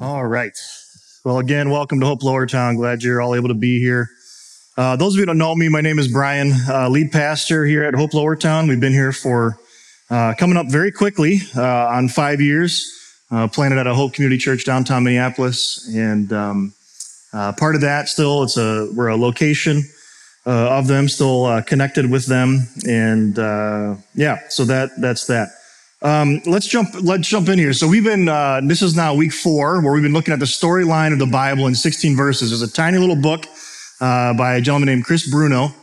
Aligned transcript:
All 0.00 0.24
right. 0.24 0.56
Well, 1.24 1.38
again, 1.38 1.70
welcome 1.70 1.98
to 1.98 2.06
Hope 2.06 2.22
Lower 2.22 2.46
Town. 2.46 2.76
Glad 2.76 3.02
you're 3.02 3.20
all 3.20 3.34
able 3.34 3.48
to 3.48 3.54
be 3.54 3.80
here. 3.80 4.08
Uh, 4.76 4.94
those 4.94 5.14
of 5.14 5.16
you 5.16 5.22
who 5.22 5.26
don't 5.26 5.38
know 5.38 5.56
me, 5.56 5.68
my 5.68 5.80
name 5.80 5.98
is 5.98 6.06
Brian, 6.06 6.52
uh, 6.68 6.88
lead 6.88 7.10
pastor 7.10 7.64
here 7.64 7.82
at 7.82 7.96
Hope 7.96 8.14
Lower 8.14 8.36
Town. 8.36 8.68
We've 8.68 8.78
been 8.78 8.92
here 8.92 9.10
for 9.10 9.58
uh, 10.08 10.34
coming 10.38 10.56
up 10.56 10.68
very 10.68 10.92
quickly 10.92 11.40
uh, 11.56 11.88
on 11.88 12.08
five 12.08 12.40
years. 12.40 12.94
Uh, 13.32 13.48
planted 13.48 13.76
at 13.76 13.88
a 13.88 13.94
Hope 13.94 14.14
Community 14.14 14.38
Church 14.38 14.64
downtown 14.64 15.02
Minneapolis, 15.02 15.92
and 15.92 16.32
um, 16.32 16.74
uh, 17.32 17.52
part 17.54 17.74
of 17.74 17.80
that 17.80 18.08
still 18.08 18.44
it's 18.44 18.56
a 18.56 18.88
we're 18.94 19.08
a 19.08 19.16
location 19.16 19.82
of 20.46 20.86
them, 20.86 21.08
still 21.08 21.60
connected 21.62 22.08
with 22.08 22.26
them, 22.26 22.68
and 22.86 23.36
yeah, 24.14 24.38
so 24.48 24.64
that 24.64 24.90
that's 25.00 25.26
that. 25.26 25.57
Um, 26.00 26.40
let's 26.46 26.68
jump. 26.68 26.90
Let's 27.02 27.26
jump 27.26 27.48
in 27.48 27.58
here. 27.58 27.72
So 27.72 27.88
we've 27.88 28.04
been. 28.04 28.28
Uh, 28.28 28.60
this 28.62 28.82
is 28.82 28.94
now 28.94 29.14
week 29.14 29.32
four, 29.32 29.82
where 29.82 29.92
we've 29.92 30.02
been 30.02 30.12
looking 30.12 30.32
at 30.32 30.38
the 30.38 30.46
storyline 30.46 31.12
of 31.12 31.18
the 31.18 31.26
Bible 31.26 31.66
in 31.66 31.74
16 31.74 32.16
verses. 32.16 32.50
There's 32.50 32.62
a 32.62 32.72
tiny 32.72 32.98
little 32.98 33.16
book 33.16 33.46
uh, 34.00 34.32
by 34.34 34.54
a 34.54 34.60
gentleman 34.60 34.86
named 34.86 35.04
Chris 35.04 35.28
Bruno, 35.28 35.74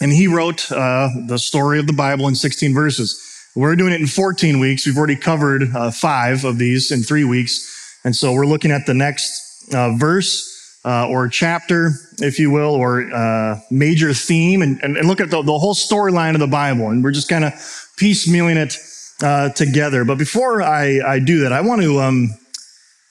and 0.00 0.10
he 0.10 0.28
wrote 0.28 0.72
uh, 0.72 1.10
the 1.28 1.38
story 1.38 1.78
of 1.78 1.86
the 1.86 1.92
Bible 1.92 2.26
in 2.26 2.34
16 2.34 2.72
verses. 2.72 3.20
We're 3.54 3.76
doing 3.76 3.92
it 3.92 4.00
in 4.00 4.06
14 4.06 4.58
weeks. 4.60 4.86
We've 4.86 4.96
already 4.96 5.16
covered 5.16 5.64
uh, 5.74 5.90
five 5.90 6.44
of 6.44 6.56
these 6.56 6.90
in 6.90 7.02
three 7.02 7.24
weeks, 7.24 8.00
and 8.02 8.16
so 8.16 8.32
we're 8.32 8.46
looking 8.46 8.70
at 8.70 8.86
the 8.86 8.94
next 8.94 9.74
uh, 9.74 9.94
verse. 9.96 10.52
Uh, 10.86 11.08
or 11.08 11.28
chapter, 11.28 11.92
if 12.18 12.38
you 12.38 12.50
will, 12.50 12.74
or 12.74 13.58
major 13.70 14.12
theme, 14.12 14.60
and, 14.60 14.78
and, 14.82 14.98
and 14.98 15.08
look 15.08 15.18
at 15.18 15.30
the, 15.30 15.40
the 15.40 15.58
whole 15.58 15.74
storyline 15.74 16.34
of 16.34 16.40
the 16.40 16.46
Bible. 16.46 16.90
And 16.90 17.02
we're 17.02 17.10
just 17.10 17.26
kind 17.26 17.42
of 17.42 17.54
piecemealing 17.98 18.56
it 18.56 18.76
uh, 19.24 19.48
together. 19.50 20.04
But 20.04 20.18
before 20.18 20.62
I, 20.62 21.00
I 21.04 21.18
do 21.18 21.40
that, 21.40 21.52
I 21.52 21.62
want 21.62 21.80
to 21.82 22.00
um, 22.00 22.34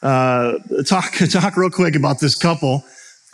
uh, 0.03 0.59
talk 0.86 1.13
talk 1.31 1.58
real 1.58 1.72
quick 1.72 1.95
about 1.95 2.20
this 2.20 2.36
couple. 2.36 2.84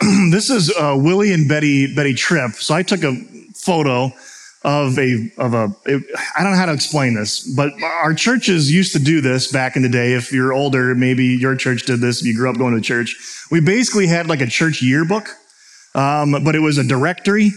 this 0.30 0.48
is 0.48 0.74
uh, 0.76 0.96
Willie 0.98 1.32
and 1.32 1.46
Betty 1.46 1.94
Betty 1.94 2.14
Tripp. 2.14 2.52
So 2.52 2.74
I 2.74 2.82
took 2.82 3.04
a 3.04 3.14
photo 3.54 4.10
of 4.64 4.98
a 4.98 5.30
of 5.36 5.52
a. 5.52 5.74
It, 5.84 6.02
I 6.38 6.42
don't 6.42 6.52
know 6.52 6.58
how 6.58 6.66
to 6.66 6.72
explain 6.72 7.14
this, 7.14 7.54
but 7.54 7.70
our 7.82 8.14
churches 8.14 8.72
used 8.72 8.92
to 8.94 8.98
do 8.98 9.20
this 9.20 9.52
back 9.52 9.76
in 9.76 9.82
the 9.82 9.88
day. 9.90 10.14
If 10.14 10.32
you're 10.32 10.54
older, 10.54 10.94
maybe 10.94 11.26
your 11.26 11.56
church 11.56 11.84
did 11.84 12.00
this. 12.00 12.20
If 12.20 12.26
you 12.26 12.34
grew 12.34 12.48
up 12.48 12.56
going 12.56 12.74
to 12.74 12.80
church, 12.80 13.14
we 13.50 13.60
basically 13.60 14.06
had 14.06 14.26
like 14.26 14.40
a 14.40 14.46
church 14.46 14.80
yearbook, 14.80 15.28
um, 15.94 16.32
but 16.44 16.54
it 16.54 16.60
was 16.60 16.78
a 16.78 16.84
directory. 16.84 17.50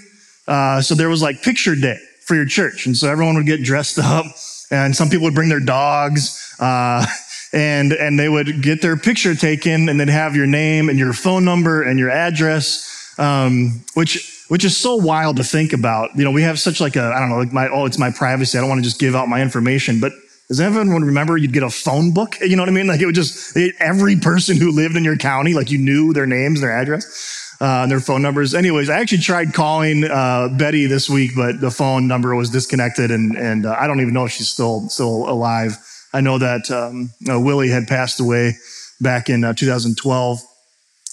Uh, 0.50 0.82
so 0.82 0.96
there 0.96 1.08
was 1.08 1.22
like 1.22 1.42
picture 1.42 1.76
day 1.76 1.98
for 2.26 2.36
your 2.36 2.46
church, 2.46 2.86
and 2.86 2.98
so 2.98 3.10
everyone 3.10 3.36
would 3.36 3.46
get 3.46 3.64
dressed 3.64 3.98
up 4.04 4.26
and 4.74 4.96
some 4.96 5.10
people 5.10 5.26
would 5.26 5.36
bring 5.36 5.50
their 5.50 5.60
dogs. 5.60 6.56
Uh, 6.60 7.06
and 7.54 7.94
and 7.94 8.20
they 8.20 8.28
would 8.28 8.64
get 8.64 8.82
their 8.82 8.98
picture 8.98 9.36
taken, 9.36 9.88
and 9.88 10.00
then 10.00 10.08
have 10.08 10.36
your 10.36 10.48
name 10.48 10.90
and 10.90 10.98
your 10.98 11.14
phone 11.14 11.46
number 11.46 11.84
and 11.84 12.00
your 12.00 12.10
address, 12.10 13.14
um, 13.20 13.84
which 13.94 14.46
which 14.48 14.66
is 14.66 14.76
so 14.76 14.96
wild 14.96 15.38
to 15.38 15.44
think 15.44 15.72
about. 15.72 16.10
You 16.16 16.24
know, 16.24 16.32
we 16.32 16.42
have 16.42 16.60
such 16.60 16.82
like 16.82 16.96
a 16.96 17.04
I 17.04 17.20
don't 17.20 17.30
know, 17.30 17.38
like 17.38 17.54
my 17.54 17.70
oh, 17.70 17.86
it's 17.86 18.00
my 18.00 18.10
privacy. 18.12 18.58
I 18.58 18.62
don't 18.62 18.70
want 18.70 18.80
to 18.80 18.84
just 18.84 19.00
give 19.00 19.16
out 19.16 19.28
my 19.30 19.42
information, 19.42 20.00
but 20.00 20.14
does 20.48 20.60
everyone 20.60 21.04
remember 21.04 21.38
you'd 21.38 21.54
get 21.54 21.64
a 21.64 21.70
phone 21.70 22.14
book? 22.14 22.38
You 22.42 22.56
know 22.56 22.64
what 22.64 22.70
I 22.70 22.74
mean? 22.74 22.88
Like 22.88 23.02
it 23.02 23.06
would 23.06 23.16
just 23.16 23.56
every 23.80 24.16
person 24.16 24.58
who 24.58 24.72
lived 24.72 24.96
in 24.96 25.04
your 25.04 25.18
county, 25.18 25.54
like 25.54 25.70
you 25.70 25.78
knew 25.78 26.12
their 26.12 26.26
names, 26.26 26.60
and 26.60 26.70
their 26.70 26.76
address 26.76 27.43
uh, 27.64 27.88
their 27.88 28.02
phone 28.02 28.22
numbers. 28.22 28.54
Anyways, 28.54 28.90
I 28.90 29.00
actually 29.00 29.20
tried 29.20 29.54
calling 29.54 30.04
uh, 30.04 30.50
Betty 30.50 30.86
this 30.86 31.10
week, 31.10 31.32
but 31.34 31.62
the 31.62 31.72
phone 31.72 32.10
number 32.10 32.36
was 32.36 32.50
disconnected, 32.50 33.10
and 33.10 33.38
and 33.38 33.66
uh, 33.66 33.74
I 33.80 33.88
don't 33.88 34.02
even 34.02 34.14
know 34.14 34.26
if 34.26 34.34
she's 34.34 34.50
still 34.50 34.90
still 34.90 35.30
alive. 35.30 35.78
I 36.12 36.20
know 36.20 36.38
that 36.40 36.70
um, 36.70 37.12
uh, 37.30 37.40
Willie 37.40 37.70
had 37.70 37.88
passed 37.88 38.20
away 38.20 38.58
back 39.00 39.30
in 39.30 39.46
uh, 39.46 39.54
2012. 39.54 40.42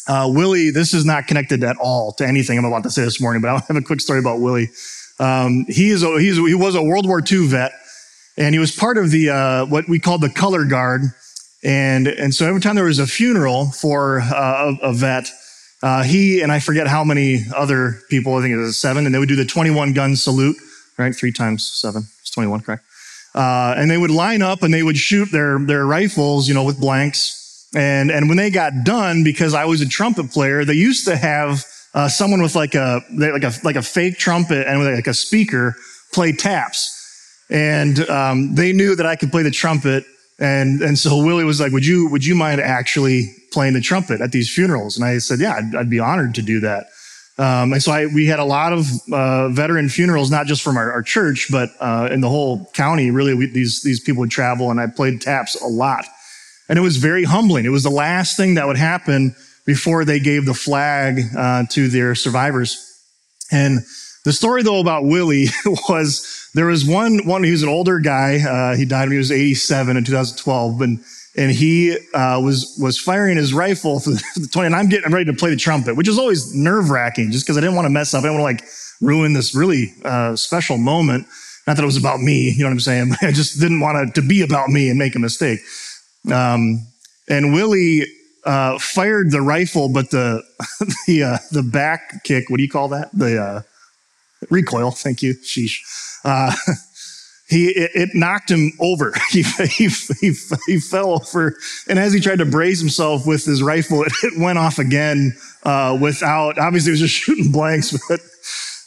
Uh, 0.09 0.29
Willie, 0.35 0.71
this 0.71 0.93
is 0.93 1.05
not 1.05 1.29
connected 1.29 1.63
at 1.63 1.77
all 1.77 2.15
to 2.15 2.27
anything 2.27 2.59
I'm 2.59 2.65
about 2.65 2.83
to 2.83 2.91
say 2.91 3.05
this 3.05 3.21
morning, 3.21 3.41
but 3.41 3.49
I'll 3.49 3.61
have 3.69 3.77
a 3.77 3.81
quick 3.81 4.01
story 4.01 4.19
about 4.19 4.41
Willie. 4.41 4.71
Um, 5.21 5.67
he 5.69 5.91
is 5.91 6.03
a, 6.03 6.19
he's, 6.19 6.37
he 6.37 6.55
was 6.55 6.75
a 6.75 6.83
World 6.83 7.07
War 7.07 7.23
II 7.23 7.47
vet, 7.47 7.73
and 8.37 8.57
he 8.57 8.59
was 8.59 8.75
part 8.75 8.99
of 8.99 9.13
the 9.13 9.67
what 9.69 9.89
we 9.89 10.01
call 10.01 10.19
the 10.19 10.31
color 10.31 10.65
guard. 10.65 11.03
And, 11.63 12.09
and 12.09 12.35
so 12.35 12.49
every 12.49 12.61
time 12.61 12.75
there 12.75 12.87
was 12.87 12.99
a 12.99 13.07
funeral 13.07 13.71
for 13.71 14.19
a, 14.19 14.77
a 14.83 14.93
vet, 14.93 15.31
uh, 15.83 16.03
he 16.03 16.43
and 16.43 16.53
I 16.53 16.61
forget 16.61 16.87
how 16.87 17.05
many 17.05 17.45
other 17.55 18.01
people, 18.11 18.35
I 18.37 18.43
think 18.43 18.53
it 18.53 18.59
was 18.59 18.79
seven, 18.79 19.07
and 19.07 19.15
they 19.15 19.19
would 19.19 19.29
do 19.29 19.37
the 19.37 19.47
21 19.47 19.93
gun 19.93 20.15
salute, 20.17 20.57
right? 20.99 21.15
Three 21.15 21.33
times 21.33 21.67
seven, 21.67 22.05
it's 22.21 22.31
21, 22.31 22.61
correct? 22.61 22.85
Uh, 23.35 23.75
and 23.77 23.91
they 23.91 23.97
would 23.97 24.11
line 24.11 24.43
up 24.43 24.63
and 24.63 24.75
they 24.75 24.83
would 24.83 24.97
shoot 24.97 25.31
their, 25.31 25.59
their 25.59 25.87
rifles, 25.87 26.49
you 26.49 26.55
know, 26.55 26.65
with 26.65 26.81
blanks. 26.81 27.69
And, 27.75 28.11
and 28.11 28.29
when 28.29 28.37
they 28.37 28.51
got 28.51 28.85
done, 28.85 29.23
because 29.23 29.55
I 29.55 29.65
was 29.65 29.81
a 29.81 29.89
trumpet 29.89 30.31
player, 30.33 30.65
they 30.65 30.75
used 30.75 31.07
to 31.07 31.17
have 31.17 31.65
uh, 31.95 32.09
someone 32.09 32.43
with 32.43 32.57
like 32.57 32.75
a, 32.75 33.01
like 33.13 33.45
a, 33.45 33.53
like 33.63 33.77
a 33.77 33.83
fake 33.83 34.19
trumpet 34.19 34.67
and 34.67 34.81
with 34.81 34.93
like 34.93 35.07
a 35.07 35.15
speaker 35.15 35.77
play 36.13 36.33
taps. 36.33 36.97
And 37.49 37.99
um, 38.11 38.55
they 38.55 38.73
knew 38.73 38.97
that 38.97 39.07
I 39.07 39.17
could 39.17 39.31
play 39.31 39.45
the 39.45 39.51
trumpet 39.51 40.05
and, 40.41 40.81
and 40.81 40.99
so 40.99 41.23
Willie 41.23 41.45
was 41.45 41.61
like, 41.61 41.71
would 41.73 41.87
you, 41.87 42.09
would 42.09 42.25
you 42.25 42.35
mind 42.35 42.61
actually 42.61 43.35
playing 43.53 43.75
the 43.75 43.81
trumpet 43.81 44.21
at 44.21 44.33
these 44.33 44.53
funerals? 44.53 44.97
And 44.97 45.05
I 45.05 45.19
said, 45.19 45.39
yeah, 45.39 45.55
I'd, 45.55 45.75
I'd 45.75 45.91
be 45.91 46.01
honored 46.01 46.35
to 46.37 46.43
do 46.43 46.61
that. 46.61 46.87
Um, 47.41 47.73
and 47.73 47.83
so 47.83 47.93
I, 47.93 48.07
we 48.07 48.27
had 48.27 48.39
a 48.39 48.45
lot 48.45 48.73
of 48.73 48.87
uh, 49.13 49.49
veteran 49.49 49.89
funerals, 49.89 50.31
not 50.31 50.47
just 50.47 50.63
from 50.63 50.77
our, 50.77 50.93
our 50.93 51.03
church, 51.03 51.49
but 51.51 51.71
uh, 51.81 52.09
in 52.11 52.21
the 52.21 52.29
whole 52.29 52.67
county. 52.75 53.11
Really, 53.11 53.33
we, 53.33 53.47
these 53.47 53.83
these 53.83 53.99
people 53.99 54.21
would 54.21 54.31
travel, 54.31 54.71
and 54.71 54.79
I 54.79 54.89
played 54.89 55.23
taps 55.23 55.55
a 55.55 55.67
lot, 55.67 56.05
and 56.69 56.79
it 56.79 56.83
was 56.83 56.99
very 56.99 57.25
humbling. 57.25 57.65
It 57.65 57.71
was 57.71 57.83
the 57.83 57.89
last 57.89 58.37
thing 58.37 58.57
that 58.57 58.67
would 58.67 58.77
happen 58.77 59.35
before 59.65 60.05
they 60.05 60.21
gave 60.21 60.45
the 60.45 60.53
flag 60.53 61.21
uh, 61.35 61.65
to 61.71 61.89
their 61.89 62.15
survivors. 62.15 62.77
And 63.51 63.79
the 64.27 64.35
story, 64.35 64.63
though, 64.63 64.81
about 64.81 65.05
Willie 65.05 65.47
was 65.89 66.40
there 66.55 66.67
was 66.67 66.85
one, 66.85 67.25
one, 67.27 67.45
he 67.45 67.51
was 67.51 67.63
an 67.63 67.69
older 67.69 68.01
guy. 68.01 68.41
Uh, 68.41 68.77
he 68.77 68.85
died 68.85 69.05
when 69.05 69.13
he 69.13 69.19
was 69.19 69.31
87 69.31 69.97
in 69.97 70.05
2012. 70.05 70.81
And, 70.81 71.01
and 71.37 71.51
he, 71.53 71.97
uh, 72.13 72.41
was, 72.43 72.77
was 72.81 72.99
firing 72.99 73.37
his 73.37 73.55
rifle 73.55 74.01
for 74.01 74.11
the 74.11 74.49
20, 74.53 74.67
and 74.67 74.75
I'm 74.75 74.89
getting 74.89 75.07
I'm 75.07 75.15
ready 75.15 75.31
to 75.31 75.37
play 75.37 75.51
the 75.51 75.57
trumpet, 75.57 75.95
which 75.95 76.09
is 76.09 76.19
always 76.19 76.55
nerve 76.55 76.91
wracking 76.91 77.31
just 77.31 77.47
because 77.47 77.57
I 77.57 77.61
didn't 77.61 77.77
want 77.77 77.87
to 77.87 77.91
mess 77.91 78.15
up. 78.15 78.21
I 78.21 78.29
didn't 78.29 78.41
want 78.41 78.59
to 78.59 78.65
like 78.65 78.73
ruin 79.01 79.33
this 79.33 79.55
really, 79.55 79.95
uh, 80.05 80.37
special 80.37 80.77
moment. 80.77 81.27
Not 81.67 81.77
that 81.77 81.83
it 81.83 81.87
was 81.87 81.97
about 81.97 82.21
me, 82.21 82.51
you 82.51 82.61
know 82.61 82.67
what 82.67 82.73
I'm 82.73 82.81
saying? 82.81 83.13
I 83.23 83.31
just 83.31 83.61
didn't 83.61 83.81
want 83.81 84.09
it 84.09 84.15
to 84.17 84.23
be 84.23 84.43
about 84.43 84.71
me 84.71 84.89
and 84.89 84.99
make 84.99 85.15
a 85.15 85.19
mistake. 85.21 85.61
Um, 86.33 86.87
and 87.29 87.55
Willie, 87.55 88.07
uh, 88.45 88.79
fired 88.79 89.31
the 89.31 89.43
rifle, 89.43 89.89
but 89.91 90.11
the, 90.11 90.43
the, 91.07 91.23
uh, 91.23 91.39
the 91.53 91.63
back 91.63 92.25
kick, 92.25 92.49
what 92.49 92.57
do 92.57 92.63
you 92.63 92.71
call 92.71 92.89
that? 92.89 93.11
The, 93.13 93.39
uh, 93.41 93.63
recoil. 94.49 94.91
Thank 94.91 95.23
you. 95.23 95.35
Sheesh 95.35 96.10
uh, 96.25 96.55
he 97.49 97.69
it, 97.69 97.91
it, 97.95 98.11
knocked 98.15 98.51
him 98.51 98.73
over. 98.81 99.13
He, 99.31 99.43
he, 99.43 99.89
he, 100.21 100.33
he, 100.67 100.81
fell 100.81 101.13
over, 101.13 101.57
and 101.89 101.99
as 101.99 102.13
he 102.13 102.21
tried 102.21 102.39
to 102.39 102.45
brace 102.45 102.81
himself 102.81 103.27
with 103.27 103.45
his 103.45 103.63
rifle, 103.63 104.03
it, 104.07 104.13
it 104.23 104.41
went 104.41 104.59
off 104.59 104.79
again 104.79 105.37
uh, 105.65 105.97
without. 106.01 106.59
Obviously, 106.59 106.91
it 106.91 106.95
was 106.95 107.01
just 107.01 107.15
shooting 107.15 107.53
blanks, 107.53 107.97
but 108.09 108.21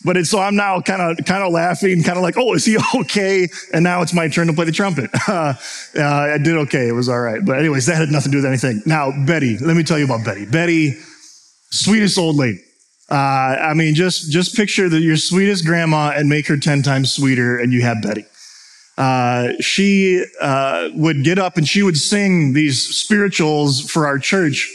but 0.03 0.17
it's 0.17 0.29
so 0.29 0.39
I'm 0.39 0.55
now 0.55 0.81
kind 0.81 1.01
of 1.01 1.25
kind 1.25 1.43
of 1.43 1.53
laughing, 1.53 2.03
kind 2.03 2.17
of 2.17 2.23
like, 2.23 2.37
oh, 2.37 2.53
is 2.53 2.65
he 2.65 2.77
okay? 2.95 3.47
And 3.73 3.83
now 3.83 4.01
it's 4.01 4.13
my 4.13 4.27
turn 4.27 4.47
to 4.47 4.53
play 4.53 4.65
the 4.65 4.71
trumpet. 4.71 5.09
Uh, 5.27 5.53
uh, 5.97 6.03
I 6.03 6.37
did 6.37 6.57
okay; 6.67 6.87
it 6.87 6.93
was 6.93 7.07
all 7.07 7.21
right. 7.21 7.43
But 7.43 7.59
anyways, 7.59 7.85
that 7.85 7.95
had 7.95 8.09
nothing 8.09 8.31
to 8.31 8.37
do 8.37 8.37
with 8.39 8.45
anything. 8.45 8.81
Now, 8.85 9.11
Betty, 9.25 9.57
let 9.57 9.77
me 9.77 9.83
tell 9.83 9.97
you 9.97 10.05
about 10.05 10.25
Betty. 10.25 10.45
Betty, 10.45 10.97
sweetest 11.71 12.17
old 12.17 12.35
lady. 12.35 12.59
Uh, 13.13 13.59
I 13.61 13.75
mean, 13.75 13.93
just 13.93 14.31
just 14.31 14.55
picture 14.55 14.87
your 14.87 15.17
sweetest 15.17 15.65
grandma 15.67 16.13
and 16.15 16.27
make 16.27 16.47
her 16.47 16.57
ten 16.57 16.81
times 16.81 17.13
sweeter, 17.13 17.59
and 17.59 17.71
you 17.71 17.83
have 17.83 18.01
Betty. 18.01 18.25
Uh, 18.97 19.49
she 19.59 20.25
uh, 20.41 20.89
would 20.95 21.23
get 21.23 21.37
up 21.37 21.55
and 21.55 21.67
she 21.67 21.83
would 21.83 21.97
sing 21.97 22.53
these 22.53 22.81
spirituals 22.81 23.81
for 23.81 24.07
our 24.07 24.17
church, 24.17 24.67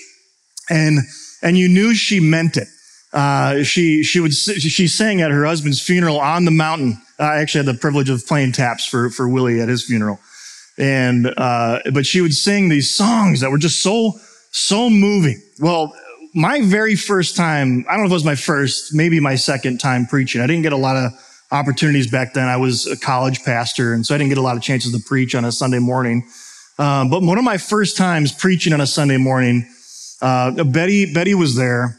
and 0.71 1.01
and 1.43 1.59
you 1.59 1.69
knew 1.69 1.95
she 1.95 2.21
meant 2.21 2.57
it. 2.57 2.69
Uh, 3.13 3.65
she 3.65 4.05
she 4.05 4.21
would 4.21 4.33
she 4.33 4.87
sang 4.87 5.21
at 5.21 5.33
her 5.33 5.45
husband's 5.45 5.81
funeral 5.81 6.21
on 6.21 6.45
the 6.45 6.53
mountain. 6.53 6.97
I 7.19 7.39
actually 7.39 7.67
had 7.67 7.75
the 7.75 7.81
privilege 7.81 8.09
of 8.09 8.25
playing 8.25 8.53
taps 8.53 8.87
for 8.87 9.11
for 9.11 9.29
Willie 9.29 9.61
at 9.61 9.69
his 9.69 9.85
funeral, 9.85 10.21
and 10.79 11.27
uh, 11.37 11.81
but 11.93 12.07
she 12.07 12.21
would 12.21 12.35
sing 12.35 12.69
these 12.69 12.95
songs 12.95 13.41
that 13.41 13.51
were 13.51 13.59
just 13.59 13.83
so 13.83 14.13
so 14.53 14.89
moving. 14.89 15.43
Well, 15.59 15.93
my 16.39 16.61
very 16.63 16.95
first 16.95 17.37
time, 17.37 17.85
I 17.89 17.95
don't 17.95 18.03
know 18.03 18.07
if 18.07 18.11
it 18.13 18.15
was 18.15 18.25
my 18.25 18.37
first, 18.37 18.95
maybe 18.95 19.19
my 19.19 19.35
second 19.35 19.79
time 19.79 20.07
preaching. 20.07 20.41
I 20.41 20.47
didn't 20.47 20.63
get 20.63 20.73
a 20.73 20.77
lot 20.77 20.95
of 20.97 21.11
opportunities 21.51 22.09
back 22.09 22.33
then. 22.33 22.47
I 22.47 22.57
was 22.57 22.87
a 22.87 22.97
college 22.97 23.43
pastor, 23.43 23.93
and 23.93 24.07
so 24.07 24.15
I 24.15 24.19
didn't 24.19 24.29
get 24.29 24.39
a 24.39 24.43
lot 24.43 24.57
of 24.57 24.63
chances 24.63 24.93
to 24.93 25.01
preach 25.05 25.35
on 25.35 25.45
a 25.45 25.51
Sunday 25.51 25.81
morning. 25.81 26.29
Um, 26.79 27.11
but 27.11 27.23
one 27.23 27.39
of 27.39 27.45
my 27.45 27.59
first 27.59 27.97
times 27.97 28.31
preaching 28.31 28.73
on 28.73 28.81
a 28.81 28.87
Sunday 28.87 29.17
morning, 29.17 29.69
uh, 30.23 30.63
Betty, 30.63 31.13
Betty 31.13 31.35
was 31.35 31.57
there, 31.57 31.99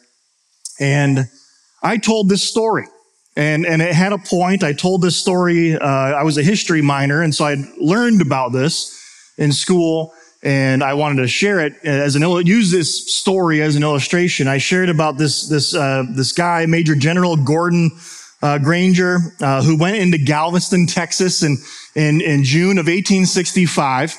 and 0.80 1.30
I 1.84 1.98
told 1.98 2.30
this 2.30 2.42
story. 2.42 2.86
And, 3.36 3.66
and 3.66 3.82
it 3.82 3.94
had 3.94 4.14
a 4.14 4.18
point. 4.18 4.64
I 4.64 4.72
told 4.72 5.02
this 5.02 5.18
story. 5.18 5.76
Uh, 5.76 5.86
I 5.86 6.24
was 6.24 6.38
a 6.38 6.44
history 6.44 6.82
minor, 6.82 7.22
and 7.22 7.36
so 7.36 7.44
I'd 7.44 7.60
learned 7.78 8.22
about 8.22 8.54
this 8.54 9.34
in 9.38 9.52
school. 9.52 10.14
And 10.42 10.84
I 10.84 10.94
wanted 10.94 11.22
to 11.22 11.28
share 11.28 11.60
it 11.60 11.74
as 11.84 12.16
an 12.16 12.22
use 12.46 12.72
this 12.72 13.16
story 13.16 13.62
as 13.62 13.76
an 13.76 13.84
illustration. 13.84 14.48
I 14.48 14.58
shared 14.58 14.90
about 14.90 15.18
this 15.18 15.48
this 15.50 15.76
uh, 15.76 16.04
this 16.10 16.32
guy, 16.32 16.66
Major 16.66 16.96
General 16.96 17.36
Gordon 17.36 17.92
uh, 18.42 18.58
Granger, 18.58 19.20
uh, 19.42 19.62
who 19.62 19.78
went 19.78 19.98
into 19.98 20.18
Galveston, 20.18 20.88
Texas, 20.88 21.44
in 21.44 21.58
in, 21.96 22.22
in 22.22 22.44
June 22.44 22.78
of 22.78 22.88
1865 22.88 24.18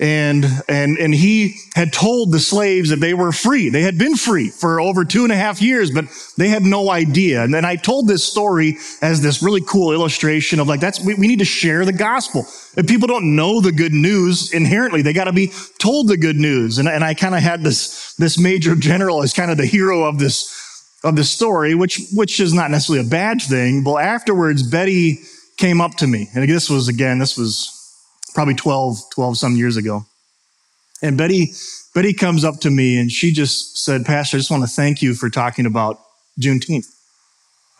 and 0.00 0.46
and 0.66 0.96
and 0.96 1.14
he 1.14 1.56
had 1.74 1.92
told 1.92 2.32
the 2.32 2.40
slaves 2.40 2.88
that 2.88 3.00
they 3.00 3.12
were 3.12 3.32
free. 3.32 3.68
They 3.68 3.82
had 3.82 3.98
been 3.98 4.16
free 4.16 4.48
for 4.48 4.80
over 4.80 5.04
two 5.04 5.24
and 5.24 5.32
a 5.32 5.36
half 5.36 5.60
years 5.60 5.90
but 5.90 6.06
they 6.38 6.48
had 6.48 6.62
no 6.62 6.90
idea. 6.90 7.44
And 7.44 7.52
then 7.52 7.66
i 7.66 7.76
told 7.76 8.08
this 8.08 8.24
story 8.24 8.78
as 9.02 9.20
this 9.20 9.42
really 9.42 9.60
cool 9.60 9.92
illustration 9.92 10.58
of 10.58 10.68
like 10.68 10.80
that's 10.80 11.04
we, 11.04 11.14
we 11.14 11.28
need 11.28 11.40
to 11.40 11.44
share 11.44 11.84
the 11.84 11.92
gospel. 11.92 12.46
If 12.76 12.86
people 12.86 13.08
don't 13.08 13.36
know 13.36 13.60
the 13.60 13.72
good 13.72 13.92
news 13.92 14.52
inherently 14.54 15.02
they 15.02 15.12
got 15.12 15.24
to 15.24 15.32
be 15.32 15.52
told 15.78 16.08
the 16.08 16.16
good 16.16 16.36
news. 16.36 16.78
And, 16.78 16.88
and 16.88 17.04
i 17.04 17.12
kind 17.12 17.34
of 17.34 17.42
had 17.42 17.62
this 17.62 18.14
this 18.14 18.38
major 18.38 18.74
general 18.74 19.22
as 19.22 19.34
kind 19.34 19.50
of 19.50 19.58
the 19.58 19.66
hero 19.66 20.04
of 20.04 20.18
this 20.18 20.56
of 21.04 21.14
the 21.14 21.24
story 21.24 21.74
which 21.74 22.00
which 22.14 22.40
is 22.40 22.54
not 22.54 22.70
necessarily 22.70 23.06
a 23.06 23.10
bad 23.10 23.42
thing 23.42 23.82
but 23.82 23.96
afterwards 23.96 24.62
betty 24.62 25.18
came 25.58 25.80
up 25.82 25.94
to 25.96 26.06
me. 26.06 26.30
And 26.34 26.48
this 26.48 26.70
was 26.70 26.88
again 26.88 27.18
this 27.18 27.36
was 27.36 27.79
probably 28.34 28.54
12, 28.54 28.98
12 29.14 29.36
some 29.36 29.56
years 29.56 29.76
ago. 29.76 30.04
And 31.02 31.16
Betty, 31.16 31.52
Betty 31.94 32.12
comes 32.12 32.44
up 32.44 32.60
to 32.60 32.70
me 32.70 32.98
and 32.98 33.10
she 33.10 33.32
just 33.32 33.78
said, 33.78 34.04
Pastor, 34.04 34.36
I 34.36 34.40
just 34.40 34.50
want 34.50 34.62
to 34.62 34.68
thank 34.68 35.02
you 35.02 35.14
for 35.14 35.30
talking 35.30 35.66
about 35.66 35.98
Juneteenth. 36.40 36.86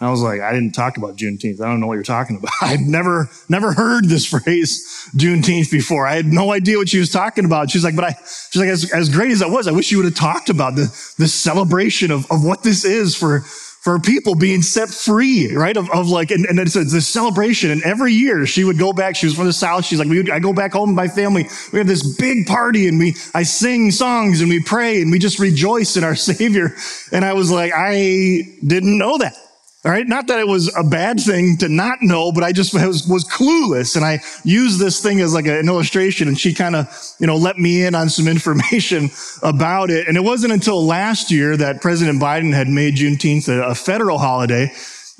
And 0.00 0.08
I 0.08 0.11
was 0.11 0.23
like, 0.23 0.41
I 0.41 0.52
didn't 0.52 0.73
talk 0.73 0.97
about 0.97 1.17
Juneteenth. 1.17 1.61
I 1.61 1.67
don't 1.67 1.79
know 1.79 1.87
what 1.87 1.94
you're 1.94 2.02
talking 2.02 2.37
about. 2.37 2.50
I'd 2.62 2.81
never, 2.81 3.29
never 3.50 3.75
heard 3.75 4.06
this 4.06 4.25
phrase 4.31 5.11
Juneteenth 5.14 5.70
before. 5.70 6.06
I 6.06 6.17
had 6.17 6.26
no 6.26 6.52
idea 6.52 6.79
what 6.79 6.88
she 6.88 6.99
was 6.99 7.11
talking 7.11 7.44
about. 7.44 7.70
She's 7.70 7.85
like, 7.85 7.97
but 7.97 8.05
I, 8.05 8.12
she's 8.50 8.56
like, 8.61 8.70
as, 8.70 8.91
as 8.93 9.11
great 9.11 9.31
as 9.31 9.41
that 9.41 9.50
was, 9.50 9.69
I 9.69 9.73
wish 9.73 9.91
you 9.91 9.99
would 9.99 10.06
have 10.06 10.14
talked 10.14 10.49
about 10.49 10.75
the, 10.75 10.87
the 11.19 11.29
celebration 11.29 12.11
of, 12.11 12.31
of 12.31 12.43
what 12.43 12.62
this 12.62 12.85
is 12.85 13.14
for, 13.14 13.44
for 13.81 13.99
people 13.99 14.35
being 14.35 14.61
set 14.61 14.91
free, 14.91 15.55
right? 15.55 15.77
Of, 15.77 15.91
of 15.91 16.09
like, 16.09 16.31
and, 16.31 16.44
and 16.44 16.59
it's 16.59 16.77
a, 16.77 17.00
celebration. 17.00 17.71
And 17.71 17.82
every 17.82 18.12
year 18.12 18.44
she 18.47 18.62
would 18.62 18.79
go 18.79 18.93
back. 18.93 19.17
She 19.17 19.27
was 19.27 19.35
from 19.35 19.47
the 19.47 19.55
South. 19.55 19.87
She's 19.87 19.99
like, 19.99 20.09
we, 20.09 20.31
I 20.31 20.38
go 20.38 20.53
back 20.53 20.73
home 20.73 20.91
with 20.91 20.97
my 20.97 21.09
family. 21.09 21.49
We 21.73 21.79
have 21.79 21.88
this 21.88 22.17
big 22.17 22.47
party 22.47 22.88
and 22.88 22.99
we, 22.99 23.15
I 23.35 23.43
sing 23.43 23.91
songs 23.91 24.43
and 24.43 24.50
we 24.50 24.62
pray 24.62 25.00
and 25.00 25.11
we 25.11 25.19
just 25.19 25.38
rejoice 25.38 25.97
in 25.97 26.05
our 26.05 26.15
Savior. 26.31 26.77
And 27.11 27.25
I 27.25 27.32
was 27.32 27.50
like, 27.50 27.73
I 27.75 28.56
didn't 28.62 28.99
know 28.99 29.17
that. 29.19 29.35
All 29.82 29.91
right. 29.91 30.06
Not 30.06 30.27
that 30.27 30.38
it 30.38 30.47
was 30.47 30.71
a 30.77 30.85
bad 30.85 31.19
thing 31.19 31.56
to 31.59 31.69
not 31.69 32.03
know, 32.03 32.32
but 32.32 32.44
I 32.44 32.53
just 32.53 32.75
was, 32.75 33.09
was 33.09 33.25
clueless. 33.25 33.97
And 33.97 34.05
I 34.05 34.21
used 34.44 34.79
this 34.79 35.00
thing 35.03 35.21
as 35.21 35.32
like 35.32 35.47
an 35.47 35.67
illustration 35.67 36.29
and 36.29 36.38
she 36.38 36.53
kind 36.53 36.77
of, 36.77 37.15
you 37.19 37.27
know, 37.27 37.37
let 37.37 37.56
me 37.56 37.85
in 37.87 37.94
on 37.94 38.11
some 38.11 38.29
information 38.37 39.09
about 39.43 39.88
it. 39.88 40.06
And 40.06 40.19
it 40.19 40.21
wasn't 40.21 40.53
until 40.53 40.85
last 40.85 41.31
year 41.31 41.56
that 41.56 41.81
President 41.81 42.21
Biden 42.21 42.53
had 42.53 42.69
made 42.69 42.97
Juneteenth 42.97 43.49
a, 43.49 43.69
a 43.69 43.75
federal 43.75 44.19
holiday. 44.19 44.71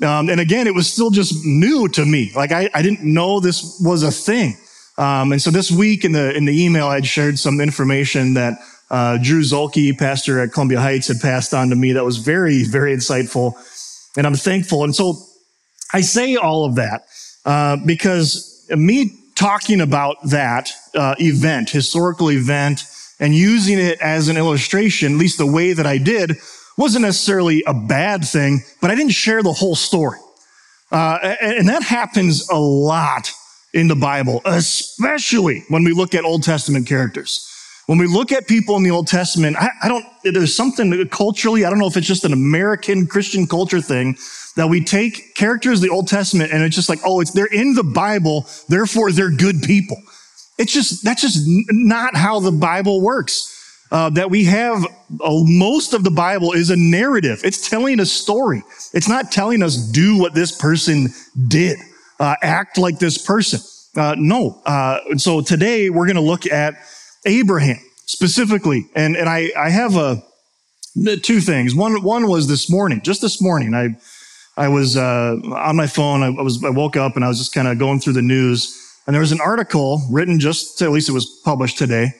Um, 0.03 0.29
and 0.29 0.39
again, 0.39 0.67
it 0.67 0.75
was 0.75 0.91
still 0.91 1.09
just 1.09 1.43
new 1.43 1.87
to 1.89 2.05
me. 2.05 2.31
Like 2.35 2.51
I, 2.51 2.69
I 2.71 2.83
didn't 2.83 3.03
know 3.03 3.39
this 3.39 3.81
was 3.83 4.03
a 4.03 4.11
thing. 4.11 4.57
Um, 4.95 5.31
and 5.31 5.41
so 5.41 5.49
this 5.49 5.71
week 5.71 6.05
in 6.05 6.11
the, 6.11 6.35
in 6.35 6.45
the 6.45 6.63
email, 6.63 6.85
I'd 6.85 7.07
shared 7.07 7.39
some 7.39 7.61
information 7.61 8.35
that, 8.35 8.59
uh, 8.91 9.17
Drew 9.17 9.41
Zolke, 9.41 9.97
pastor 9.97 10.41
at 10.41 10.51
Columbia 10.51 10.81
Heights, 10.81 11.07
had 11.07 11.21
passed 11.21 11.53
on 11.53 11.69
to 11.69 11.75
me 11.77 11.93
that 11.93 12.03
was 12.03 12.17
very, 12.17 12.65
very 12.65 12.93
insightful. 12.93 13.53
And 14.17 14.27
I'm 14.27 14.35
thankful. 14.35 14.83
And 14.83 14.95
so 14.95 15.15
I 15.93 16.01
say 16.01 16.35
all 16.35 16.65
of 16.65 16.75
that 16.75 17.05
uh, 17.45 17.77
because 17.85 18.65
me 18.69 19.17
talking 19.35 19.81
about 19.81 20.17
that 20.29 20.69
uh, 20.95 21.15
event, 21.19 21.69
historical 21.69 22.31
event, 22.31 22.83
and 23.19 23.35
using 23.35 23.79
it 23.79 23.99
as 24.01 24.27
an 24.27 24.37
illustration, 24.37 25.13
at 25.13 25.19
least 25.19 25.37
the 25.37 25.45
way 25.45 25.73
that 25.73 25.85
I 25.85 25.97
did, 25.97 26.37
wasn't 26.77 27.03
necessarily 27.03 27.63
a 27.67 27.73
bad 27.73 28.25
thing, 28.25 28.61
but 28.81 28.89
I 28.91 28.95
didn't 28.95 29.13
share 29.13 29.43
the 29.43 29.53
whole 29.53 29.75
story. 29.75 30.19
Uh, 30.91 31.35
and 31.41 31.69
that 31.69 31.83
happens 31.83 32.49
a 32.49 32.57
lot 32.57 33.31
in 33.73 33.87
the 33.87 33.95
Bible, 33.95 34.41
especially 34.45 35.63
when 35.69 35.83
we 35.83 35.93
look 35.93 36.13
at 36.13 36.25
Old 36.25 36.43
Testament 36.43 36.87
characters. 36.87 37.47
When 37.91 37.99
we 37.99 38.07
look 38.07 38.31
at 38.31 38.47
people 38.47 38.77
in 38.77 38.83
the 38.83 38.91
Old 38.91 39.07
Testament, 39.07 39.57
I, 39.59 39.69
I 39.83 39.89
don't, 39.89 40.05
there's 40.23 40.55
something 40.55 41.05
culturally, 41.09 41.65
I 41.65 41.69
don't 41.69 41.77
know 41.77 41.87
if 41.87 41.97
it's 41.97 42.07
just 42.07 42.23
an 42.23 42.31
American 42.31 43.05
Christian 43.05 43.45
culture 43.45 43.81
thing 43.81 44.15
that 44.55 44.69
we 44.69 44.81
take 44.81 45.35
characters 45.35 45.79
of 45.79 45.81
the 45.81 45.89
Old 45.89 46.07
Testament 46.07 46.53
and 46.53 46.63
it's 46.63 46.73
just 46.73 46.87
like, 46.87 46.99
oh, 47.03 47.19
it's, 47.19 47.31
they're 47.31 47.47
in 47.47 47.73
the 47.73 47.83
Bible, 47.83 48.45
therefore 48.69 49.11
they're 49.11 49.29
good 49.29 49.61
people. 49.63 49.97
It's 50.57 50.71
just, 50.71 51.03
that's 51.03 51.21
just 51.21 51.43
not 51.69 52.15
how 52.15 52.39
the 52.39 52.53
Bible 52.53 53.01
works. 53.01 53.83
Uh, 53.91 54.09
that 54.11 54.29
we 54.29 54.45
have 54.45 54.85
uh, 54.85 55.43
most 55.43 55.93
of 55.93 56.05
the 56.05 56.11
Bible 56.11 56.53
is 56.53 56.69
a 56.69 56.77
narrative. 56.77 57.41
It's 57.43 57.69
telling 57.69 57.99
a 57.99 58.05
story. 58.05 58.63
It's 58.93 59.09
not 59.09 59.33
telling 59.33 59.61
us 59.61 59.75
do 59.75 60.17
what 60.17 60.33
this 60.33 60.57
person 60.57 61.09
did, 61.49 61.77
uh, 62.21 62.37
act 62.41 62.77
like 62.77 62.99
this 62.99 63.17
person. 63.17 63.59
Uh, 63.97 64.15
no. 64.17 64.61
Uh, 64.65 65.17
so 65.17 65.41
today 65.41 65.89
we're 65.89 66.05
going 66.05 66.15
to 66.15 66.21
look 66.21 66.45
at 66.45 66.75
Abraham 67.25 67.79
specifically. 68.05 68.87
And, 68.95 69.15
and 69.15 69.29
I, 69.29 69.51
I 69.57 69.69
have 69.69 69.95
a, 69.95 70.23
two 71.23 71.39
things. 71.39 71.73
One, 71.73 72.03
one 72.03 72.27
was 72.27 72.47
this 72.47 72.69
morning, 72.69 73.01
just 73.01 73.21
this 73.21 73.41
morning, 73.41 73.73
I, 73.73 73.95
I 74.57 74.67
was 74.67 74.97
uh, 74.97 75.37
on 75.55 75.75
my 75.75 75.87
phone. 75.87 76.23
I, 76.23 76.29
was, 76.29 76.63
I 76.63 76.69
woke 76.69 76.97
up 76.97 77.15
and 77.15 77.23
I 77.23 77.27
was 77.27 77.37
just 77.37 77.53
kind 77.53 77.67
of 77.67 77.79
going 77.79 77.99
through 77.99 78.13
the 78.13 78.21
news. 78.21 78.77
And 79.07 79.13
there 79.13 79.21
was 79.21 79.31
an 79.31 79.41
article 79.41 80.01
written 80.11 80.39
just, 80.39 80.81
at 80.81 80.91
least 80.91 81.09
it 81.09 81.13
was 81.13 81.25
published 81.45 81.77
today, 81.77 82.13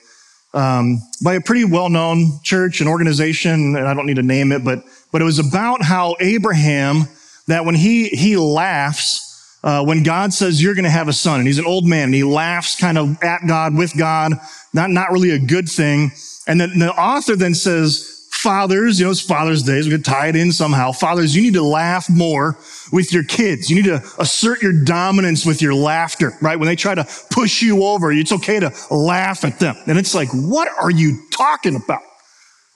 um, 0.54 1.00
by 1.22 1.34
a 1.34 1.40
pretty 1.40 1.64
well-known 1.64 2.40
church 2.42 2.80
and 2.80 2.88
organization, 2.88 3.76
and 3.76 3.88
I 3.88 3.94
don't 3.94 4.06
need 4.06 4.16
to 4.16 4.22
name 4.22 4.52
it, 4.52 4.64
but 4.64 4.84
but 5.10 5.22
it 5.22 5.24
was 5.24 5.38
about 5.38 5.82
how 5.82 6.16
Abraham, 6.20 7.04
that 7.46 7.64
when 7.64 7.74
he 7.74 8.08
he 8.08 8.36
laughs 8.36 9.31
uh, 9.62 9.84
when 9.84 10.02
God 10.02 10.32
says 10.32 10.62
you're 10.62 10.74
going 10.74 10.84
to 10.84 10.90
have 10.90 11.08
a 11.08 11.12
son, 11.12 11.40
and 11.40 11.46
he's 11.46 11.58
an 11.58 11.66
old 11.66 11.86
man, 11.86 12.04
and 12.04 12.14
he 12.14 12.24
laughs 12.24 12.78
kind 12.78 12.98
of 12.98 13.22
at 13.22 13.40
God, 13.46 13.76
with 13.76 13.96
God, 13.96 14.32
not, 14.72 14.90
not 14.90 15.10
really 15.10 15.30
a 15.30 15.38
good 15.38 15.68
thing. 15.68 16.12
And 16.46 16.60
then 16.60 16.78
the 16.78 16.92
author 16.92 17.36
then 17.36 17.54
says, 17.54 18.12
fathers, 18.32 18.98
you 18.98 19.06
know, 19.06 19.12
it's 19.12 19.20
Father's 19.20 19.62
Day, 19.62 19.80
so 19.80 19.86
we 19.88 19.92
could 19.92 20.04
tie 20.04 20.26
it 20.26 20.36
in 20.36 20.50
somehow. 20.50 20.90
Fathers, 20.90 21.36
you 21.36 21.42
need 21.42 21.54
to 21.54 21.62
laugh 21.62 22.10
more 22.10 22.58
with 22.90 23.12
your 23.12 23.22
kids. 23.22 23.70
You 23.70 23.76
need 23.76 23.84
to 23.84 24.02
assert 24.18 24.62
your 24.62 24.72
dominance 24.84 25.46
with 25.46 25.62
your 25.62 25.74
laughter, 25.74 26.32
right? 26.40 26.58
When 26.58 26.66
they 26.66 26.74
try 26.74 26.96
to 26.96 27.06
push 27.30 27.62
you 27.62 27.84
over, 27.84 28.10
it's 28.10 28.32
okay 28.32 28.58
to 28.58 28.72
laugh 28.90 29.44
at 29.44 29.60
them. 29.60 29.76
And 29.86 29.96
it's 29.96 30.14
like, 30.14 30.28
what 30.32 30.68
are 30.80 30.90
you 30.90 31.22
talking 31.30 31.76
about? 31.76 32.02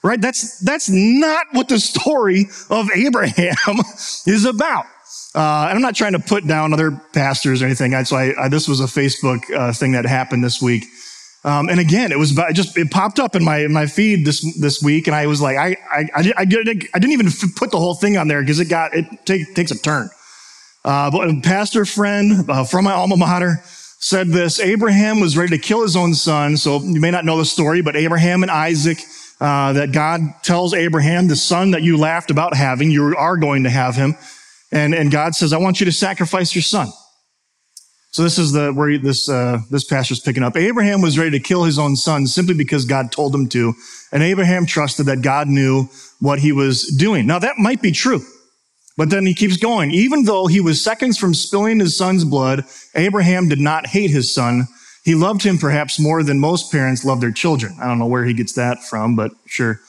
Right? 0.03 0.21
That's, 0.21 0.59
that's 0.59 0.89
not 0.89 1.47
what 1.51 1.67
the 1.67 1.79
story 1.79 2.45
of 2.69 2.89
Abraham 2.95 3.55
is 4.25 4.45
about. 4.45 4.85
Uh, 5.35 5.67
and 5.69 5.75
I'm 5.75 5.81
not 5.81 5.95
trying 5.95 6.13
to 6.13 6.19
put 6.19 6.47
down 6.47 6.73
other 6.73 6.91
pastors 7.13 7.61
or 7.61 7.65
anything. 7.65 7.93
I, 7.93 8.03
so 8.03 8.15
I, 8.15 8.45
I, 8.45 8.47
this 8.49 8.67
was 8.67 8.79
a 8.79 8.85
Facebook 8.85 9.43
uh, 9.53 9.71
thing 9.71 9.91
that 9.91 10.05
happened 10.05 10.43
this 10.43 10.61
week. 10.61 10.85
Um, 11.43 11.69
and 11.69 11.79
again, 11.79 12.11
it 12.11 12.17
was 12.17 12.31
about, 12.31 12.53
just 12.53 12.77
it 12.77 12.89
popped 12.91 13.19
up 13.19 13.35
in 13.35 13.43
my 13.43 13.59
in 13.59 13.71
my 13.71 13.85
feed 13.85 14.25
this 14.25 14.41
this 14.59 14.81
week, 14.81 15.07
and 15.07 15.15
I 15.15 15.27
was 15.27 15.39
like, 15.39 15.55
I 15.55 15.77
I 15.91 16.09
I, 16.15 16.33
I, 16.39 16.45
didn't, 16.45 16.85
I 16.93 16.99
didn't 16.99 17.13
even 17.13 17.29
put 17.55 17.71
the 17.71 17.77
whole 17.77 17.93
thing 17.93 18.17
on 18.17 18.27
there 18.27 18.41
because 18.41 18.59
it 18.59 18.67
got 18.67 18.93
it 18.93 19.05
take, 19.25 19.53
takes 19.53 19.71
a 19.71 19.77
turn. 19.77 20.09
Uh, 20.83 21.11
but 21.11 21.29
a 21.29 21.39
pastor 21.41 21.85
friend 21.85 22.49
uh, 22.49 22.63
from 22.63 22.85
my 22.85 22.91
alma 22.91 23.15
mater 23.15 23.61
said 23.99 24.27
this: 24.27 24.59
Abraham 24.59 25.19
was 25.19 25.37
ready 25.37 25.55
to 25.55 25.61
kill 25.63 25.83
his 25.83 25.95
own 25.95 26.15
son. 26.15 26.57
So 26.57 26.81
you 26.81 26.99
may 26.99 27.11
not 27.11 27.23
know 27.23 27.37
the 27.37 27.45
story, 27.45 27.81
but 27.81 27.95
Abraham 27.95 28.41
and 28.41 28.51
Isaac. 28.51 28.97
Uh, 29.39 29.71
that 29.73 29.91
God 29.91 30.21
tells 30.41 30.73
Abraham, 30.73 31.27
the 31.27 31.35
son 31.35 31.69
that 31.69 31.83
you 31.83 31.95
laughed 31.95 32.31
about 32.31 32.55
having, 32.55 32.89
you 32.89 33.15
are 33.15 33.37
going 33.37 33.65
to 33.65 33.69
have 33.69 33.95
him. 33.95 34.15
And, 34.71 34.93
and 34.93 35.11
God 35.11 35.35
says, 35.35 35.53
I 35.53 35.57
want 35.57 35.79
you 35.79 35.85
to 35.85 35.91
sacrifice 35.91 36.53
your 36.53 36.61
son. 36.61 36.89
So 38.11 38.23
this 38.23 38.39
is 38.39 38.51
the 38.51 38.71
where 38.71 38.97
this 38.97 39.29
uh, 39.29 39.59
this 39.69 39.83
pastor's 39.83 40.19
picking 40.19 40.41
up. 40.41 40.57
Abraham 40.57 41.01
was 41.01 41.19
ready 41.19 41.29
to 41.31 41.39
kill 41.39 41.65
his 41.65 41.77
own 41.77 41.95
son 41.95 42.25
simply 42.25 42.55
because 42.55 42.83
God 42.83 43.11
told 43.11 43.35
him 43.35 43.47
to, 43.49 43.75
and 44.11 44.23
Abraham 44.23 44.65
trusted 44.65 45.05
that 45.05 45.21
God 45.21 45.47
knew 45.47 45.87
what 46.19 46.39
he 46.39 46.51
was 46.51 46.87
doing. 46.97 47.27
Now 47.27 47.37
that 47.37 47.59
might 47.59 47.79
be 47.79 47.91
true, 47.91 48.21
but 48.97 49.11
then 49.11 49.27
he 49.27 49.35
keeps 49.35 49.57
going. 49.57 49.91
Even 49.91 50.23
though 50.23 50.47
he 50.47 50.59
was 50.59 50.83
seconds 50.83 51.17
from 51.17 51.35
spilling 51.35 51.79
his 51.79 51.95
son's 51.95 52.23
blood, 52.23 52.63
Abraham 52.95 53.49
did 53.49 53.59
not 53.59 53.85
hate 53.85 54.09
his 54.09 54.33
son. 54.33 54.67
He 55.03 55.13
loved 55.13 55.43
him 55.43 55.59
perhaps 55.59 55.99
more 55.99 56.23
than 56.23 56.39
most 56.39 56.71
parents 56.71 57.05
love 57.05 57.21
their 57.21 57.31
children. 57.31 57.77
I 57.79 57.85
don't 57.85 57.99
know 57.99 58.07
where 58.07 58.25
he 58.25 58.33
gets 58.33 58.53
that 58.53 58.83
from, 58.83 59.15
but 59.15 59.31
sure. 59.45 59.79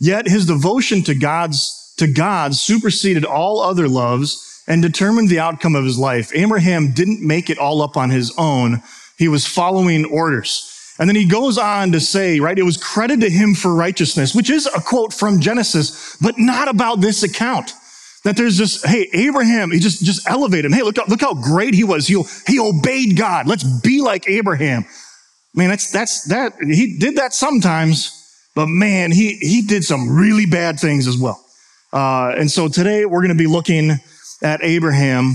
Yet 0.00 0.26
his 0.26 0.46
devotion 0.46 1.04
to 1.04 1.14
God's 1.14 1.85
to 1.96 2.06
God 2.06 2.54
superseded 2.54 3.24
all 3.24 3.60
other 3.60 3.88
loves 3.88 4.62
and 4.66 4.82
determined 4.82 5.28
the 5.28 5.38
outcome 5.38 5.74
of 5.74 5.84
his 5.84 5.98
life. 5.98 6.30
Abraham 6.34 6.92
didn't 6.92 7.26
make 7.26 7.50
it 7.50 7.58
all 7.58 7.82
up 7.82 7.96
on 7.96 8.10
his 8.10 8.32
own. 8.36 8.82
He 9.16 9.28
was 9.28 9.46
following 9.46 10.04
orders. 10.04 10.72
And 10.98 11.08
then 11.08 11.16
he 11.16 11.26
goes 11.26 11.58
on 11.58 11.92
to 11.92 12.00
say, 12.00 12.40
right, 12.40 12.58
it 12.58 12.62
was 12.62 12.76
credited 12.76 13.20
to 13.20 13.30
him 13.30 13.54
for 13.54 13.74
righteousness, 13.74 14.34
which 14.34 14.50
is 14.50 14.66
a 14.66 14.80
quote 14.80 15.12
from 15.12 15.40
Genesis, 15.40 16.16
but 16.20 16.38
not 16.38 16.68
about 16.68 17.00
this 17.00 17.22
account. 17.22 17.72
That 18.24 18.36
there's 18.36 18.56
just, 18.56 18.84
hey, 18.84 19.08
Abraham, 19.12 19.70
he 19.70 19.78
just, 19.78 20.04
just 20.04 20.28
elevate 20.28 20.64
him. 20.64 20.72
Hey, 20.72 20.82
look, 20.82 20.96
look 21.06 21.20
how 21.20 21.34
great 21.34 21.74
he 21.74 21.84
was. 21.84 22.08
He, 22.08 22.20
he 22.46 22.58
obeyed 22.58 23.16
God. 23.16 23.46
Let's 23.46 23.62
be 23.62 24.00
like 24.00 24.28
Abraham. 24.28 24.84
Man, 25.54 25.68
that's, 25.68 25.90
that's, 25.90 26.24
that, 26.24 26.54
he 26.60 26.98
did 26.98 27.16
that 27.16 27.32
sometimes, 27.32 28.10
but 28.54 28.66
man, 28.66 29.12
he, 29.12 29.36
he 29.36 29.62
did 29.62 29.84
some 29.84 30.16
really 30.16 30.46
bad 30.46 30.80
things 30.80 31.06
as 31.06 31.16
well. 31.16 31.45
Uh, 31.96 32.34
and 32.36 32.50
so 32.50 32.68
today 32.68 33.06
we're 33.06 33.22
going 33.22 33.30
to 33.30 33.34
be 33.34 33.46
looking 33.46 33.92
at 34.42 34.62
Abraham 34.62 35.32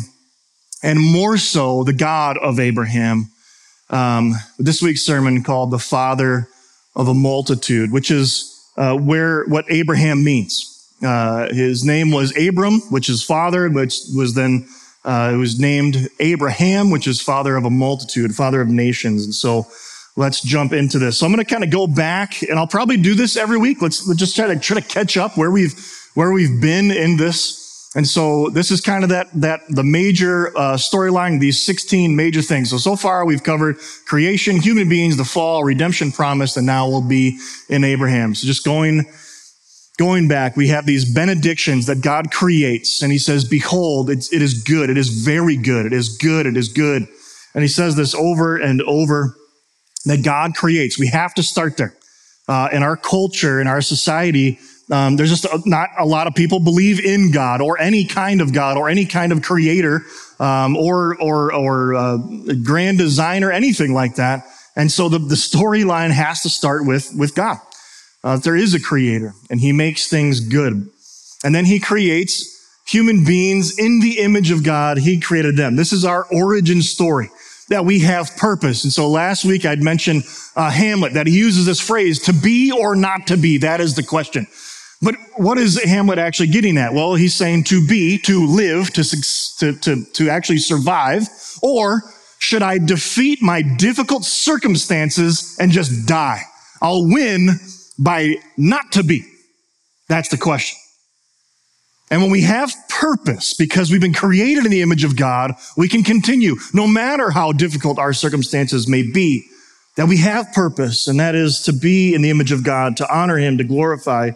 and 0.83 0.99
more 0.99 1.35
so 1.35 1.83
the 1.83 1.91
God 1.91 2.37
of 2.37 2.59
Abraham. 2.59 3.31
Um, 3.89 4.35
this 4.59 4.79
week's 4.79 5.03
sermon 5.03 5.43
called 5.43 5.71
the 5.71 5.79
father 5.79 6.49
of 6.95 7.07
a 7.07 7.15
multitude, 7.15 7.91
which 7.91 8.11
is 8.11 8.63
uh, 8.77 8.95
where 8.95 9.43
what 9.45 9.65
Abraham 9.71 10.23
means. 10.23 10.87
Uh, 11.03 11.51
his 11.51 11.83
name 11.83 12.11
was 12.11 12.31
Abram, 12.37 12.81
which 12.91 13.09
is 13.09 13.23
father, 13.23 13.67
which 13.67 13.95
was 14.15 14.35
then 14.35 14.67
uh, 15.03 15.31
it 15.33 15.37
was 15.37 15.59
named 15.59 16.09
Abraham, 16.19 16.91
which 16.91 17.07
is 17.07 17.19
father 17.19 17.55
of 17.55 17.65
a 17.65 17.71
multitude, 17.71 18.35
father 18.35 18.61
of 18.61 18.67
nations. 18.67 19.25
And 19.25 19.33
so 19.33 19.65
let's 20.15 20.41
jump 20.41 20.73
into 20.73 20.99
this. 20.99 21.17
So 21.17 21.25
I'm 21.25 21.33
going 21.33 21.43
to 21.43 21.51
kind 21.51 21.63
of 21.63 21.71
go 21.71 21.87
back, 21.87 22.43
and 22.43 22.59
I'll 22.59 22.67
probably 22.67 22.97
do 22.97 23.15
this 23.15 23.35
every 23.35 23.57
week. 23.57 23.81
Let's, 23.81 24.07
let's 24.07 24.19
just 24.19 24.35
try 24.35 24.45
to 24.45 24.59
try 24.59 24.79
to 24.79 24.87
catch 24.87 25.17
up 25.17 25.39
where 25.39 25.49
we've 25.49 25.73
where 26.13 26.31
we've 26.31 26.61
been 26.61 26.91
in 26.91 27.17
this. 27.17 27.89
And 27.95 28.07
so 28.07 28.49
this 28.49 28.71
is 28.71 28.79
kind 28.79 29.03
of 29.03 29.09
that 29.09 29.27
that 29.33 29.61
the 29.67 29.83
major 29.83 30.57
uh, 30.57 30.75
storyline, 30.75 31.39
these 31.39 31.61
16 31.65 32.15
major 32.15 32.41
things. 32.41 32.69
So 32.69 32.77
so 32.77 32.95
far 32.95 33.25
we've 33.25 33.43
covered 33.43 33.77
creation, 34.05 34.61
human 34.61 34.87
beings, 34.87 35.17
the 35.17 35.25
fall, 35.25 35.63
redemption 35.63 36.11
promise, 36.11 36.55
and 36.55 36.65
now 36.65 36.87
we'll 36.87 37.01
be 37.01 37.37
in 37.67 37.83
Abraham. 37.83 38.33
So 38.33 38.47
just 38.47 38.63
going 38.63 39.05
going 39.97 40.27
back, 40.27 40.55
we 40.55 40.69
have 40.69 40.85
these 40.85 41.13
benedictions 41.13 41.85
that 41.87 42.01
God 42.01 42.31
creates, 42.31 43.01
and 43.01 43.11
He 43.11 43.17
says, 43.17 43.43
"Behold, 43.43 44.09
it's, 44.09 44.31
it 44.31 44.41
is 44.41 44.63
good. 44.63 44.89
It 44.89 44.97
is 44.97 45.09
very 45.09 45.57
good. 45.57 45.85
It 45.85 45.93
is 45.93 46.17
good. 46.17 46.45
It 46.45 46.55
is 46.55 46.69
good." 46.69 47.07
And 47.53 47.61
He 47.61 47.67
says 47.67 47.97
this 47.97 48.15
over 48.15 48.55
and 48.55 48.81
over 48.83 49.35
that 50.05 50.23
God 50.23 50.55
creates. 50.55 50.97
We 50.97 51.07
have 51.07 51.33
to 51.35 51.43
start 51.43 51.75
there. 51.75 51.93
Uh, 52.47 52.69
in 52.71 52.83
our 52.83 52.97
culture, 52.97 53.61
in 53.61 53.67
our 53.67 53.81
society, 53.81 54.59
um, 54.91 55.15
there's 55.15 55.29
just 55.29 55.45
a, 55.45 55.61
not 55.65 55.89
a 55.97 56.05
lot 56.05 56.27
of 56.27 56.35
people 56.35 56.59
believe 56.59 57.03
in 57.03 57.31
God 57.31 57.61
or 57.61 57.79
any 57.79 58.05
kind 58.05 58.41
of 58.41 58.53
God 58.53 58.77
or 58.77 58.89
any 58.89 59.05
kind 59.05 59.31
of 59.31 59.41
creator 59.41 60.01
um, 60.39 60.75
or 60.75 61.17
or 61.21 61.53
or 61.53 61.95
uh, 61.95 62.17
grand 62.63 62.97
designer, 62.97 63.51
anything 63.51 63.93
like 63.93 64.15
that. 64.15 64.45
And 64.75 64.91
so 64.91 65.09
the, 65.09 65.19
the 65.19 65.35
storyline 65.35 66.11
has 66.11 66.41
to 66.43 66.49
start 66.49 66.85
with 66.85 67.09
with 67.17 67.35
God. 67.35 67.57
Uh, 68.23 68.37
there 68.37 68.55
is 68.55 68.73
a 68.73 68.81
creator 68.81 69.33
and 69.49 69.59
he 69.61 69.71
makes 69.71 70.07
things 70.07 70.41
good. 70.41 70.89
And 71.43 71.55
then 71.55 71.65
he 71.65 71.79
creates 71.79 72.59
human 72.85 73.23
beings 73.23 73.79
in 73.79 74.01
the 74.01 74.19
image 74.19 74.51
of 74.51 74.63
God. 74.63 74.97
He 74.97 75.19
created 75.19 75.55
them. 75.55 75.75
This 75.75 75.93
is 75.93 76.05
our 76.05 76.27
origin 76.31 76.81
story 76.81 77.31
that 77.69 77.85
we 77.85 78.01
have 78.01 78.35
purpose. 78.35 78.83
And 78.83 78.91
so 78.91 79.07
last 79.07 79.45
week 79.45 79.65
I'd 79.65 79.81
mentioned 79.81 80.23
uh, 80.55 80.69
Hamlet 80.69 81.13
that 81.13 81.27
he 81.27 81.37
uses 81.37 81.65
this 81.65 81.79
phrase 81.79 82.19
to 82.23 82.33
be 82.33 82.71
or 82.71 82.95
not 82.95 83.27
to 83.27 83.37
be. 83.37 83.57
That 83.59 83.79
is 83.79 83.95
the 83.95 84.03
question. 84.03 84.45
But 85.01 85.15
what 85.35 85.57
is 85.57 85.81
Hamlet 85.83 86.19
actually 86.19 86.47
getting 86.47 86.77
at? 86.77 86.93
Well, 86.93 87.15
he's 87.15 87.33
saying 87.33 87.63
to 87.65 87.85
be, 87.85 88.19
to 88.19 88.45
live, 88.45 88.91
to, 88.93 89.03
to, 89.59 89.73
to, 89.79 90.05
to 90.05 90.29
actually 90.29 90.59
survive, 90.59 91.27
or 91.63 92.03
should 92.37 92.61
I 92.61 92.77
defeat 92.77 93.41
my 93.41 93.61
difficult 93.61 94.25
circumstances 94.25 95.57
and 95.59 95.71
just 95.71 96.07
die? 96.07 96.41
I'll 96.81 97.07
win 97.07 97.59
by 97.97 98.35
not 98.57 98.91
to 98.93 99.03
be? 99.03 99.23
That's 100.07 100.29
the 100.29 100.37
question. 100.37 100.77
And 102.11 102.21
when 102.21 102.29
we 102.29 102.41
have 102.41 102.73
purpose, 102.89 103.53
because 103.53 103.89
we've 103.89 104.01
been 104.01 104.13
created 104.13 104.65
in 104.65 104.71
the 104.71 104.81
image 104.81 105.03
of 105.03 105.15
God, 105.15 105.53
we 105.77 105.87
can 105.87 106.03
continue, 106.03 106.57
no 106.73 106.85
matter 106.85 107.31
how 107.31 107.53
difficult 107.53 107.97
our 107.97 108.11
circumstances 108.11 108.87
may 108.87 109.01
be, 109.01 109.45
that 109.95 110.07
we 110.07 110.17
have 110.17 110.51
purpose, 110.51 111.07
and 111.07 111.19
that 111.19 111.35
is 111.35 111.61
to 111.61 111.73
be 111.73 112.13
in 112.13 112.21
the 112.21 112.29
image 112.29 112.51
of 112.51 112.63
God, 112.63 112.97
to 112.97 113.15
honor 113.15 113.37
Him, 113.37 113.57
to 113.57 113.63
glorify 113.63 114.31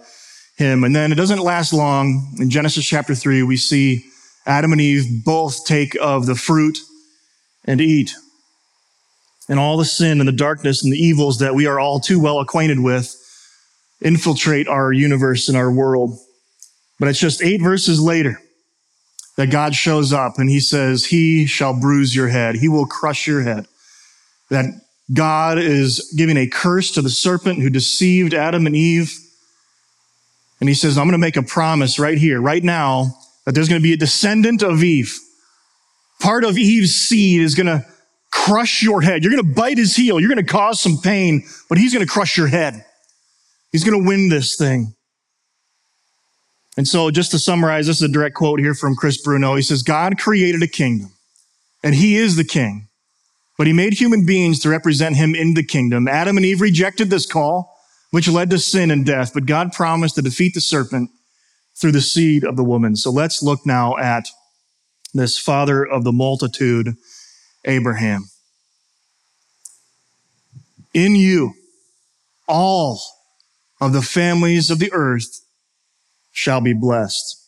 Him. 0.57 0.83
And 0.83 0.95
then 0.95 1.11
it 1.11 1.15
doesn't 1.15 1.39
last 1.39 1.73
long. 1.73 2.33
In 2.39 2.49
Genesis 2.49 2.85
chapter 2.85 3.13
3, 3.13 3.43
we 3.43 3.57
see 3.57 4.05
Adam 4.45 4.71
and 4.71 4.81
Eve 4.81 5.23
both 5.25 5.65
take 5.65 5.95
of 5.99 6.25
the 6.25 6.35
fruit 6.35 6.79
and 7.65 7.81
eat. 7.81 8.13
And 9.49 9.59
all 9.59 9.77
the 9.77 9.85
sin 9.85 10.19
and 10.19 10.27
the 10.27 10.33
darkness 10.33 10.83
and 10.83 10.91
the 10.91 10.97
evils 10.97 11.39
that 11.39 11.55
we 11.55 11.67
are 11.67 11.79
all 11.79 11.99
too 11.99 12.19
well 12.19 12.39
acquainted 12.39 12.79
with 12.79 13.15
infiltrate 14.01 14.67
our 14.67 14.91
universe 14.91 15.47
and 15.49 15.57
our 15.57 15.71
world. 15.71 16.17
But 16.99 17.09
it's 17.09 17.19
just 17.19 17.43
eight 17.43 17.61
verses 17.61 17.99
later 17.99 18.39
that 19.35 19.51
God 19.51 19.75
shows 19.75 20.13
up 20.13 20.37
and 20.37 20.49
he 20.49 20.59
says, 20.59 21.05
He 21.05 21.45
shall 21.45 21.79
bruise 21.79 22.15
your 22.15 22.29
head. 22.29 22.55
He 22.55 22.69
will 22.69 22.85
crush 22.85 23.27
your 23.27 23.41
head. 23.41 23.67
That 24.49 24.65
God 25.13 25.59
is 25.59 26.13
giving 26.17 26.37
a 26.37 26.47
curse 26.47 26.91
to 26.91 27.01
the 27.01 27.09
serpent 27.09 27.61
who 27.61 27.69
deceived 27.69 28.33
Adam 28.33 28.65
and 28.65 28.75
Eve. 28.75 29.13
And 30.59 30.69
he 30.69 30.75
says, 30.75 30.97
I'm 30.97 31.05
going 31.05 31.13
to 31.13 31.17
make 31.17 31.37
a 31.37 31.43
promise 31.43 31.99
right 31.99 32.17
here, 32.17 32.41
right 32.41 32.63
now, 32.63 33.17
that 33.45 33.53
there's 33.53 33.69
going 33.69 33.81
to 33.81 33.83
be 33.83 33.93
a 33.93 33.97
descendant 33.97 34.63
of 34.63 34.83
Eve. 34.83 35.17
Part 36.21 36.43
of 36.43 36.57
Eve's 36.57 36.95
seed 36.95 37.41
is 37.41 37.55
going 37.55 37.67
to 37.67 37.85
crush 38.31 38.81
your 38.81 39.01
head. 39.01 39.23
You're 39.23 39.33
going 39.33 39.43
to 39.43 39.53
bite 39.55 39.77
his 39.77 39.95
heel. 39.95 40.19
You're 40.19 40.33
going 40.33 40.45
to 40.45 40.51
cause 40.51 40.79
some 40.79 40.97
pain, 41.01 41.43
but 41.69 41.77
he's 41.77 41.93
going 41.93 42.05
to 42.05 42.11
crush 42.11 42.37
your 42.37 42.47
head. 42.47 42.85
He's 43.71 43.83
going 43.83 44.01
to 44.01 44.07
win 44.07 44.29
this 44.29 44.55
thing. 44.55 44.95
And 46.77 46.87
so, 46.87 47.09
just 47.09 47.31
to 47.31 47.39
summarize, 47.39 47.87
this 47.87 47.97
is 47.97 48.09
a 48.09 48.11
direct 48.11 48.35
quote 48.35 48.59
here 48.59 48.73
from 48.73 48.95
Chris 48.95 49.21
Bruno. 49.21 49.55
He 49.55 49.61
says, 49.61 49.83
God 49.83 50.17
created 50.17 50.61
a 50.61 50.67
kingdom, 50.67 51.11
and 51.83 51.95
he 51.95 52.17
is 52.17 52.35
the 52.35 52.43
king, 52.43 52.89
but 53.57 53.67
he 53.67 53.73
made 53.73 53.93
human 53.93 54.25
beings 54.25 54.59
to 54.61 54.69
represent 54.69 55.15
him 55.15 55.35
in 55.35 55.53
the 55.53 55.63
kingdom. 55.63 56.07
Adam 56.07 56.35
and 56.35 56.45
Eve 56.45 56.59
rejected 56.59 57.09
this 57.09 57.25
call, 57.25 57.74
which 58.15 58.29
led 58.29 58.49
to 58.49 58.57
sin 58.57 58.91
and 58.91 59.05
death, 59.05 59.33
but 59.33 59.45
God 59.45 59.73
promised 59.73 60.15
to 60.15 60.21
defeat 60.21 60.53
the 60.53 60.61
serpent 60.61 61.09
through 61.75 61.91
the 61.91 61.99
seed 61.99 62.45
of 62.45 62.55
the 62.55 62.63
woman. 62.63 62.95
So 62.95 63.11
let's 63.11 63.43
look 63.43 63.65
now 63.65 63.97
at 63.97 64.29
this 65.13 65.37
father 65.37 65.85
of 65.85 66.05
the 66.05 66.13
multitude, 66.13 66.95
Abraham. 67.65 68.29
In 70.93 71.17
you, 71.17 71.55
all 72.47 73.01
of 73.81 73.91
the 73.91 74.01
families 74.01 74.71
of 74.71 74.79
the 74.79 74.93
earth 74.93 75.41
shall 76.31 76.61
be 76.61 76.71
blessed. 76.71 77.44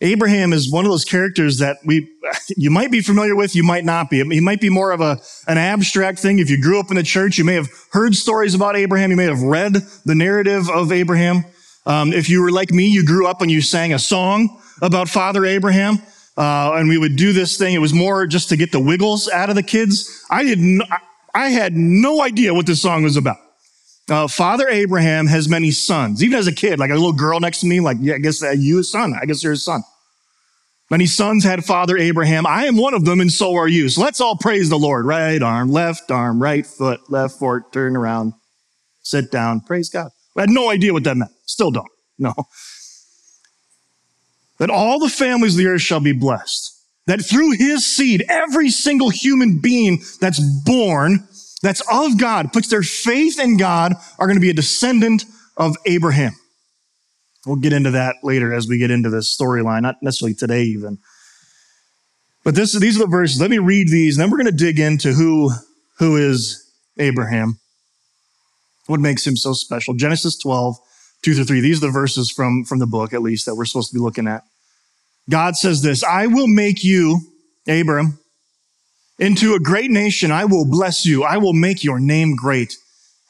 Abraham 0.00 0.52
is 0.52 0.70
one 0.70 0.84
of 0.84 0.90
those 0.90 1.04
characters 1.04 1.58
that 1.58 1.78
we, 1.84 2.08
you 2.56 2.70
might 2.70 2.90
be 2.90 3.00
familiar 3.00 3.34
with, 3.34 3.56
you 3.56 3.64
might 3.64 3.84
not 3.84 4.10
be. 4.10 4.22
He 4.22 4.40
might 4.40 4.60
be 4.60 4.70
more 4.70 4.92
of 4.92 5.00
a, 5.00 5.18
an 5.46 5.58
abstract 5.58 6.20
thing. 6.20 6.38
If 6.38 6.50
you 6.50 6.60
grew 6.60 6.78
up 6.78 6.90
in 6.90 6.96
the 6.96 7.02
church, 7.02 7.38
you 7.38 7.44
may 7.44 7.54
have 7.54 7.68
heard 7.90 8.14
stories 8.14 8.54
about 8.54 8.76
Abraham. 8.76 9.10
You 9.10 9.16
may 9.16 9.24
have 9.24 9.42
read 9.42 9.74
the 10.04 10.14
narrative 10.14 10.70
of 10.70 10.92
Abraham. 10.92 11.44
Um, 11.84 12.12
if 12.12 12.28
you 12.28 12.42
were 12.42 12.52
like 12.52 12.70
me, 12.70 12.86
you 12.86 13.04
grew 13.04 13.26
up 13.26 13.40
and 13.42 13.50
you 13.50 13.60
sang 13.60 13.92
a 13.92 13.98
song 13.98 14.60
about 14.82 15.08
Father 15.08 15.44
Abraham. 15.44 15.98
Uh, 16.36 16.74
and 16.74 16.88
we 16.88 16.98
would 16.98 17.16
do 17.16 17.32
this 17.32 17.58
thing. 17.58 17.74
It 17.74 17.80
was 17.80 17.92
more 17.92 18.26
just 18.26 18.50
to 18.50 18.56
get 18.56 18.70
the 18.70 18.78
wiggles 18.78 19.28
out 19.28 19.50
of 19.50 19.56
the 19.56 19.62
kids. 19.62 20.24
I 20.30 20.44
didn't, 20.44 20.82
I 21.34 21.48
had 21.48 21.76
no 21.76 22.22
idea 22.22 22.54
what 22.54 22.66
this 22.66 22.80
song 22.80 23.02
was 23.02 23.16
about. 23.16 23.38
Uh, 24.08 24.26
Father 24.26 24.68
Abraham 24.68 25.26
has 25.26 25.48
many 25.48 25.70
sons. 25.70 26.22
Even 26.22 26.38
as 26.38 26.46
a 26.46 26.52
kid, 26.52 26.78
like 26.78 26.90
a 26.90 26.94
little 26.94 27.12
girl 27.12 27.40
next 27.40 27.60
to 27.60 27.66
me, 27.66 27.80
like, 27.80 27.98
yeah, 28.00 28.14
I 28.14 28.18
guess 28.18 28.42
uh, 28.42 28.50
you 28.50 28.78
a 28.78 28.84
son. 28.84 29.14
I 29.20 29.26
guess 29.26 29.42
you're 29.42 29.52
a 29.52 29.56
son. 29.56 29.82
Many 30.90 31.04
sons 31.04 31.44
had 31.44 31.66
Father 31.66 31.98
Abraham. 31.98 32.46
I 32.46 32.64
am 32.64 32.78
one 32.78 32.94
of 32.94 33.04
them, 33.04 33.20
and 33.20 33.30
so 33.30 33.54
are 33.56 33.68
you. 33.68 33.90
So 33.90 34.00
let's 34.00 34.22
all 34.22 34.36
praise 34.36 34.70
the 34.70 34.78
Lord. 34.78 35.04
Right 35.04 35.42
arm, 35.42 35.70
left 35.70 36.10
arm, 36.10 36.42
right 36.42 36.66
foot, 36.66 37.10
left 37.10 37.38
foot, 37.38 37.64
turn 37.72 37.94
around, 37.94 38.32
sit 39.02 39.30
down, 39.30 39.60
praise 39.60 39.90
God. 39.90 40.10
I 40.34 40.42
had 40.42 40.50
no 40.50 40.70
idea 40.70 40.94
what 40.94 41.04
that 41.04 41.16
meant. 41.16 41.32
Still 41.44 41.70
don't. 41.70 41.90
No. 42.18 42.32
That 44.58 44.70
all 44.70 44.98
the 44.98 45.10
families 45.10 45.54
of 45.54 45.58
the 45.58 45.66
earth 45.66 45.82
shall 45.82 46.00
be 46.00 46.12
blessed. 46.12 46.74
That 47.06 47.20
through 47.22 47.52
his 47.52 47.84
seed, 47.84 48.24
every 48.28 48.70
single 48.70 49.10
human 49.10 49.60
being 49.60 50.02
that's 50.20 50.40
born 50.64 51.27
that's 51.62 51.82
of 51.90 52.18
God, 52.18 52.52
puts 52.52 52.68
their 52.68 52.82
faith 52.82 53.38
in 53.38 53.56
God, 53.56 53.94
are 54.18 54.26
going 54.26 54.36
to 54.36 54.40
be 54.40 54.50
a 54.50 54.54
descendant 54.54 55.24
of 55.56 55.76
Abraham. 55.86 56.32
We'll 57.46 57.56
get 57.56 57.72
into 57.72 57.92
that 57.92 58.16
later 58.22 58.52
as 58.52 58.68
we 58.68 58.78
get 58.78 58.90
into 58.90 59.10
this 59.10 59.36
storyline, 59.36 59.82
not 59.82 59.96
necessarily 60.02 60.34
today 60.34 60.64
even. 60.64 60.98
But 62.44 62.54
this, 62.54 62.78
these 62.78 62.96
are 62.96 63.04
the 63.04 63.06
verses. 63.06 63.40
Let 63.40 63.50
me 63.50 63.58
read 63.58 63.88
these, 63.88 64.16
and 64.16 64.24
then 64.24 64.30
we're 64.30 64.38
going 64.38 64.56
to 64.56 64.64
dig 64.64 64.78
into 64.78 65.12
who, 65.12 65.50
who 65.98 66.16
is 66.16 66.70
Abraham. 66.98 67.58
What 68.86 69.00
makes 69.00 69.26
him 69.26 69.36
so 69.36 69.52
special? 69.52 69.94
Genesis 69.94 70.38
12, 70.38 70.76
2 71.22 71.34
through 71.34 71.44
3. 71.44 71.60
These 71.60 71.82
are 71.82 71.86
the 71.86 71.92
verses 71.92 72.30
from, 72.30 72.64
from 72.64 72.78
the 72.78 72.86
book, 72.86 73.12
at 73.12 73.22
least, 73.22 73.46
that 73.46 73.54
we're 73.54 73.64
supposed 73.64 73.90
to 73.90 73.94
be 73.94 74.00
looking 74.00 74.26
at. 74.26 74.44
God 75.28 75.56
says 75.56 75.82
this 75.82 76.02
I 76.02 76.26
will 76.26 76.48
make 76.48 76.82
you, 76.82 77.20
Abram, 77.68 78.18
into 79.18 79.54
a 79.54 79.60
great 79.60 79.90
nation. 79.90 80.30
I 80.30 80.44
will 80.44 80.64
bless 80.64 81.04
you. 81.04 81.24
I 81.24 81.38
will 81.38 81.52
make 81.52 81.82
your 81.82 82.00
name 82.00 82.36
great 82.36 82.76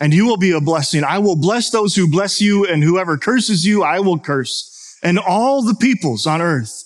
and 0.01 0.15
you 0.15 0.27
will 0.27 0.37
be 0.37 0.53
a 0.53 0.61
blessing. 0.61 1.05
I 1.05 1.19
will 1.19 1.37
bless 1.37 1.71
those 1.71 1.95
who 1.95 2.11
bless 2.11 2.41
you 2.41 2.65
and 2.65 2.83
whoever 2.83 3.19
curses 3.19 3.67
you, 3.67 3.83
I 3.83 4.01
will 4.01 4.19
curse. 4.19 4.99
And 5.03 5.19
all 5.19 5.63
the 5.63 5.75
peoples 5.75 6.27
on 6.27 6.41
earth 6.41 6.85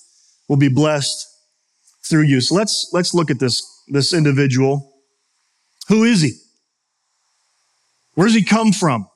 will 0.49 0.57
be 0.57 0.69
blessed 0.69 1.27
through 2.05 2.23
you. 2.23 2.41
So 2.41 2.55
let's, 2.55 2.91
let's 2.93 3.15
look 3.15 3.31
at 3.31 3.39
this, 3.39 3.63
this 3.89 4.15
individual. 4.15 4.95
Who 5.89 6.05
is 6.05 6.23
he? 6.23 6.33
Where 8.15 8.27
does 8.27 8.35
he 8.35 8.45
come 8.45 8.73
from? 8.73 9.09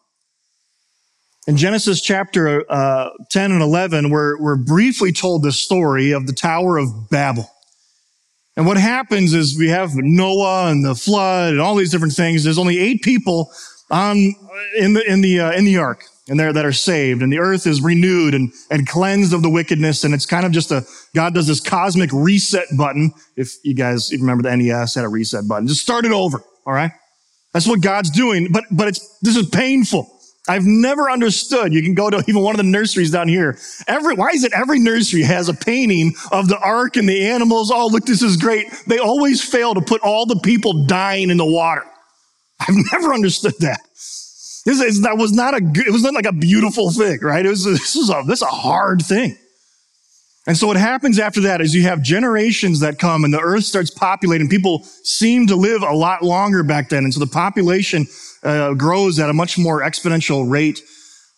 In 1.46 1.56
Genesis 1.56 2.00
chapter 2.00 2.64
uh, 2.70 3.10
10 3.30 3.52
and 3.52 3.62
11, 3.62 4.10
we're, 4.10 4.40
we're 4.40 4.56
briefly 4.56 5.12
told 5.12 5.42
the 5.42 5.52
story 5.52 6.10
of 6.10 6.26
the 6.26 6.32
Tower 6.32 6.76
of 6.76 7.08
Babel. 7.08 7.50
And 8.56 8.66
what 8.66 8.76
happens 8.76 9.34
is 9.34 9.58
we 9.58 9.68
have 9.68 9.94
Noah 9.94 10.70
and 10.70 10.84
the 10.84 10.94
flood 10.94 11.52
and 11.52 11.60
all 11.60 11.74
these 11.74 11.90
different 11.90 12.14
things. 12.14 12.42
There's 12.42 12.58
only 12.58 12.78
eight 12.78 13.02
people 13.02 13.52
on 13.90 14.34
in 14.76 14.94
the 14.94 15.04
in 15.06 15.20
the 15.20 15.40
uh, 15.40 15.52
in 15.52 15.64
the 15.64 15.76
ark 15.76 16.04
and 16.28 16.40
there 16.40 16.52
that 16.52 16.64
are 16.64 16.72
saved. 16.72 17.22
And 17.22 17.32
the 17.32 17.38
earth 17.38 17.66
is 17.66 17.80
renewed 17.80 18.34
and, 18.34 18.52
and 18.70 18.88
cleansed 18.88 19.32
of 19.32 19.42
the 19.42 19.50
wickedness. 19.50 20.02
And 20.02 20.12
it's 20.12 20.26
kind 20.26 20.44
of 20.44 20.52
just 20.52 20.72
a 20.72 20.84
god 21.14 21.34
does 21.34 21.46
this 21.46 21.60
cosmic 21.60 22.10
reset 22.12 22.66
button. 22.76 23.12
If 23.36 23.52
you 23.62 23.74
guys 23.74 24.10
remember 24.12 24.42
the 24.42 24.56
nes 24.56 24.94
had 24.94 25.04
a 25.04 25.08
reset 25.08 25.46
button. 25.46 25.68
Just 25.68 25.82
start 25.82 26.04
it 26.04 26.12
over 26.12 26.42
all 26.66 26.74
right? 26.74 26.90
That's 27.52 27.66
what 27.66 27.80
god's 27.80 28.10
doing. 28.10 28.52
But 28.52 28.64
but 28.70 28.88
it's 28.88 29.18
this 29.20 29.36
is 29.36 29.48
painful 29.48 30.15
i've 30.48 30.64
never 30.64 31.10
understood. 31.10 31.72
You 31.72 31.82
can 31.82 31.94
go 31.94 32.10
to 32.10 32.22
even 32.26 32.42
one 32.42 32.54
of 32.54 32.58
the 32.58 32.70
nurseries 32.70 33.10
down 33.10 33.28
here. 33.28 33.58
Every 33.86 34.14
why 34.14 34.30
is 34.34 34.44
it 34.44 34.52
every 34.52 34.78
nursery 34.78 35.22
has 35.22 35.48
a 35.48 35.54
painting 35.54 36.14
of 36.32 36.48
the 36.48 36.58
ark 36.58 36.96
and 36.96 37.08
the 37.08 37.26
animals? 37.26 37.70
Oh 37.72 37.88
look 37.88 38.04
this 38.04 38.22
is 38.22 38.36
great. 38.36 38.66
They 38.86 38.98
always 38.98 39.42
fail 39.42 39.74
to 39.74 39.80
put 39.80 40.02
all 40.02 40.26
the 40.26 40.40
people 40.40 40.84
dying 40.86 41.30
in 41.30 41.36
the 41.36 41.46
water. 41.46 41.84
I've 42.60 42.76
never 42.92 43.12
understood 43.12 43.54
that. 43.60 43.80
This 44.66 44.80
is, 44.80 45.02
that 45.02 45.16
was 45.16 45.32
not 45.32 45.54
a 45.54 45.60
good, 45.60 45.86
it 45.86 45.92
was 45.92 46.02
not 46.02 46.14
like 46.14 46.26
a 46.26 46.32
beautiful 46.32 46.90
thing, 46.90 47.20
right? 47.22 47.46
It 47.46 47.50
was 47.50 47.64
this 47.64 47.94
is 47.94 48.10
a 48.10 48.22
this 48.26 48.40
is 48.40 48.42
a 48.42 48.46
hard 48.46 49.00
thing. 49.00 49.38
And 50.46 50.56
so 50.56 50.68
what 50.68 50.76
happens 50.76 51.18
after 51.18 51.40
that 51.42 51.60
is 51.60 51.74
you 51.74 51.82
have 51.82 52.02
generations 52.02 52.80
that 52.80 52.98
come 53.00 53.24
and 53.24 53.34
the 53.34 53.40
earth 53.40 53.64
starts 53.64 53.90
populating. 53.90 54.48
People 54.48 54.84
seem 55.02 55.48
to 55.48 55.56
live 55.56 55.82
a 55.82 55.92
lot 55.92 56.22
longer 56.22 56.62
back 56.62 56.88
then. 56.88 57.02
And 57.02 57.12
so 57.12 57.18
the 57.18 57.26
population 57.26 58.06
uh, 58.44 58.74
grows 58.74 59.18
at 59.18 59.28
a 59.28 59.32
much 59.32 59.58
more 59.58 59.80
exponential 59.80 60.48
rate. 60.48 60.80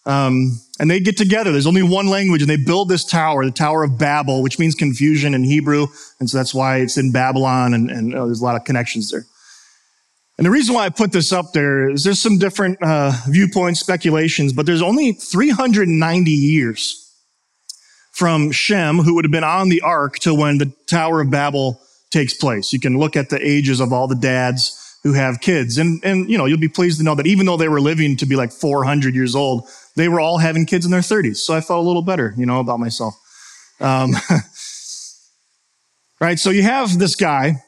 Um, 0.05 0.61
and 0.79 0.91
they 0.91 1.01
get 1.01 1.17
together. 1.17 1.53
There's 1.53 1.67
only 1.67 1.83
one 1.83 2.09
language 2.09 2.43
and 2.43 2.51
they 2.51 2.57
build 2.57 2.91
this 2.91 3.05
tower, 3.05 3.45
the 3.45 3.51
Tower 3.51 3.83
of 3.83 3.99
Babel, 3.99 4.43
which 4.43 4.59
means 4.59 4.75
confusion 4.75 5.35
in 5.35 5.43
Hebrew. 5.43 5.87
And 6.21 6.29
so 6.29 6.37
that's 6.37 6.55
why 6.55 6.79
it's 6.79 6.99
in 6.99 7.11
Babylon 7.11 7.73
and, 7.73 7.91
and 7.91 8.15
uh, 8.15 8.27
there's 8.27 8.41
a 8.41 8.45
lot 8.45 8.57
of 8.57 8.65
connections 8.65 9.11
there. 9.11 9.25
And 10.37 10.47
the 10.47 10.51
reason 10.51 10.75
why 10.75 10.85
I 10.85 10.91
put 10.91 11.13
this 11.13 11.33
up 11.33 11.53
there 11.53 11.91
is 11.91 12.05
there's 12.05 12.21
some 12.21 12.39
different 12.39 12.79
uh, 12.83 13.13
viewpoints, 13.27 13.81
speculations, 13.81 14.53
but 14.53 14.67
there's 14.67 14.83
only 14.83 15.13
390 15.13 16.31
years 16.31 17.08
from 18.19 18.51
Shem, 18.51 18.99
who 18.99 19.15
would 19.15 19.25
have 19.25 19.31
been 19.31 19.45
on 19.45 19.69
the 19.69 19.81
ark, 19.81 20.19
to 20.21 20.35
when 20.35 20.59
the 20.59 20.73
Tower 20.89 21.21
of 21.21 21.31
Babel 21.31 21.81
takes 22.11 22.35
place. 22.35 22.73
You 22.73 22.81
can 22.81 22.99
look 22.99 23.17
at 23.17 23.31
the 23.31 23.39
ages 23.41 23.79
of 23.79 23.93
all 23.93 24.09
the 24.09 24.17
dads 24.17 24.99
who 25.05 25.13
have 25.13 25.41
kids, 25.41 25.79
and 25.79 26.05
and 26.05 26.29
you 26.29 26.37
know 26.37 26.45
you'll 26.45 26.59
be 26.59 26.69
pleased 26.69 26.99
to 26.99 27.05
know 27.05 27.15
that 27.15 27.29
even 27.29 27.47
though 27.47 27.57
they 27.57 27.69
were 27.69 27.81
living 27.81 28.17
to 28.17 28.27
be 28.27 28.35
like 28.35 28.51
400 28.51 29.15
years 29.15 29.37
old, 29.37 29.69
they 29.95 30.09
were 30.09 30.19
all 30.19 30.39
having 30.39 30.67
kids 30.67 30.85
in 30.85 30.91
their 30.91 31.01
30s. 31.01 31.37
So 31.37 31.55
I 31.55 31.61
felt 31.61 31.85
a 31.85 31.87
little 31.87 32.03
better, 32.03 32.35
you 32.37 32.45
know, 32.45 32.59
about 32.59 32.81
myself. 32.81 33.15
Um, 33.81 34.11
right. 36.21 36.39
So 36.39 36.51
you 36.51 36.65
have 36.65 36.99
this 36.99 37.15
guy 37.15 37.63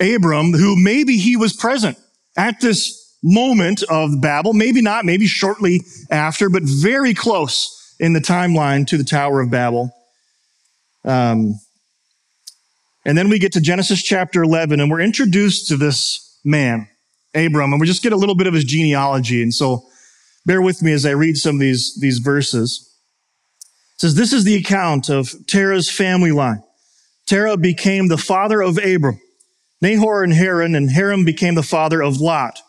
Abram, 0.00 0.52
who 0.52 0.76
maybe 0.76 1.16
he 1.16 1.36
was 1.36 1.52
present 1.52 1.98
at 2.36 2.60
this 2.60 3.00
moment 3.22 3.82
of 3.88 4.20
Babel, 4.20 4.52
maybe 4.52 4.82
not, 4.82 5.04
maybe 5.04 5.26
shortly 5.26 5.82
after, 6.10 6.48
but 6.48 6.62
very 6.62 7.14
close 7.14 7.80
in 8.04 8.12
the 8.12 8.20
timeline 8.20 8.86
to 8.86 8.98
the 8.98 9.04
Tower 9.04 9.40
of 9.40 9.50
Babel. 9.50 9.90
Um, 11.06 11.58
and 13.06 13.16
then 13.16 13.30
we 13.30 13.38
get 13.38 13.52
to 13.52 13.62
Genesis 13.62 14.02
chapter 14.02 14.42
11, 14.42 14.78
and 14.78 14.90
we're 14.90 15.00
introduced 15.00 15.68
to 15.68 15.78
this 15.78 16.38
man, 16.44 16.86
Abram, 17.34 17.72
and 17.72 17.80
we 17.80 17.86
just 17.86 18.02
get 18.02 18.12
a 18.12 18.16
little 18.16 18.34
bit 18.34 18.46
of 18.46 18.52
his 18.52 18.64
genealogy. 18.64 19.42
And 19.42 19.54
so 19.54 19.86
bear 20.44 20.60
with 20.60 20.82
me 20.82 20.92
as 20.92 21.06
I 21.06 21.12
read 21.12 21.38
some 21.38 21.56
of 21.56 21.60
these, 21.60 21.98
these 21.98 22.18
verses. 22.18 22.94
It 23.94 24.00
says, 24.00 24.14
This 24.16 24.34
is 24.34 24.44
the 24.44 24.56
account 24.56 25.08
of 25.08 25.34
Terah's 25.46 25.90
family 25.90 26.30
line. 26.30 26.62
Terah 27.24 27.56
became 27.56 28.08
the 28.08 28.18
father 28.18 28.60
of 28.60 28.76
Abram. 28.76 29.18
Nahor 29.80 30.22
and 30.22 30.32
Haran, 30.34 30.74
and 30.74 30.90
Haran 30.90 31.24
became 31.24 31.54
the 31.54 31.62
father 31.62 32.02
of 32.02 32.20
Lot. 32.20 32.60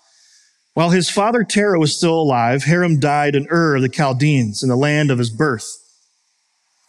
While 0.75 0.89
his 0.89 1.09
father 1.09 1.45
Terah 1.45 1.79
was 1.79 1.95
still 1.95 2.19
alive, 2.19 2.65
Haran 2.65 2.99
died 2.99 3.33
in 3.33 3.47
Ur 3.49 3.77
of 3.77 3.81
the 3.81 3.89
Chaldeans, 3.89 4.61
in 4.61 4.67
the 4.67 4.75
land 4.75 5.09
of 5.09 5.17
his 5.17 5.29
birth. 5.29 5.65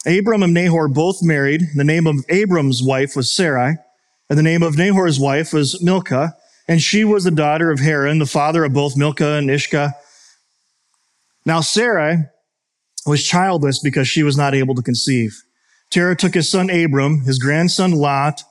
Abram 0.05 0.43
and 0.43 0.53
Nahor 0.53 0.89
both 0.89 1.23
married. 1.23 1.69
The 1.73 1.85
name 1.85 2.05
of 2.05 2.25
Abram's 2.27 2.83
wife 2.83 3.15
was 3.15 3.33
Sarai, 3.33 3.77
and 4.29 4.37
the 4.37 4.43
name 4.43 4.61
of 4.61 4.77
Nahor's 4.77 5.21
wife 5.21 5.53
was 5.53 5.81
Milcah, 5.81 6.35
and 6.67 6.81
she 6.81 7.05
was 7.05 7.23
the 7.23 7.31
daughter 7.31 7.71
of 7.71 7.79
Haran, 7.79 8.19
the 8.19 8.25
father 8.25 8.65
of 8.65 8.73
both 8.73 8.97
Milcah 8.97 9.37
and 9.37 9.49
Iscah. 9.49 9.95
Now 11.45 11.61
Sarai 11.61 12.25
was 13.05 13.23
childless 13.23 13.79
because 13.79 14.09
she 14.09 14.21
was 14.21 14.35
not 14.35 14.53
able 14.53 14.75
to 14.75 14.81
conceive. 14.81 15.41
Terah 15.89 16.17
took 16.17 16.33
his 16.33 16.51
son 16.51 16.69
Abram, 16.69 17.21
his 17.21 17.39
grandson 17.39 17.93
Lot, 17.93 18.43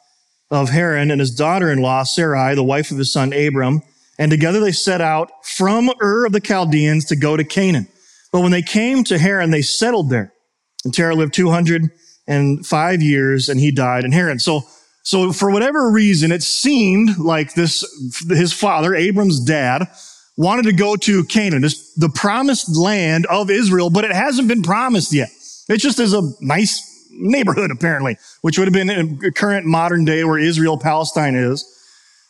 of 0.50 0.70
Haran 0.70 1.10
and 1.10 1.20
his 1.20 1.34
daughter-in-law 1.34 2.04
Sarai, 2.04 2.54
the 2.54 2.64
wife 2.64 2.90
of 2.90 2.96
his 2.96 3.12
son 3.12 3.34
Abram, 3.34 3.82
and 4.18 4.30
together 4.30 4.60
they 4.60 4.72
set 4.72 5.00
out 5.00 5.30
from 5.44 5.90
Ur 6.02 6.26
of 6.26 6.32
the 6.32 6.40
Chaldeans 6.40 7.04
to 7.06 7.16
go 7.16 7.36
to 7.36 7.44
Canaan. 7.44 7.88
But 8.32 8.40
when 8.40 8.52
they 8.52 8.62
came 8.62 9.04
to 9.04 9.18
Haran, 9.18 9.50
they 9.50 9.62
settled 9.62 10.10
there. 10.10 10.32
And 10.84 10.92
Terah 10.92 11.14
lived 11.14 11.34
205 11.34 13.02
years 13.02 13.48
and 13.48 13.60
he 13.60 13.70
died 13.70 14.04
in 14.04 14.12
Haran. 14.12 14.38
So, 14.38 14.62
so 15.02 15.32
for 15.32 15.50
whatever 15.50 15.90
reason, 15.90 16.32
it 16.32 16.42
seemed 16.42 17.18
like 17.18 17.54
this, 17.54 17.84
his 18.28 18.52
father, 18.52 18.94
Abram's 18.94 19.40
dad, 19.40 19.88
wanted 20.36 20.64
to 20.64 20.72
go 20.72 20.96
to 20.96 21.24
Canaan, 21.24 21.62
the 21.62 22.10
promised 22.14 22.76
land 22.76 23.26
of 23.26 23.50
Israel, 23.50 23.90
but 23.90 24.04
it 24.04 24.12
hasn't 24.12 24.48
been 24.48 24.62
promised 24.62 25.12
yet. 25.12 25.30
It 25.68 25.78
just 25.78 25.98
is 25.98 26.12
a 26.12 26.22
nice 26.40 27.08
neighborhood, 27.10 27.70
apparently, 27.70 28.18
which 28.42 28.58
would 28.58 28.66
have 28.66 28.74
been 28.74 28.90
in 28.90 29.18
current 29.32 29.66
modern 29.66 30.04
day 30.04 30.24
where 30.24 30.38
Israel, 30.38 30.76
Palestine 30.78 31.34
is. 31.34 31.64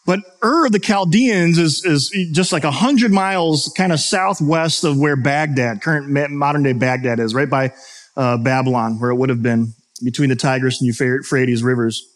But 0.07 0.21
Ur 0.43 0.67
of 0.67 0.73
the 0.73 0.79
Chaldeans 0.79 1.59
is, 1.59 1.85
is 1.85 2.11
just 2.33 2.53
like 2.53 2.63
a 2.63 2.71
hundred 2.71 3.11
miles 3.13 3.73
kind 3.77 3.93
of 3.93 3.99
southwest 3.99 4.85
of 4.85 4.97
where 4.97 5.17
Baghdad, 5.17 5.83
current 5.83 6.09
modern 6.31 6.63
day 6.63 6.73
Baghdad 6.73 7.19
is, 7.19 7.35
right 7.35 7.51
by 7.51 7.73
uh, 8.17 8.39
Babylon, 8.39 9.01
where 9.01 9.11
it 9.11 9.17
would 9.17 9.31
have 9.31 9.43
been 9.43 9.75
between 10.05 10.31
the 10.31 10.37
Tigris 10.37 10.81
and 10.81 10.87
Euphrates 10.87 11.63
rivers. 11.65 12.09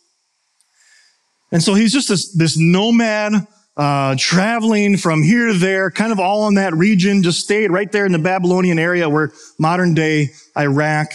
And 1.51 1.61
so 1.61 1.75
he's 1.75 1.93
just 1.93 2.09
this, 2.09 2.33
this 2.33 2.57
nomad, 2.57 3.33
uh, 3.77 4.15
traveling 4.17 4.97
from 4.97 5.23
here 5.23 5.49
to 5.49 5.55
there, 5.55 5.91
kind 5.91 6.13
of 6.13 6.21
all 6.21 6.47
in 6.47 6.55
that 6.55 6.75
region, 6.75 7.25
just 7.25 7.41
stayed 7.41 7.73
right 7.73 7.91
there 7.91 8.07
in 8.07 8.13
the 8.13 8.19
Babylonian 8.21 8.79
area 8.79 9.09
where 9.09 9.33
modern 9.59 9.95
day 9.95 10.29
Iraq 10.57 11.13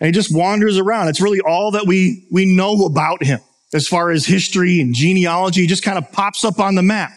and 0.00 0.06
he 0.06 0.12
just 0.12 0.34
wanders 0.34 0.78
around. 0.78 1.08
It's 1.08 1.20
really 1.20 1.40
all 1.40 1.72
that 1.72 1.86
we, 1.86 2.26
we 2.30 2.44
know 2.54 2.84
about 2.84 3.22
him 3.22 3.40
as 3.72 3.86
far 3.86 4.10
as 4.10 4.26
history 4.26 4.80
and 4.80 4.94
genealogy. 4.94 5.66
Just 5.66 5.82
kind 5.82 5.98
of 5.98 6.10
pops 6.12 6.44
up 6.44 6.58
on 6.58 6.74
the 6.74 6.82
map. 6.82 7.12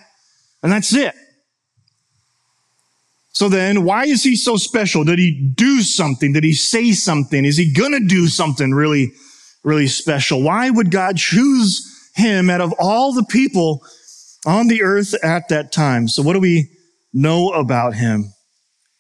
And 0.64 0.72
that's 0.72 0.94
it. 0.94 1.16
So 3.34 3.50
then, 3.50 3.84
why 3.84 4.06
is 4.06 4.24
he 4.24 4.36
so 4.36 4.58
special? 4.58 5.04
Did 5.04 5.18
he 5.18 5.54
do 5.56 5.82
something? 5.82 6.34
Did 6.34 6.44
he 6.44 6.54
say 6.54 6.92
something? 6.92 7.46
Is 7.46 7.58
he 7.58 7.72
gonna 7.72 8.02
do 8.02 8.28
something 8.28 8.72
really, 8.74 9.12
really 9.64 9.88
special? 9.88 10.44
Why 10.44 10.70
would 10.70 10.92
God 10.92 11.18
choose 11.18 11.88
him 12.16 12.50
out 12.50 12.62
of 12.62 12.74
all 12.78 13.14
the 13.14 13.24
people 13.24 13.84
on 14.46 14.68
the 14.68 14.84
earth 14.84 15.16
at 15.24 15.48
that 15.50 15.72
time? 15.72 16.08
So 16.08 16.22
what 16.22 16.34
do 16.34 16.40
we 16.40 16.70
know 17.14 17.50
about 17.50 17.96
him? 17.96 18.34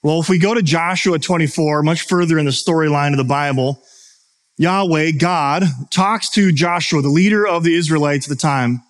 Well, 0.01 0.19
if 0.19 0.29
we 0.29 0.39
go 0.39 0.53
to 0.53 0.63
Joshua 0.63 1.19
24, 1.19 1.83
much 1.83 2.07
further 2.07 2.39
in 2.39 2.45
the 2.45 2.51
storyline 2.51 3.11
of 3.11 3.17
the 3.17 3.23
Bible, 3.23 3.83
Yahweh, 4.61 5.13
God, 5.17 5.63
talks 5.89 6.29
to 6.29 6.51
Joshua, 6.51 7.01
the 7.01 7.09
leader 7.09 7.47
of 7.47 7.63
the 7.63 7.75
Israelites 7.75 8.27
at 8.27 8.29
the 8.29 8.39
time. 8.39 8.83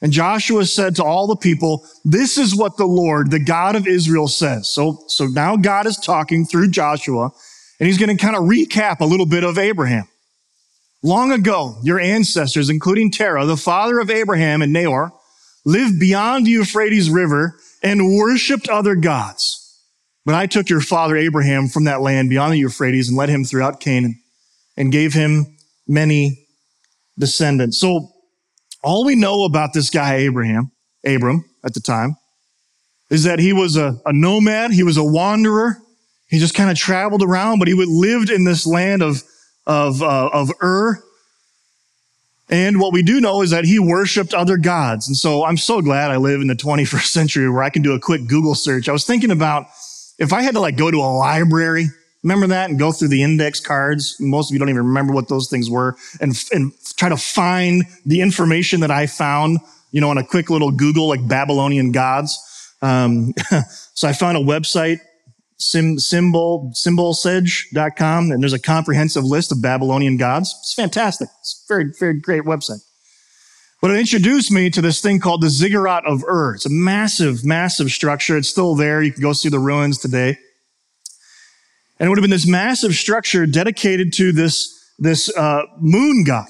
And 0.00 0.10
Joshua 0.10 0.64
said 0.64 0.96
to 0.96 1.04
all 1.04 1.26
the 1.26 1.36
people, 1.36 1.84
this 2.02 2.38
is 2.38 2.56
what 2.56 2.78
the 2.78 2.86
Lord, 2.86 3.30
the 3.30 3.38
God 3.38 3.76
of 3.76 3.86
Israel 3.86 4.26
says. 4.26 4.70
So, 4.70 5.04
so 5.06 5.26
now 5.26 5.56
God 5.56 5.86
is 5.86 5.98
talking 5.98 6.46
through 6.46 6.70
Joshua 6.70 7.30
and 7.78 7.86
he's 7.86 7.98
going 7.98 8.16
to 8.16 8.22
kind 8.22 8.36
of 8.36 8.44
recap 8.44 9.00
a 9.00 9.04
little 9.04 9.26
bit 9.26 9.44
of 9.44 9.58
Abraham. 9.58 10.08
Long 11.02 11.30
ago, 11.30 11.76
your 11.82 12.00
ancestors, 12.00 12.70
including 12.70 13.10
Terah, 13.10 13.44
the 13.44 13.58
father 13.58 13.98
of 13.98 14.08
Abraham 14.08 14.62
and 14.62 14.72
Nahor, 14.72 15.12
lived 15.66 16.00
beyond 16.00 16.46
the 16.46 16.52
Euphrates 16.52 17.10
River 17.10 17.58
and 17.82 18.16
worshiped 18.16 18.70
other 18.70 18.94
gods. 18.94 19.78
But 20.24 20.36
I 20.36 20.46
took 20.46 20.70
your 20.70 20.80
father 20.80 21.18
Abraham 21.18 21.68
from 21.68 21.84
that 21.84 22.00
land 22.00 22.30
beyond 22.30 22.54
the 22.54 22.58
Euphrates 22.58 23.08
and 23.08 23.16
led 23.16 23.28
him 23.28 23.44
throughout 23.44 23.78
Canaan 23.78 24.22
and 24.78 24.92
gave 24.92 25.12
him 25.12 25.58
many 25.86 26.46
descendants. 27.18 27.78
So 27.78 28.08
all 28.82 29.04
we 29.04 29.16
know 29.16 29.44
about 29.44 29.74
this 29.74 29.90
guy, 29.90 30.14
Abraham, 30.14 30.70
Abram 31.04 31.44
at 31.64 31.74
the 31.74 31.80
time, 31.80 32.16
is 33.10 33.24
that 33.24 33.40
he 33.40 33.52
was 33.52 33.76
a, 33.76 34.00
a 34.06 34.12
nomad. 34.12 34.70
He 34.70 34.84
was 34.84 34.96
a 34.96 35.04
wanderer. 35.04 35.78
He 36.28 36.38
just 36.38 36.54
kind 36.54 36.70
of 36.70 36.76
traveled 36.76 37.22
around, 37.22 37.58
but 37.58 37.66
he 37.66 37.74
lived 37.74 38.30
in 38.30 38.44
this 38.44 38.66
land 38.66 39.02
of, 39.02 39.24
of, 39.66 40.00
uh, 40.00 40.30
of 40.32 40.52
Ur. 40.62 41.02
And 42.48 42.78
what 42.78 42.92
we 42.92 43.02
do 43.02 43.20
know 43.20 43.42
is 43.42 43.50
that 43.50 43.64
he 43.64 43.78
worshiped 43.78 44.32
other 44.32 44.56
gods. 44.56 45.08
And 45.08 45.16
so 45.16 45.44
I'm 45.44 45.56
so 45.56 45.82
glad 45.82 46.10
I 46.10 46.16
live 46.18 46.40
in 46.40 46.46
the 46.46 46.54
21st 46.54 47.06
century 47.06 47.50
where 47.50 47.62
I 47.62 47.70
can 47.70 47.82
do 47.82 47.94
a 47.94 48.00
quick 48.00 48.28
Google 48.28 48.54
search. 48.54 48.88
I 48.88 48.92
was 48.92 49.04
thinking 49.04 49.32
about 49.32 49.66
if 50.18 50.32
I 50.32 50.42
had 50.42 50.54
to 50.54 50.60
like 50.60 50.76
go 50.76 50.90
to 50.90 50.98
a 50.98 51.10
library, 51.18 51.88
remember 52.22 52.46
that, 52.48 52.70
and 52.70 52.78
go 52.78 52.92
through 52.92 53.08
the 53.08 53.22
index 53.22 53.60
cards. 53.60 54.16
Most 54.20 54.50
of 54.50 54.54
you 54.54 54.58
don't 54.58 54.68
even 54.68 54.86
remember 54.86 55.12
what 55.12 55.28
those 55.28 55.48
things 55.48 55.70
were 55.70 55.96
and, 56.20 56.32
and 56.52 56.72
try 56.96 57.08
to 57.08 57.16
find 57.16 57.84
the 58.04 58.20
information 58.20 58.80
that 58.80 58.90
I 58.90 59.06
found, 59.06 59.58
you 59.90 60.00
know, 60.00 60.10
on 60.10 60.18
a 60.18 60.24
quick 60.24 60.50
little 60.50 60.70
Google, 60.70 61.08
like 61.08 61.26
Babylonian 61.26 61.92
gods. 61.92 62.38
Um, 62.82 63.34
so 63.94 64.08
I 64.08 64.12
found 64.12 64.36
a 64.36 64.40
website 64.40 65.00
sim, 65.58 65.98
symbol, 65.98 66.72
symbolsage.com, 66.74 68.30
and 68.30 68.42
there's 68.42 68.52
a 68.52 68.58
comprehensive 68.58 69.24
list 69.24 69.52
of 69.52 69.60
Babylonian 69.60 70.16
gods. 70.16 70.54
It's 70.60 70.74
fantastic. 70.74 71.28
It's 71.40 71.64
a 71.64 71.72
very, 71.72 71.92
very 71.98 72.18
great 72.18 72.42
website. 72.42 72.80
But 73.80 73.92
it 73.92 74.00
introduced 74.00 74.50
me 74.50 74.70
to 74.70 74.80
this 74.80 75.00
thing 75.00 75.20
called 75.20 75.40
the 75.40 75.50
Ziggurat 75.50 76.04
of 76.04 76.24
Ur. 76.24 76.54
It's 76.54 76.66
a 76.66 76.70
massive, 76.70 77.44
massive 77.44 77.90
structure. 77.90 78.36
It's 78.36 78.48
still 78.48 78.74
there. 78.74 79.02
You 79.02 79.12
can 79.12 79.22
go 79.22 79.32
see 79.32 79.48
the 79.48 79.60
ruins 79.60 79.98
today. 79.98 80.38
And 81.98 82.06
it 82.06 82.08
would 82.08 82.18
have 82.18 82.22
been 82.22 82.30
this 82.30 82.46
massive 82.46 82.94
structure 82.94 83.46
dedicated 83.46 84.12
to 84.14 84.32
this, 84.32 84.92
this 84.98 85.34
uh, 85.36 85.62
moon 85.80 86.24
god 86.24 86.46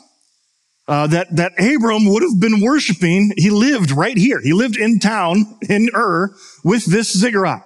uh, 0.86 1.06
that, 1.06 1.34
that 1.36 1.52
Abram 1.58 2.06
would 2.06 2.22
have 2.22 2.40
been 2.40 2.60
worshiping. 2.60 3.32
He 3.36 3.50
lived 3.50 3.90
right 3.90 4.16
here. 4.16 4.40
He 4.42 4.52
lived 4.52 4.76
in 4.76 4.98
town 4.98 5.58
in 5.68 5.90
Ur 5.94 6.34
with 6.64 6.84
this 6.86 7.16
ziggurat. 7.16 7.64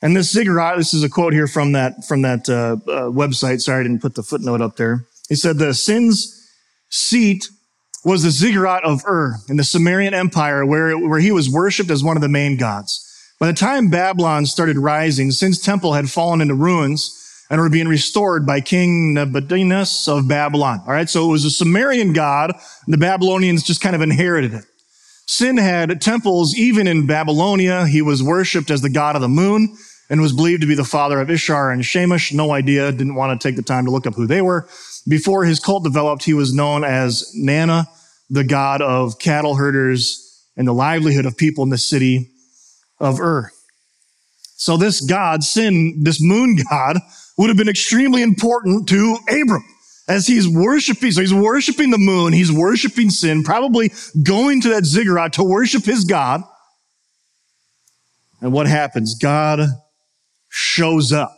And 0.00 0.16
this 0.16 0.30
ziggurat, 0.30 0.76
this 0.76 0.94
is 0.94 1.02
a 1.02 1.08
quote 1.08 1.32
here 1.32 1.48
from 1.48 1.72
that, 1.72 2.04
from 2.06 2.22
that 2.22 2.48
uh, 2.48 2.76
uh, 2.90 3.10
website. 3.10 3.60
Sorry, 3.60 3.80
I 3.80 3.82
didn't 3.82 4.02
put 4.02 4.14
the 4.14 4.22
footnote 4.22 4.60
up 4.60 4.76
there. 4.76 5.06
He 5.28 5.34
said, 5.34 5.58
the 5.58 5.74
Sin's 5.74 6.34
seat 6.88 7.48
was 8.04 8.22
the 8.22 8.30
ziggurat 8.30 8.84
of 8.84 9.04
Ur 9.06 9.36
in 9.48 9.56
the 9.56 9.64
Sumerian 9.64 10.14
Empire 10.14 10.64
where, 10.64 10.96
where 10.96 11.18
he 11.18 11.32
was 11.32 11.50
worshiped 11.50 11.90
as 11.90 12.04
one 12.04 12.16
of 12.16 12.22
the 12.22 12.28
main 12.28 12.56
gods. 12.56 13.04
By 13.38 13.46
the 13.46 13.52
time 13.52 13.88
Babylon 13.88 14.46
started 14.46 14.78
rising, 14.78 15.30
Sin's 15.30 15.60
temple 15.60 15.92
had 15.92 16.10
fallen 16.10 16.40
into 16.40 16.54
ruins 16.54 17.14
and 17.50 17.60
were 17.60 17.70
being 17.70 17.86
restored 17.86 18.44
by 18.44 18.60
King 18.60 19.14
Nabonidus 19.14 20.08
of 20.08 20.26
Babylon. 20.26 20.80
All 20.86 20.92
right. 20.92 21.08
So 21.08 21.28
it 21.28 21.32
was 21.32 21.44
a 21.44 21.50
Sumerian 21.50 22.12
god. 22.12 22.50
And 22.84 22.92
the 22.92 22.98
Babylonians 22.98 23.62
just 23.62 23.80
kind 23.80 23.94
of 23.94 24.02
inherited 24.02 24.54
it. 24.54 24.64
Sin 25.26 25.56
had 25.56 26.00
temples 26.00 26.56
even 26.56 26.86
in 26.86 27.06
Babylonia. 27.06 27.86
He 27.86 28.02
was 28.02 28.22
worshiped 28.22 28.70
as 28.70 28.82
the 28.82 28.90
god 28.90 29.14
of 29.14 29.22
the 29.22 29.28
moon 29.28 29.76
and 30.10 30.20
was 30.20 30.32
believed 30.32 30.62
to 30.62 30.66
be 30.66 30.74
the 30.74 30.84
father 30.84 31.20
of 31.20 31.30
Ishtar 31.30 31.70
and 31.70 31.84
Shamash. 31.84 32.32
No 32.32 32.50
idea, 32.52 32.90
didn't 32.90 33.14
want 33.14 33.38
to 33.38 33.48
take 33.48 33.56
the 33.56 33.62
time 33.62 33.84
to 33.84 33.90
look 33.90 34.06
up 34.06 34.14
who 34.14 34.26
they 34.26 34.42
were. 34.42 34.68
Before 35.06 35.44
his 35.44 35.60
cult 35.60 35.84
developed, 35.84 36.24
he 36.24 36.34
was 36.34 36.54
known 36.54 36.82
as 36.82 37.30
Nanna, 37.34 37.86
the 38.30 38.44
god 38.44 38.82
of 38.82 39.18
cattle 39.18 39.54
herders 39.54 40.24
and 40.56 40.66
the 40.66 40.74
livelihood 40.74 41.26
of 41.26 41.36
people 41.36 41.62
in 41.62 41.70
the 41.70 41.78
city 41.78 42.30
of 43.00 43.20
Ur. 43.20 43.50
So 44.56 44.76
this 44.76 45.00
god, 45.00 45.44
Sin, 45.44 46.02
this 46.02 46.20
moon 46.20 46.58
god, 46.68 46.98
would 47.36 47.48
have 47.48 47.56
been 47.56 47.68
extremely 47.68 48.22
important 48.22 48.88
to 48.88 49.18
Abram 49.28 49.64
as 50.08 50.26
he's 50.26 50.48
worshiping. 50.48 51.12
So 51.12 51.20
he's 51.20 51.34
worshiping 51.34 51.90
the 51.90 51.98
moon. 51.98 52.32
He's 52.32 52.50
worshiping 52.50 53.10
Sin, 53.10 53.44
probably 53.44 53.92
going 54.22 54.60
to 54.62 54.70
that 54.70 54.84
ziggurat 54.84 55.34
to 55.34 55.44
worship 55.44 55.84
his 55.84 56.04
God. 56.04 56.42
And 58.40 58.52
what 58.52 58.66
happens? 58.66 59.14
God 59.14 59.60
shows 60.48 61.12
up. 61.12 61.34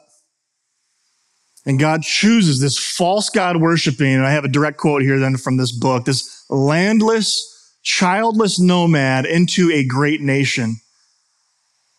And 1.67 1.79
God 1.79 2.03
chooses 2.03 2.59
this 2.61 2.79
false 2.79 3.29
God 3.29 3.59
worshiping, 3.59 4.15
and 4.15 4.27
I 4.27 4.31
have 4.31 4.45
a 4.45 4.49
direct 4.49 4.79
quote 4.79 5.03
here 5.03 5.19
then 5.19 5.37
from 5.37 5.59
this 5.59 5.73
book, 5.73 6.07
this 6.07 6.45
landless, 6.49 7.77
childless 7.83 8.59
nomad 8.59 9.27
into 9.27 9.71
a 9.71 9.85
great 9.85 10.23
nation 10.23 10.77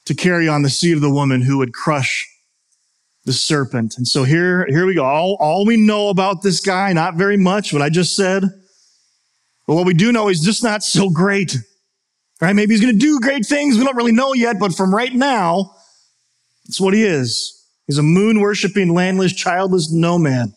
to 0.05 0.15
carry 0.15 0.47
on 0.47 0.63
the 0.63 0.69
seed 0.69 0.95
of 0.95 1.01
the 1.01 1.09
woman 1.09 1.41
who 1.41 1.57
would 1.59 1.73
crush 1.73 2.27
the 3.25 3.33
serpent. 3.33 3.95
And 3.97 4.07
so 4.07 4.23
here, 4.23 4.65
here 4.67 4.85
we 4.85 4.95
go. 4.95 5.05
All, 5.05 5.37
all 5.39 5.65
we 5.65 5.77
know 5.77 6.09
about 6.09 6.41
this 6.41 6.59
guy, 6.59 6.91
not 6.93 7.15
very 7.15 7.37
much, 7.37 7.71
what 7.71 7.81
I 7.81 7.89
just 7.89 8.15
said. 8.15 8.43
But 9.67 9.75
what 9.75 9.85
we 9.85 9.93
do 9.93 10.11
know 10.11 10.27
is 10.27 10.41
just 10.41 10.63
not 10.63 10.83
so 10.83 11.09
great. 11.09 11.55
Right? 12.41 12.55
Maybe 12.55 12.73
he's 12.73 12.81
going 12.81 12.93
to 12.93 12.99
do 12.99 13.19
great 13.19 13.45
things. 13.45 13.77
We 13.77 13.83
don't 13.83 13.95
really 13.95 14.11
know 14.11 14.33
yet, 14.33 14.57
but 14.59 14.73
from 14.73 14.93
right 14.93 15.13
now, 15.13 15.75
that's 16.65 16.81
what 16.81 16.95
he 16.95 17.03
is. 17.03 17.57
He's 17.85 17.99
a 17.99 18.03
moon 18.03 18.39
worshiping, 18.39 18.93
landless, 18.93 19.33
childless 19.33 19.91
nomad. 19.91 20.53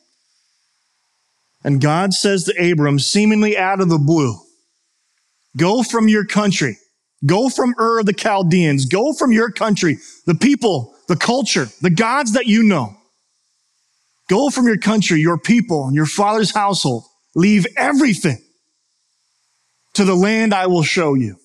And 1.62 1.80
God 1.80 2.14
says 2.14 2.44
to 2.44 2.72
Abram, 2.72 2.98
seemingly 2.98 3.56
out 3.56 3.80
of 3.80 3.88
the 3.88 3.98
blue, 3.98 4.38
go 5.56 5.82
from 5.82 6.08
your 6.08 6.24
country. 6.24 6.78
Go 7.26 7.48
from 7.48 7.74
Ur 7.78 8.00
of 8.00 8.06
the 8.06 8.12
Chaldeans. 8.12 8.86
Go 8.86 9.12
from 9.12 9.32
your 9.32 9.50
country, 9.50 9.98
the 10.26 10.34
people, 10.34 10.94
the 11.08 11.16
culture, 11.16 11.68
the 11.80 11.90
gods 11.90 12.32
that 12.32 12.46
you 12.46 12.62
know. 12.62 12.96
Go 14.28 14.50
from 14.50 14.66
your 14.66 14.78
country, 14.78 15.20
your 15.20 15.38
people, 15.38 15.86
and 15.86 15.94
your 15.94 16.06
father's 16.06 16.54
household. 16.54 17.04
Leave 17.34 17.66
everything 17.76 18.38
to 19.94 20.04
the 20.04 20.14
land 20.14 20.54
I 20.54 20.66
will 20.66 20.82
show 20.82 21.14
you. 21.14 21.36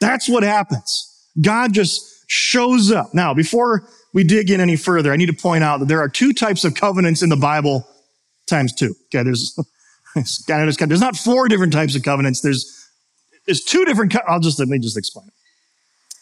That's 0.00 0.28
what 0.28 0.42
happens. 0.42 1.10
God 1.40 1.72
just 1.72 2.24
shows 2.28 2.90
up. 2.90 3.14
Now, 3.14 3.34
before 3.34 3.88
we 4.12 4.24
dig 4.24 4.50
in 4.50 4.60
any 4.60 4.76
further, 4.76 5.12
I 5.12 5.16
need 5.16 5.26
to 5.26 5.32
point 5.32 5.64
out 5.64 5.80
that 5.80 5.88
there 5.88 6.00
are 6.00 6.08
two 6.08 6.32
types 6.32 6.64
of 6.64 6.74
covenants 6.74 7.22
in 7.22 7.28
the 7.28 7.36
Bible 7.36 7.86
times 8.46 8.72
two. 8.72 8.94
Okay, 9.06 9.22
there's, 9.22 9.58
there's 10.46 11.00
not 11.00 11.16
four 11.16 11.48
different 11.48 11.72
types 11.72 11.96
of 11.96 12.02
covenants. 12.02 12.40
There's, 12.40 12.83
there's 13.46 13.62
two 13.62 13.84
different, 13.84 14.14
I'll 14.28 14.40
just, 14.40 14.58
let 14.58 14.68
me 14.68 14.78
just 14.78 14.96
explain 14.96 15.28
it. 15.28 15.34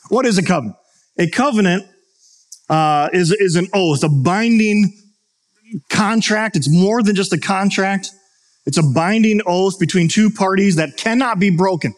What 0.08 0.26
is 0.26 0.38
a 0.38 0.42
covenant? 0.42 0.76
A 1.18 1.28
covenant 1.28 1.87
uh, 2.68 3.08
is, 3.12 3.32
is 3.32 3.56
an 3.56 3.68
oath, 3.72 4.02
a 4.02 4.08
binding 4.08 4.92
contract. 5.88 6.56
It's 6.56 6.70
more 6.70 7.02
than 7.02 7.14
just 7.14 7.32
a 7.32 7.38
contract. 7.38 8.11
It's 8.66 8.78
a 8.78 8.82
binding 8.82 9.40
oath 9.46 9.78
between 9.78 10.08
two 10.08 10.30
parties 10.30 10.76
that 10.76 10.96
cannot 10.96 11.38
be 11.38 11.50
broken 11.50 11.94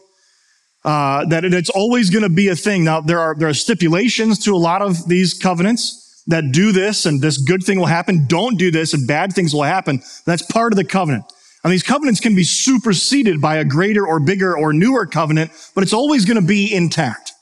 uh, 0.84 1.24
that 1.26 1.44
it's 1.44 1.70
always 1.70 2.10
going 2.10 2.22
to 2.22 2.28
be 2.28 2.48
a 2.48 2.56
thing. 2.56 2.84
Now, 2.84 3.00
there 3.00 3.18
are, 3.18 3.34
there 3.34 3.48
are 3.48 3.54
stipulations 3.54 4.38
to 4.44 4.54
a 4.54 4.58
lot 4.58 4.82
of 4.82 5.08
these 5.08 5.34
covenants 5.34 6.22
that 6.26 6.52
do 6.52 6.72
this 6.72 7.06
and 7.06 7.20
this 7.20 7.38
good 7.38 7.62
thing 7.62 7.78
will 7.78 7.86
happen. 7.86 8.26
Don't 8.26 8.58
do 8.58 8.70
this 8.70 8.94
and 8.94 9.06
bad 9.06 9.32
things 9.32 9.54
will 9.54 9.62
happen. 9.62 10.02
That's 10.26 10.42
part 10.42 10.72
of 10.72 10.76
the 10.76 10.84
covenant. 10.84 11.24
And 11.64 11.72
these 11.72 11.82
covenants 11.82 12.20
can 12.20 12.36
be 12.36 12.44
superseded 12.44 13.40
by 13.40 13.56
a 13.56 13.64
greater 13.64 14.06
or 14.06 14.20
bigger 14.20 14.56
or 14.56 14.74
newer 14.74 15.06
covenant, 15.06 15.50
but 15.74 15.82
it's 15.82 15.94
always 15.94 16.26
going 16.26 16.38
to 16.38 16.46
be 16.46 16.72
intact. 16.72 17.32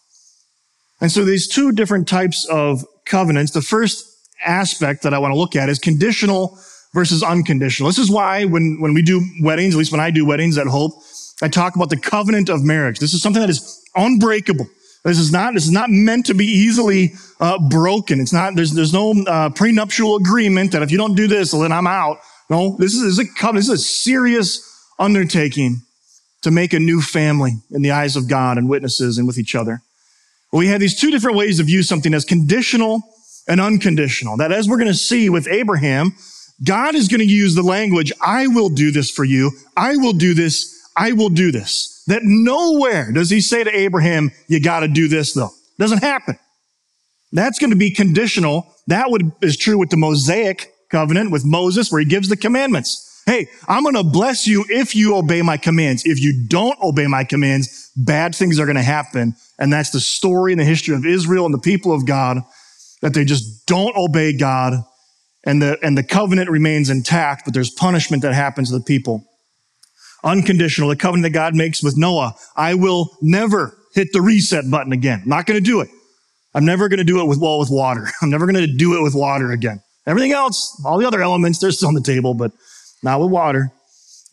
And 1.00 1.10
so 1.10 1.24
these 1.24 1.48
two 1.48 1.72
different 1.72 2.06
types 2.06 2.46
of 2.48 2.84
covenants, 3.04 3.50
the 3.50 3.62
first 3.62 4.06
aspect 4.44 5.02
that 5.02 5.12
I 5.12 5.18
want 5.18 5.32
to 5.32 5.38
look 5.38 5.56
at 5.56 5.68
is 5.68 5.80
conditional 5.80 6.56
versus 6.94 7.24
unconditional. 7.24 7.88
This 7.88 7.98
is 7.98 8.10
why 8.10 8.44
when, 8.44 8.78
when 8.80 8.94
we 8.94 9.02
do 9.02 9.24
weddings, 9.40 9.74
at 9.74 9.78
least 9.78 9.90
when 9.90 10.00
I 10.00 10.12
do 10.12 10.24
weddings 10.24 10.56
at 10.56 10.68
Hope, 10.68 10.92
I 11.42 11.48
talk 11.48 11.74
about 11.74 11.90
the 11.90 11.96
covenant 11.96 12.48
of 12.48 12.62
marriage. 12.62 13.00
This 13.00 13.14
is 13.14 13.22
something 13.22 13.40
that 13.40 13.50
is 13.50 13.82
unbreakable. 13.96 14.68
This 15.04 15.18
is 15.18 15.32
not, 15.32 15.54
this 15.54 15.64
is 15.64 15.72
not 15.72 15.90
meant 15.90 16.26
to 16.26 16.34
be 16.34 16.44
easily 16.44 17.14
uh, 17.40 17.58
broken. 17.58 18.20
It's 18.20 18.32
not, 18.32 18.54
there's, 18.54 18.72
there's 18.72 18.92
no 18.92 19.12
uh, 19.26 19.50
prenuptial 19.50 20.14
agreement 20.14 20.70
that 20.72 20.82
if 20.82 20.92
you 20.92 20.98
don't 20.98 21.16
do 21.16 21.26
this, 21.26 21.50
then 21.50 21.72
I'm 21.72 21.88
out. 21.88 22.18
No, 22.52 22.76
this 22.78 22.92
is, 22.92 23.00
this 23.00 23.12
is 23.12 23.18
a. 23.18 23.52
This 23.52 23.64
is 23.64 23.70
a 23.70 23.78
serious 23.78 24.86
undertaking 24.98 25.80
to 26.42 26.50
make 26.50 26.74
a 26.74 26.78
new 26.78 27.00
family 27.00 27.52
in 27.70 27.80
the 27.80 27.92
eyes 27.92 28.14
of 28.14 28.28
God 28.28 28.58
and 28.58 28.68
witnesses 28.68 29.16
and 29.16 29.26
with 29.26 29.38
each 29.38 29.54
other. 29.54 29.80
we 30.52 30.66
have 30.66 30.78
these 30.78 31.00
two 31.00 31.10
different 31.10 31.38
ways 31.38 31.56
to 31.56 31.64
view 31.64 31.82
something 31.82 32.12
as 32.12 32.26
conditional 32.26 33.00
and 33.48 33.58
unconditional. 33.58 34.36
That 34.36 34.52
as 34.52 34.68
we're 34.68 34.76
going 34.76 34.92
to 34.92 34.94
see 34.94 35.30
with 35.30 35.48
Abraham, 35.48 36.12
God 36.62 36.94
is 36.94 37.08
going 37.08 37.26
to 37.26 37.26
use 37.26 37.54
the 37.54 37.62
language, 37.62 38.12
I 38.20 38.48
will 38.48 38.68
do 38.68 38.90
this 38.90 39.10
for 39.10 39.24
you. 39.24 39.52
I 39.74 39.96
will 39.96 40.12
do 40.12 40.34
this 40.34 40.78
I 40.94 41.12
will 41.12 41.30
do 41.30 41.52
this. 41.52 42.04
That 42.06 42.20
nowhere 42.22 43.12
does 43.12 43.30
he 43.30 43.40
say 43.40 43.64
to 43.64 43.74
Abraham, 43.74 44.30
you 44.46 44.60
got 44.60 44.80
to 44.80 44.88
do 44.88 45.08
this 45.08 45.32
though. 45.32 45.52
Doesn't 45.78 46.02
happen. 46.02 46.38
That's 47.32 47.58
going 47.58 47.70
to 47.70 47.76
be 47.76 47.90
conditional. 47.90 48.66
That 48.88 49.10
would, 49.10 49.32
is 49.40 49.56
true 49.56 49.78
with 49.78 49.88
the 49.88 49.96
Mosaic 49.96 50.71
covenant 50.92 51.32
with 51.32 51.44
Moses 51.44 51.90
where 51.90 51.98
he 51.98 52.06
gives 52.06 52.28
the 52.28 52.36
commandments. 52.36 53.22
Hey, 53.26 53.48
I'm 53.66 53.82
going 53.82 53.94
to 53.94 54.04
bless 54.04 54.46
you 54.46 54.64
if 54.68 54.94
you 54.94 55.16
obey 55.16 55.42
my 55.42 55.56
commands. 55.56 56.04
If 56.04 56.20
you 56.20 56.46
don't 56.46 56.78
obey 56.82 57.06
my 57.06 57.24
commands, 57.24 57.90
bad 57.96 58.34
things 58.34 58.60
are 58.60 58.66
going 58.66 58.76
to 58.76 58.82
happen. 58.82 59.34
And 59.58 59.72
that's 59.72 59.90
the 59.90 60.00
story 60.00 60.52
in 60.52 60.58
the 60.58 60.64
history 60.64 60.94
of 60.94 61.06
Israel 61.06 61.46
and 61.46 61.54
the 61.54 61.58
people 61.58 61.92
of 61.92 62.06
God 62.06 62.38
that 63.00 63.14
they 63.14 63.24
just 63.24 63.66
don't 63.66 63.96
obey 63.96 64.36
God 64.36 64.74
and 65.44 65.60
the, 65.60 65.78
and 65.82 65.98
the 65.98 66.04
covenant 66.04 66.50
remains 66.50 66.88
intact, 66.88 67.44
but 67.44 67.54
there's 67.54 67.70
punishment 67.70 68.22
that 68.22 68.34
happens 68.34 68.70
to 68.70 68.78
the 68.78 68.84
people 68.84 69.24
unconditional, 70.24 70.88
the 70.88 70.96
covenant 70.96 71.24
that 71.24 71.30
God 71.30 71.54
makes 71.54 71.82
with 71.82 71.96
Noah. 71.96 72.34
I 72.56 72.74
will 72.74 73.16
never 73.20 73.76
hit 73.94 74.12
the 74.12 74.20
reset 74.20 74.70
button 74.70 74.92
again. 74.92 75.20
I'm 75.24 75.28
not 75.28 75.46
going 75.46 75.58
to 75.58 75.64
do 75.64 75.80
it. 75.80 75.88
I'm 76.54 76.64
never 76.64 76.88
going 76.88 76.98
to 76.98 77.04
do 77.04 77.20
it 77.20 77.24
with, 77.24 77.38
well, 77.38 77.58
with 77.58 77.70
water. 77.70 78.06
I'm 78.22 78.30
never 78.30 78.46
going 78.46 78.64
to 78.64 78.72
do 78.72 78.96
it 78.96 79.02
with 79.02 79.14
water 79.14 79.50
again. 79.52 79.82
Everything 80.06 80.32
else, 80.32 80.80
all 80.84 80.98
the 80.98 81.06
other 81.06 81.22
elements, 81.22 81.58
they're 81.58 81.70
still 81.70 81.88
on 81.88 81.94
the 81.94 82.00
table, 82.00 82.34
but 82.34 82.52
not 83.02 83.20
with 83.20 83.30
water. 83.30 83.70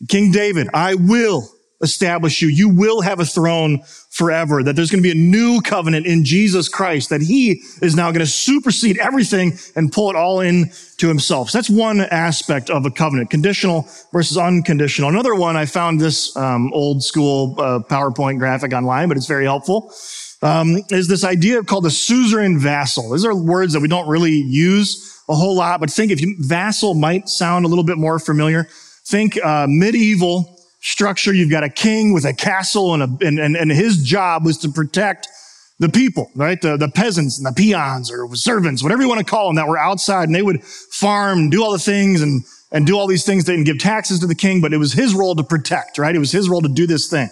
King 0.08 0.32
David, 0.32 0.68
I 0.74 0.94
will 0.94 1.48
establish 1.82 2.42
you. 2.42 2.48
You 2.48 2.68
will 2.68 3.00
have 3.00 3.20
a 3.20 3.24
throne 3.24 3.82
forever, 4.10 4.62
that 4.62 4.76
there's 4.76 4.90
going 4.90 5.02
to 5.02 5.08
be 5.08 5.12
a 5.12 5.14
new 5.14 5.60
covenant 5.60 6.06
in 6.06 6.24
Jesus 6.24 6.68
Christ, 6.68 7.08
that 7.08 7.22
he 7.22 7.62
is 7.80 7.94
now 7.94 8.10
going 8.10 8.20
to 8.20 8.26
supersede 8.26 8.98
everything 8.98 9.52
and 9.76 9.90
pull 9.90 10.10
it 10.10 10.16
all 10.16 10.40
in 10.40 10.70
to 10.98 11.08
himself. 11.08 11.50
So 11.50 11.58
that's 11.58 11.70
one 11.70 12.00
aspect 12.00 12.68
of 12.68 12.84
a 12.84 12.90
covenant, 12.90 13.30
conditional 13.30 13.88
versus 14.12 14.36
unconditional. 14.36 15.08
Another 15.08 15.34
one, 15.34 15.56
I 15.56 15.64
found 15.64 16.00
this 16.00 16.36
um, 16.36 16.70
old 16.74 17.02
school 17.02 17.54
uh, 17.58 17.78
PowerPoint 17.78 18.38
graphic 18.38 18.74
online, 18.74 19.08
but 19.08 19.16
it's 19.16 19.26
very 19.26 19.44
helpful, 19.44 19.92
um, 20.42 20.82
is 20.90 21.08
this 21.08 21.24
idea 21.24 21.62
called 21.62 21.84
the 21.84 21.90
suzerain 21.90 22.58
vassal. 22.58 23.10
These 23.10 23.24
are 23.24 23.34
words 23.34 23.72
that 23.72 23.80
we 23.80 23.88
don't 23.88 24.08
really 24.08 24.32
use 24.32 25.19
a 25.30 25.34
whole 25.34 25.54
lot, 25.54 25.80
but 25.80 25.90
think 25.90 26.10
if 26.10 26.20
you, 26.20 26.34
vassal 26.40 26.94
might 26.94 27.28
sound 27.28 27.64
a 27.64 27.68
little 27.68 27.84
bit 27.84 27.96
more 27.96 28.18
familiar. 28.18 28.68
Think 29.06 29.42
uh, 29.42 29.66
medieval 29.68 30.58
structure. 30.80 31.32
You've 31.32 31.50
got 31.50 31.62
a 31.62 31.68
king 31.68 32.12
with 32.12 32.24
a 32.24 32.34
castle 32.34 32.94
and, 32.94 33.02
a, 33.02 33.26
and, 33.26 33.38
and, 33.38 33.56
and 33.56 33.70
his 33.70 34.02
job 34.02 34.44
was 34.44 34.58
to 34.58 34.68
protect 34.68 35.28
the 35.78 35.88
people, 35.88 36.30
right? 36.34 36.60
The, 36.60 36.76
the 36.76 36.88
peasants 36.88 37.38
and 37.38 37.46
the 37.46 37.52
peons 37.52 38.10
or 38.10 38.34
servants, 38.34 38.82
whatever 38.82 39.02
you 39.02 39.08
want 39.08 39.20
to 39.20 39.24
call 39.24 39.46
them 39.46 39.56
that 39.56 39.68
were 39.68 39.78
outside 39.78 40.24
and 40.24 40.34
they 40.34 40.42
would 40.42 40.62
farm, 40.64 41.48
do 41.48 41.62
all 41.62 41.72
the 41.72 41.78
things 41.78 42.20
and, 42.20 42.42
and 42.72 42.86
do 42.86 42.98
all 42.98 43.06
these 43.06 43.24
things 43.24 43.44
They 43.44 43.54
didn't 43.54 43.66
give 43.66 43.78
taxes 43.78 44.18
to 44.20 44.26
the 44.26 44.34
king, 44.34 44.60
but 44.60 44.72
it 44.72 44.78
was 44.78 44.92
his 44.92 45.14
role 45.14 45.34
to 45.36 45.44
protect, 45.44 45.96
right? 45.96 46.14
It 46.14 46.18
was 46.18 46.32
his 46.32 46.48
role 46.48 46.60
to 46.60 46.68
do 46.68 46.86
this 46.86 47.08
thing. 47.08 47.30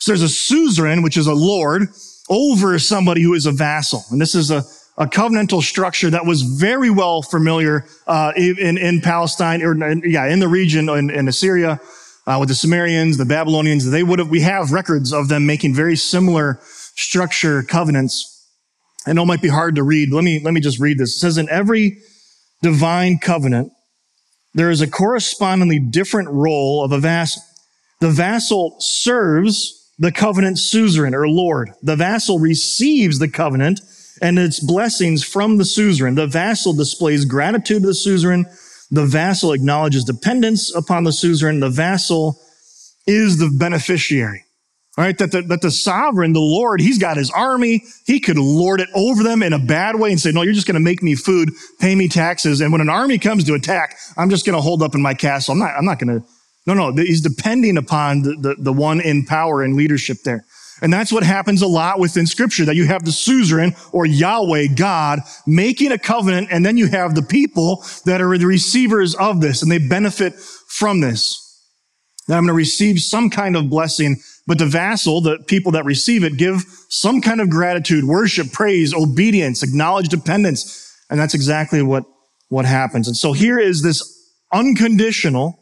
So 0.00 0.12
there's 0.12 0.22
a 0.22 0.28
suzerain, 0.28 1.02
which 1.02 1.16
is 1.16 1.26
a 1.26 1.34
lord 1.34 1.88
over 2.28 2.78
somebody 2.78 3.22
who 3.22 3.34
is 3.34 3.46
a 3.46 3.52
vassal. 3.52 4.04
And 4.10 4.20
this 4.20 4.34
is 4.34 4.50
a, 4.50 4.64
a 4.98 5.06
covenantal 5.06 5.62
structure 5.62 6.10
that 6.10 6.26
was 6.26 6.42
very 6.42 6.90
well 6.90 7.22
familiar, 7.22 7.86
uh, 8.06 8.32
in, 8.36 8.76
in 8.76 9.00
Palestine 9.00 9.62
or 9.62 9.74
yeah, 10.04 10.26
in 10.26 10.40
the 10.40 10.48
region 10.48 10.88
in, 10.88 11.08
in 11.08 11.28
Assyria 11.28 11.80
uh, 12.26 12.36
with 12.38 12.50
the 12.50 12.54
Sumerians, 12.54 13.16
the 13.16 13.24
Babylonians, 13.24 13.90
they 13.90 14.02
would 14.02 14.18
have, 14.18 14.28
we 14.28 14.40
have 14.40 14.70
records 14.70 15.14
of 15.14 15.28
them 15.28 15.46
making 15.46 15.74
very 15.74 15.96
similar 15.96 16.58
structure 16.62 17.62
covenants. 17.62 18.46
I 19.06 19.14
know 19.14 19.22
it 19.22 19.26
might 19.26 19.40
be 19.40 19.48
hard 19.48 19.76
to 19.76 19.82
read. 19.82 20.12
Let 20.12 20.24
me, 20.24 20.40
let 20.40 20.52
me 20.52 20.60
just 20.60 20.78
read 20.78 20.98
this. 20.98 21.16
It 21.16 21.20
says, 21.20 21.38
in 21.38 21.48
every 21.48 21.98
divine 22.60 23.18
covenant, 23.18 23.72
there 24.52 24.70
is 24.70 24.82
a 24.82 24.90
correspondingly 24.90 25.78
different 25.78 26.28
role 26.28 26.84
of 26.84 26.92
a 26.92 26.98
vassal. 26.98 27.42
The 28.00 28.10
vassal 28.10 28.76
serves 28.80 29.90
the 29.98 30.12
covenant 30.12 30.58
suzerain 30.58 31.14
or 31.14 31.28
lord. 31.28 31.70
The 31.82 31.96
vassal 31.96 32.38
receives 32.38 33.18
the 33.20 33.28
covenant 33.28 33.80
and 34.22 34.38
its 34.38 34.60
blessings 34.60 35.24
from 35.24 35.56
the 35.56 35.64
suzerain. 35.64 36.14
The 36.14 36.26
vassal 36.26 36.72
displays 36.72 37.24
gratitude 37.24 37.82
to 37.82 37.88
the 37.88 37.94
suzerain 37.94 38.46
the 38.90 39.06
vassal 39.06 39.52
acknowledges 39.52 40.04
dependence 40.04 40.74
upon 40.74 41.04
the 41.04 41.12
suzerain. 41.12 41.60
The 41.60 41.68
vassal 41.68 42.40
is 43.06 43.38
the 43.38 43.50
beneficiary. 43.50 44.44
Right? 44.96 45.16
That 45.18 45.30
the, 45.30 45.42
that 45.42 45.60
the 45.60 45.70
sovereign, 45.70 46.32
the 46.32 46.40
Lord, 46.40 46.80
he's 46.80 46.98
got 46.98 47.16
his 47.16 47.30
army. 47.30 47.84
He 48.04 48.18
could 48.18 48.36
lord 48.36 48.80
it 48.80 48.88
over 48.96 49.22
them 49.22 49.44
in 49.44 49.52
a 49.52 49.58
bad 49.58 49.94
way 49.94 50.10
and 50.10 50.18
say, 50.18 50.32
no, 50.32 50.42
you're 50.42 50.54
just 50.54 50.66
going 50.66 50.74
to 50.74 50.80
make 50.80 51.04
me 51.04 51.14
food, 51.14 51.50
pay 51.78 51.94
me 51.94 52.08
taxes. 52.08 52.60
And 52.60 52.72
when 52.72 52.80
an 52.80 52.88
army 52.88 53.16
comes 53.16 53.44
to 53.44 53.54
attack, 53.54 53.96
I'm 54.16 54.28
just 54.28 54.44
going 54.44 54.56
to 54.56 54.60
hold 54.60 54.82
up 54.82 54.96
in 54.96 55.02
my 55.02 55.14
castle. 55.14 55.52
I'm 55.52 55.60
not, 55.60 55.76
I'm 55.78 55.84
not 55.84 56.00
going 56.00 56.20
to, 56.20 56.26
no, 56.66 56.74
no, 56.74 56.92
he's 57.00 57.20
depending 57.20 57.76
upon 57.76 58.22
the, 58.22 58.34
the, 58.40 58.56
the 58.58 58.72
one 58.72 59.00
in 59.00 59.24
power 59.24 59.62
and 59.62 59.76
leadership 59.76 60.16
there. 60.24 60.44
And 60.80 60.92
that's 60.92 61.12
what 61.12 61.24
happens 61.24 61.62
a 61.62 61.66
lot 61.66 61.98
within 61.98 62.26
scripture, 62.26 62.64
that 62.64 62.76
you 62.76 62.86
have 62.86 63.04
the 63.04 63.12
suzerain 63.12 63.74
or 63.92 64.06
Yahweh, 64.06 64.68
God, 64.76 65.20
making 65.46 65.92
a 65.92 65.98
covenant, 65.98 66.48
and 66.50 66.64
then 66.64 66.76
you 66.76 66.86
have 66.86 67.14
the 67.14 67.22
people 67.22 67.84
that 68.04 68.20
are 68.20 68.38
the 68.38 68.46
receivers 68.46 69.14
of 69.14 69.40
this, 69.40 69.62
and 69.62 69.70
they 69.70 69.78
benefit 69.78 70.34
from 70.34 71.00
this. 71.00 71.44
That 72.28 72.36
I'm 72.36 72.44
going 72.44 72.48
to 72.48 72.54
receive 72.54 73.00
some 73.00 73.30
kind 73.30 73.56
of 73.56 73.70
blessing, 73.70 74.18
but 74.46 74.58
the 74.58 74.66
vassal, 74.66 75.20
the 75.20 75.38
people 75.46 75.72
that 75.72 75.84
receive 75.84 76.22
it, 76.22 76.36
give 76.36 76.62
some 76.88 77.20
kind 77.20 77.40
of 77.40 77.50
gratitude, 77.50 78.04
worship, 78.04 78.52
praise, 78.52 78.94
obedience, 78.94 79.62
acknowledge 79.62 80.08
dependence. 80.08 80.84
And 81.10 81.18
that's 81.18 81.34
exactly 81.34 81.82
what, 81.82 82.04
what 82.48 82.66
happens. 82.66 83.08
And 83.08 83.16
so 83.16 83.32
here 83.32 83.58
is 83.58 83.82
this 83.82 84.14
unconditional 84.52 85.58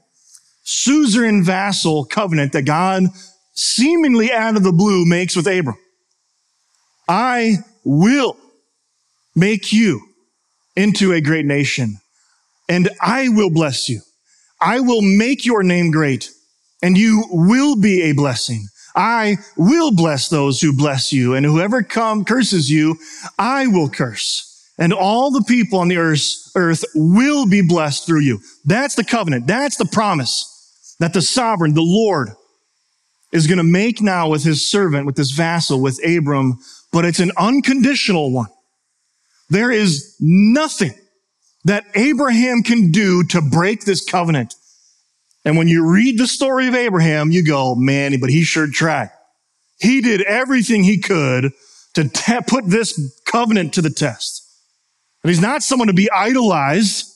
suzerain 0.65 1.45
vassal 1.45 2.05
covenant 2.05 2.53
that 2.53 2.63
God 2.63 3.05
seemingly 3.57 4.33
out 4.33 4.57
of 4.57 4.63
the 4.63 4.73
blue 4.73 5.05
makes 5.05 5.35
with 5.35 5.47
Abram. 5.47 5.77
I 7.09 7.57
will 7.85 8.37
make 9.35 9.73
you 9.73 10.01
into 10.77 11.13
a 11.13 11.21
great 11.21 11.47
nation 11.47 11.99
and 12.69 12.89
I 13.01 13.29
will 13.29 13.51
bless 13.51 13.89
you. 13.89 14.01
I 14.61 14.81
will 14.81 15.03
make 15.03 15.45
your 15.45 15.63
name 15.63 15.91
great 15.91 16.31
and 16.83 16.97
you 16.97 17.25
will 17.31 17.77
be 17.77 18.03
a 18.03 18.13
blessing. 18.13 18.67
I 18.95 19.37
will 19.57 19.95
bless 19.95 20.29
those 20.29 20.61
who 20.61 20.75
bless 20.75 21.13
you 21.13 21.35
and 21.35 21.45
whoever 21.45 21.83
come 21.83 22.25
curses 22.25 22.71
you, 22.71 22.97
I 23.39 23.67
will 23.67 23.89
curse. 23.89 24.53
And 24.79 24.93
all 24.93 25.31
the 25.31 25.45
people 25.47 25.79
on 25.79 25.89
the 25.89 25.97
earth, 25.97 26.51
earth 26.55 26.85
will 26.95 27.47
be 27.47 27.63
blessed 27.63 28.07
through 28.07 28.21
you. 28.21 28.41
That's 28.65 28.95
the 28.95 29.05
covenant. 29.05 29.47
That's 29.47 29.77
the 29.77 29.87
promise 29.87 30.53
that 30.99 31.13
the 31.13 31.23
sovereign, 31.23 31.75
the 31.75 31.83
Lord, 31.83 32.31
is 33.37 33.47
going 33.47 33.59
to 33.59 33.65
make 33.65 34.01
now 34.01 34.29
with 34.29 34.43
his 34.43 34.69
servant, 34.69 35.07
with 35.07 35.17
this 35.17 35.31
vassal, 35.31 35.81
with 35.81 36.01
Abram, 36.05 36.59
but 36.91 37.05
it's 37.05 37.21
an 37.21 37.33
unconditional 37.37 38.33
one. 38.33 38.49
There 39.51 39.71
is 39.71 40.17
nothing 40.19 40.95
that 41.65 41.85
Abraham 41.95 42.63
can 42.63 42.91
do 42.91 43.23
to 43.25 43.43
break 43.43 43.85
this 43.85 44.05
covenant. 44.05 44.55
And 45.45 45.57
when 45.57 45.69
you 45.69 45.87
read 45.87 46.19
the 46.19 46.27
story 46.27 46.67
of 46.67 46.75
Abraham, 46.75 47.31
you 47.31 47.45
go, 47.45 47.75
man, 47.75 48.19
but 48.21 48.31
he 48.31 48.43
sure 48.43 48.69
tried. 48.69 49.11
He 49.79 50.01
did 50.01 50.23
everything 50.23 50.83
he 50.83 50.99
could 50.99 51.53
to 51.95 52.09
te- 52.09 52.41
put 52.47 52.67
this 52.67 53.21
covenant 53.27 53.75
to 53.75 53.83
the 53.83 53.91
test. 53.91 54.43
And 55.23 55.31
he's 55.31 55.41
not 55.41 55.63
someone 55.63 55.89
to 55.89 55.95
be 55.95 56.11
idolized. 56.11 57.13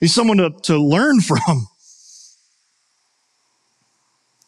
He's 0.00 0.14
someone 0.14 0.36
to, 0.36 0.50
to 0.64 0.78
learn 0.78 1.20
from. 1.22 1.66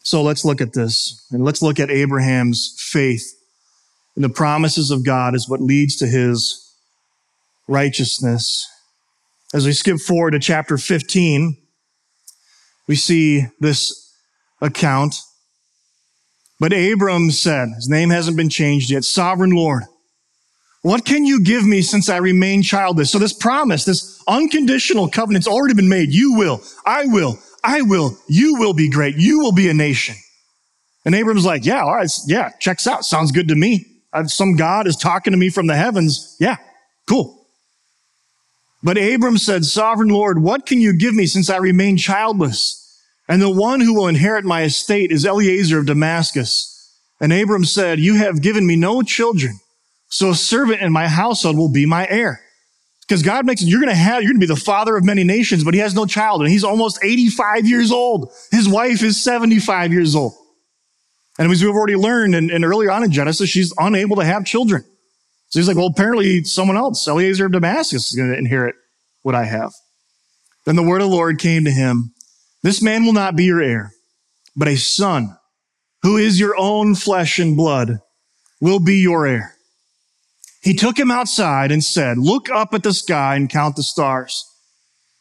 So 0.03 0.21
let's 0.23 0.43
look 0.43 0.61
at 0.61 0.73
this 0.73 1.25
and 1.31 1.43
let's 1.43 1.61
look 1.61 1.79
at 1.79 1.91
Abraham's 1.91 2.75
faith 2.77 3.23
in 4.15 4.21
the 4.21 4.29
promises 4.29 4.91
of 4.91 5.05
God 5.05 5.35
is 5.35 5.47
what 5.47 5.61
leads 5.61 5.95
to 5.97 6.07
his 6.07 6.75
righteousness. 7.67 8.67
As 9.53 9.65
we 9.65 9.73
skip 9.73 9.99
forward 9.99 10.31
to 10.31 10.39
chapter 10.39 10.77
15, 10.77 11.57
we 12.87 12.95
see 12.95 13.45
this 13.59 14.13
account. 14.61 15.15
But 16.59 16.73
Abram 16.73 17.31
said, 17.31 17.69
his 17.75 17.89
name 17.89 18.09
hasn't 18.09 18.37
been 18.37 18.49
changed 18.49 18.91
yet, 18.91 19.03
sovereign 19.03 19.51
Lord, 19.51 19.83
what 20.83 21.05
can 21.05 21.25
you 21.25 21.43
give 21.43 21.65
me 21.65 21.81
since 21.81 22.09
I 22.09 22.17
remain 22.17 22.63
childless? 22.63 23.11
So 23.11 23.19
this 23.19 23.33
promise, 23.33 23.85
this 23.85 24.21
unconditional 24.27 25.09
covenant's 25.09 25.47
already 25.47 25.75
been 25.75 25.89
made. 25.89 26.11
You 26.11 26.33
will, 26.33 26.61
I 26.85 27.05
will, 27.05 27.39
I 27.63 27.81
will, 27.81 28.17
you 28.27 28.55
will 28.55 28.73
be 28.73 28.89
great. 28.89 29.15
You 29.17 29.39
will 29.39 29.51
be 29.51 29.69
a 29.69 29.73
nation. 29.73 30.15
And 31.05 31.15
Abram's 31.15 31.45
like, 31.45 31.65
yeah, 31.65 31.81
all 31.81 31.95
right. 31.95 32.09
Yeah, 32.27 32.49
checks 32.59 32.87
out. 32.87 33.05
Sounds 33.05 33.31
good 33.31 33.47
to 33.47 33.55
me. 33.55 33.85
Some 34.25 34.55
God 34.55 34.87
is 34.87 34.95
talking 34.95 35.31
to 35.31 35.37
me 35.37 35.49
from 35.49 35.67
the 35.67 35.75
heavens. 35.75 36.35
Yeah, 36.39 36.57
cool. 37.07 37.45
But 38.83 38.97
Abram 38.97 39.37
said, 39.37 39.63
sovereign 39.63 40.09
Lord, 40.09 40.41
what 40.41 40.65
can 40.65 40.81
you 40.81 40.97
give 40.97 41.13
me 41.13 41.27
since 41.27 41.49
I 41.49 41.57
remain 41.57 41.97
childless? 41.97 42.77
And 43.27 43.41
the 43.41 43.49
one 43.49 43.79
who 43.79 43.93
will 43.93 44.07
inherit 44.07 44.43
my 44.43 44.63
estate 44.63 45.11
is 45.11 45.23
Eliezer 45.23 45.79
of 45.79 45.85
Damascus. 45.85 46.67
And 47.21 47.31
Abram 47.31 47.63
said, 47.63 47.99
you 47.99 48.15
have 48.15 48.41
given 48.41 48.65
me 48.65 48.75
no 48.75 49.03
children. 49.03 49.59
So 50.09 50.31
a 50.31 50.35
servant 50.35 50.81
in 50.81 50.91
my 50.91 51.07
household 51.07 51.57
will 51.57 51.71
be 51.71 51.85
my 51.85 52.07
heir. 52.09 52.41
Because 53.11 53.23
God 53.23 53.45
makes 53.45 53.61
you're 53.61 53.83
to 53.83 53.93
have, 53.93 54.23
you're 54.23 54.31
to 54.31 54.39
be 54.39 54.45
the 54.45 54.55
father 54.55 54.95
of 54.95 55.03
many 55.03 55.25
nations, 55.25 55.65
but 55.65 55.73
he 55.73 55.81
has 55.81 55.93
no 55.93 56.05
child 56.05 56.39
and 56.39 56.49
he's 56.49 56.63
almost 56.63 56.97
85 57.03 57.67
years 57.67 57.91
old. 57.91 58.31
His 58.51 58.69
wife 58.69 59.03
is 59.03 59.21
75 59.21 59.91
years 59.91 60.15
old. 60.15 60.31
And 61.37 61.51
as 61.51 61.61
we've 61.61 61.75
already 61.75 61.97
learned 61.97 62.35
and, 62.35 62.63
earlier 62.63 62.89
on 62.89 63.03
in 63.03 63.11
Genesis, 63.11 63.49
she's 63.49 63.73
unable 63.77 64.15
to 64.15 64.23
have 64.23 64.45
children. 64.45 64.85
So 65.49 65.59
he's 65.59 65.67
like, 65.67 65.75
well, 65.75 65.87
apparently 65.87 66.45
someone 66.45 66.77
else, 66.77 67.05
Eliezer 67.05 67.47
of 67.47 67.51
Damascus 67.51 68.11
is 68.11 68.15
going 68.15 68.31
to 68.31 68.37
inherit 68.37 68.75
what 69.23 69.35
I 69.35 69.43
have. 69.43 69.73
Then 70.65 70.77
the 70.77 70.83
word 70.83 71.01
of 71.01 71.09
the 71.09 71.13
Lord 71.13 71.37
came 71.37 71.65
to 71.65 71.71
him. 71.71 72.13
This 72.63 72.81
man 72.81 73.03
will 73.03 73.11
not 73.11 73.35
be 73.35 73.43
your 73.43 73.61
heir, 73.61 73.91
but 74.55 74.69
a 74.69 74.77
son 74.77 75.37
who 76.01 76.15
is 76.15 76.39
your 76.39 76.55
own 76.57 76.95
flesh 76.95 77.39
and 77.39 77.57
blood 77.57 77.99
will 78.61 78.79
be 78.79 78.99
your 78.99 79.27
heir. 79.27 79.57
He 80.61 80.73
took 80.73 80.97
him 80.97 81.09
outside 81.09 81.71
and 81.71 81.83
said, 81.83 82.17
look 82.17 82.49
up 82.49 82.73
at 82.73 82.83
the 82.83 82.93
sky 82.93 83.35
and 83.35 83.49
count 83.49 83.75
the 83.75 83.83
stars, 83.83 84.45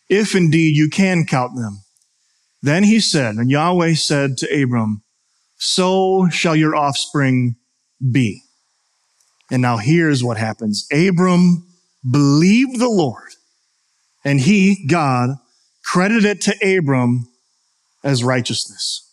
if 0.08 0.34
indeed 0.34 0.76
you 0.76 0.90
can 0.90 1.24
count 1.24 1.56
them. 1.56 1.80
Then 2.62 2.84
he 2.84 3.00
said, 3.00 3.36
and 3.36 3.50
Yahweh 3.50 3.94
said 3.94 4.36
to 4.38 4.62
Abram, 4.62 5.02
so 5.56 6.28
shall 6.30 6.54
your 6.54 6.76
offspring 6.76 7.56
be. 8.12 8.42
And 9.50 9.62
now 9.62 9.78
here's 9.78 10.22
what 10.22 10.36
happens. 10.36 10.86
Abram 10.92 11.66
believed 12.08 12.78
the 12.78 12.88
Lord 12.88 13.30
and 14.24 14.40
he, 14.40 14.86
God, 14.86 15.30
credited 15.84 16.24
it 16.24 16.40
to 16.42 16.78
Abram 16.78 17.28
as 18.04 18.22
righteousness. 18.22 19.06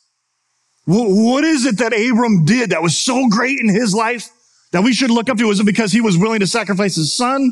What 0.85 1.43
is 1.43 1.65
it 1.65 1.79
that 1.79 1.93
Abram 1.93 2.45
did 2.45 2.69
that 2.69 2.81
was 2.81 2.97
so 2.97 3.27
great 3.29 3.59
in 3.59 3.67
his 3.67 3.93
life 3.93 4.29
that 4.71 4.83
we 4.83 4.93
should 4.93 5.11
look 5.11 5.29
up 5.29 5.37
to? 5.37 5.47
Was 5.47 5.59
it 5.59 5.65
because 5.65 5.91
he 5.91 6.01
was 6.01 6.17
willing 6.17 6.39
to 6.39 6.47
sacrifice 6.47 6.95
his 6.95 7.13
son? 7.13 7.51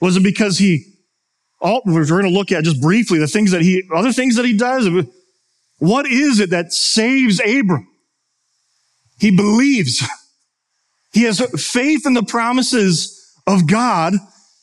Was 0.00 0.16
it 0.16 0.22
because 0.22 0.58
he, 0.58 0.84
oh, 1.60 1.80
we're 1.84 2.06
going 2.06 2.24
to 2.24 2.30
look 2.30 2.52
at 2.52 2.64
just 2.64 2.80
briefly 2.80 3.18
the 3.18 3.26
things 3.26 3.50
that 3.50 3.62
he, 3.62 3.82
other 3.94 4.12
things 4.12 4.36
that 4.36 4.44
he 4.44 4.56
does. 4.56 4.88
What 5.78 6.06
is 6.06 6.40
it 6.40 6.50
that 6.50 6.72
saves 6.72 7.40
Abram? 7.40 7.88
He 9.18 9.30
believes. 9.30 10.02
He 11.12 11.22
has 11.24 11.40
faith 11.60 12.06
in 12.06 12.14
the 12.14 12.22
promises 12.22 13.34
of 13.46 13.66
God 13.66 14.14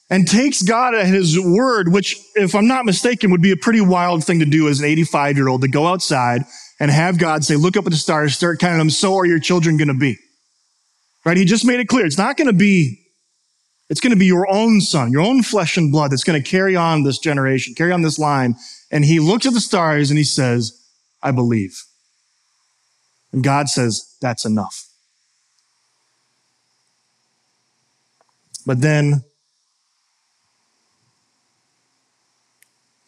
and 0.09 0.27
takes 0.27 0.61
God 0.61 0.93
at 0.93 1.07
his 1.07 1.39
word, 1.39 1.91
which, 1.91 2.17
if 2.35 2.53
I'm 2.53 2.67
not 2.67 2.85
mistaken, 2.85 3.31
would 3.31 3.41
be 3.41 3.51
a 3.51 3.57
pretty 3.57 3.81
wild 3.81 4.23
thing 4.23 4.39
to 4.39 4.45
do 4.45 4.69
as 4.69 4.79
an 4.79 4.85
85 4.85 5.37
year 5.37 5.47
old 5.47 5.61
to 5.61 5.67
go 5.67 5.87
outside 5.87 6.43
and 6.79 6.91
have 6.91 7.17
God 7.17 7.43
say, 7.43 7.55
look 7.55 7.75
up 7.75 7.85
at 7.85 7.91
the 7.91 7.97
stars, 7.97 8.35
start 8.35 8.59
counting 8.59 8.77
them. 8.77 8.89
So 8.89 9.15
are 9.15 9.25
your 9.25 9.39
children 9.39 9.77
going 9.77 9.87
to 9.87 9.93
be. 9.93 10.17
Right? 11.25 11.37
He 11.37 11.45
just 11.45 11.65
made 11.65 11.79
it 11.79 11.87
clear. 11.87 12.05
It's 12.05 12.17
not 12.17 12.37
going 12.37 12.47
to 12.47 12.53
be, 12.53 13.01
it's 13.89 13.99
going 13.99 14.13
to 14.13 14.19
be 14.19 14.27
your 14.27 14.49
own 14.49 14.79
son, 14.79 15.11
your 15.11 15.21
own 15.21 15.41
flesh 15.41 15.75
and 15.75 15.91
blood 15.91 16.11
that's 16.11 16.23
going 16.23 16.41
to 16.41 16.47
carry 16.47 16.75
on 16.75 17.03
this 17.03 17.17
generation, 17.17 17.73
carry 17.73 17.91
on 17.91 18.03
this 18.03 18.19
line. 18.19 18.55
And 18.91 19.03
he 19.03 19.19
looks 19.19 19.45
at 19.45 19.53
the 19.53 19.61
stars 19.61 20.11
and 20.11 20.17
he 20.17 20.23
says, 20.23 20.81
I 21.23 21.31
believe. 21.31 21.83
And 23.31 23.43
God 23.43 23.67
says, 23.67 24.15
that's 24.21 24.45
enough. 24.45 24.87
But 28.65 28.81
then 28.81 29.23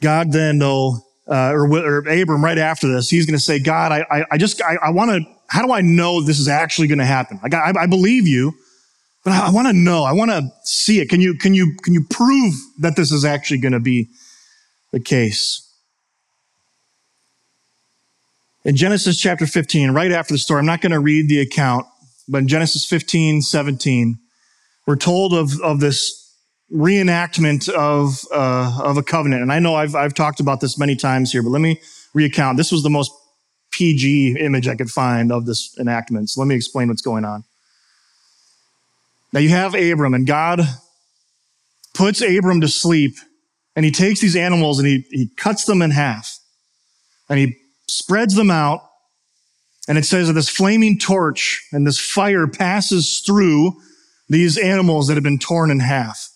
God 0.02 0.32
then, 0.32 0.60
though, 0.60 1.00
uh, 1.28 1.52
or, 1.52 1.68
or, 1.72 2.00
Abram 2.00 2.44
right 2.44 2.58
after 2.58 2.88
this, 2.88 3.10
he's 3.10 3.26
going 3.26 3.38
to 3.38 3.44
say, 3.44 3.60
God, 3.60 3.92
I, 3.92 4.06
I, 4.10 4.26
I 4.32 4.38
just, 4.38 4.62
I, 4.62 4.76
I 4.76 4.90
want 4.92 5.12
to, 5.12 5.37
how 5.48 5.66
do 5.66 5.72
I 5.72 5.82
know 5.82 6.22
this 6.22 6.40
is 6.40 6.48
actually 6.48 6.88
going 6.88 7.00
to 7.00 7.06
happen? 7.06 7.40
Like, 7.42 7.54
I, 7.54 7.74
I 7.76 7.86
believe 7.88 8.28
you, 8.28 8.54
but 9.24 9.32
I, 9.32 9.48
I 9.48 9.52
want 9.52 9.68
to 9.68 9.74
know. 9.74 10.04
I 10.04 10.12
want 10.12 10.32
to 10.32 10.50
see 10.64 11.00
it. 11.00 11.10
Can 11.10 11.22
you, 11.22 11.36
can 11.36 11.54
you, 11.54 11.76
can 11.84 11.94
you 11.94 12.06
prove 12.10 12.54
that 12.80 12.96
this 12.96 13.12
is 13.12 13.26
actually 13.26 13.60
going 13.60 13.74
to 13.74 13.80
be 13.80 14.10
the 14.92 15.00
case? 15.00 15.64
In 18.66 18.76
Genesis 18.76 19.18
chapter 19.18 19.48
15, 19.48 19.92
right 19.92 20.12
after 20.12 20.34
the 20.34 20.38
story, 20.38 20.60
I'm 20.60 20.66
not 20.66 20.82
going 20.82 20.92
to 20.92 21.00
read 21.00 21.30
the 21.30 21.40
account, 21.40 21.86
but 22.28 22.40
in 22.40 22.48
Genesis 22.50 22.86
15, 22.86 23.42
17, 23.42 24.18
we're 24.86 24.98
told 24.98 25.34
of, 25.34 25.60
of 25.62 25.80
this 25.80 26.28
reenactment 26.74 27.70
of 27.70 28.26
uh, 28.34 28.80
of 28.84 28.98
a 28.98 29.04
covenant. 29.04 29.42
And 29.42 29.52
I 29.52 29.60
know 29.60 29.76
I've 29.76 29.96
I've 29.96 30.14
talked 30.14 30.40
about 30.40 30.60
this 30.60 30.78
many 30.78 30.96
times 30.96 31.32
here, 31.32 31.42
but 31.42 31.50
let 31.50 31.62
me 31.62 31.80
recount. 32.14 32.58
This 32.58 32.72
was 32.72 32.84
the 32.84 32.90
most 32.90 33.12
PG 33.72 34.38
image 34.40 34.68
I 34.68 34.76
could 34.76 34.90
find 34.90 35.32
of 35.32 35.46
this 35.46 35.78
enactment. 35.80 36.30
So 36.30 36.42
let 36.42 36.48
me 36.48 36.56
explain 36.56 36.88
what's 36.88 37.02
going 37.02 37.26
on. 37.26 37.44
Now 39.34 39.40
you 39.40 39.50
have 39.50 39.76
Abram, 39.76 40.14
and 40.14 40.26
God 40.26 40.62
puts 41.94 42.22
Abram 42.22 42.62
to 42.62 42.68
sleep, 42.68 43.18
and 43.76 43.86
he 43.86 43.92
takes 43.92 44.22
these 44.22 44.36
animals 44.36 44.80
and 44.80 44.88
he, 44.88 45.06
he 45.12 45.30
cuts 45.36 45.66
them 45.66 45.82
in 45.82 45.92
half, 45.92 46.40
and 47.30 47.40
he 47.40 47.58
spreads 47.88 48.36
them 48.36 48.52
out. 48.52 48.84
And 49.90 49.98
it 49.98 50.06
says 50.06 50.28
that 50.28 50.34
this 50.34 50.50
flaming 50.50 51.00
torch 51.00 51.66
and 51.72 51.88
this 51.88 52.00
fire 52.00 52.46
passes 52.46 53.22
through 53.26 53.74
these 54.28 54.58
animals 54.58 55.08
that 55.08 55.14
have 55.14 55.24
been 55.24 55.40
torn 55.40 55.72
in 55.72 55.80
half. 55.80 56.27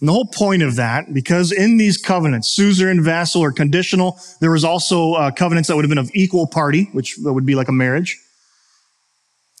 And 0.00 0.08
the 0.08 0.12
whole 0.12 0.26
point 0.26 0.62
of 0.62 0.76
that, 0.76 1.12
because 1.12 1.52
in 1.52 1.76
these 1.76 1.98
covenants, 1.98 2.48
suzerain, 2.48 3.02
vassal, 3.02 3.42
or 3.42 3.52
conditional, 3.52 4.18
there 4.40 4.50
was 4.50 4.64
also 4.64 5.12
uh, 5.12 5.30
covenants 5.30 5.68
that 5.68 5.76
would 5.76 5.84
have 5.84 5.90
been 5.90 5.98
of 5.98 6.10
equal 6.14 6.46
party, 6.46 6.88
which 6.92 7.16
would 7.18 7.44
be 7.44 7.54
like 7.54 7.68
a 7.68 7.72
marriage. 7.72 8.18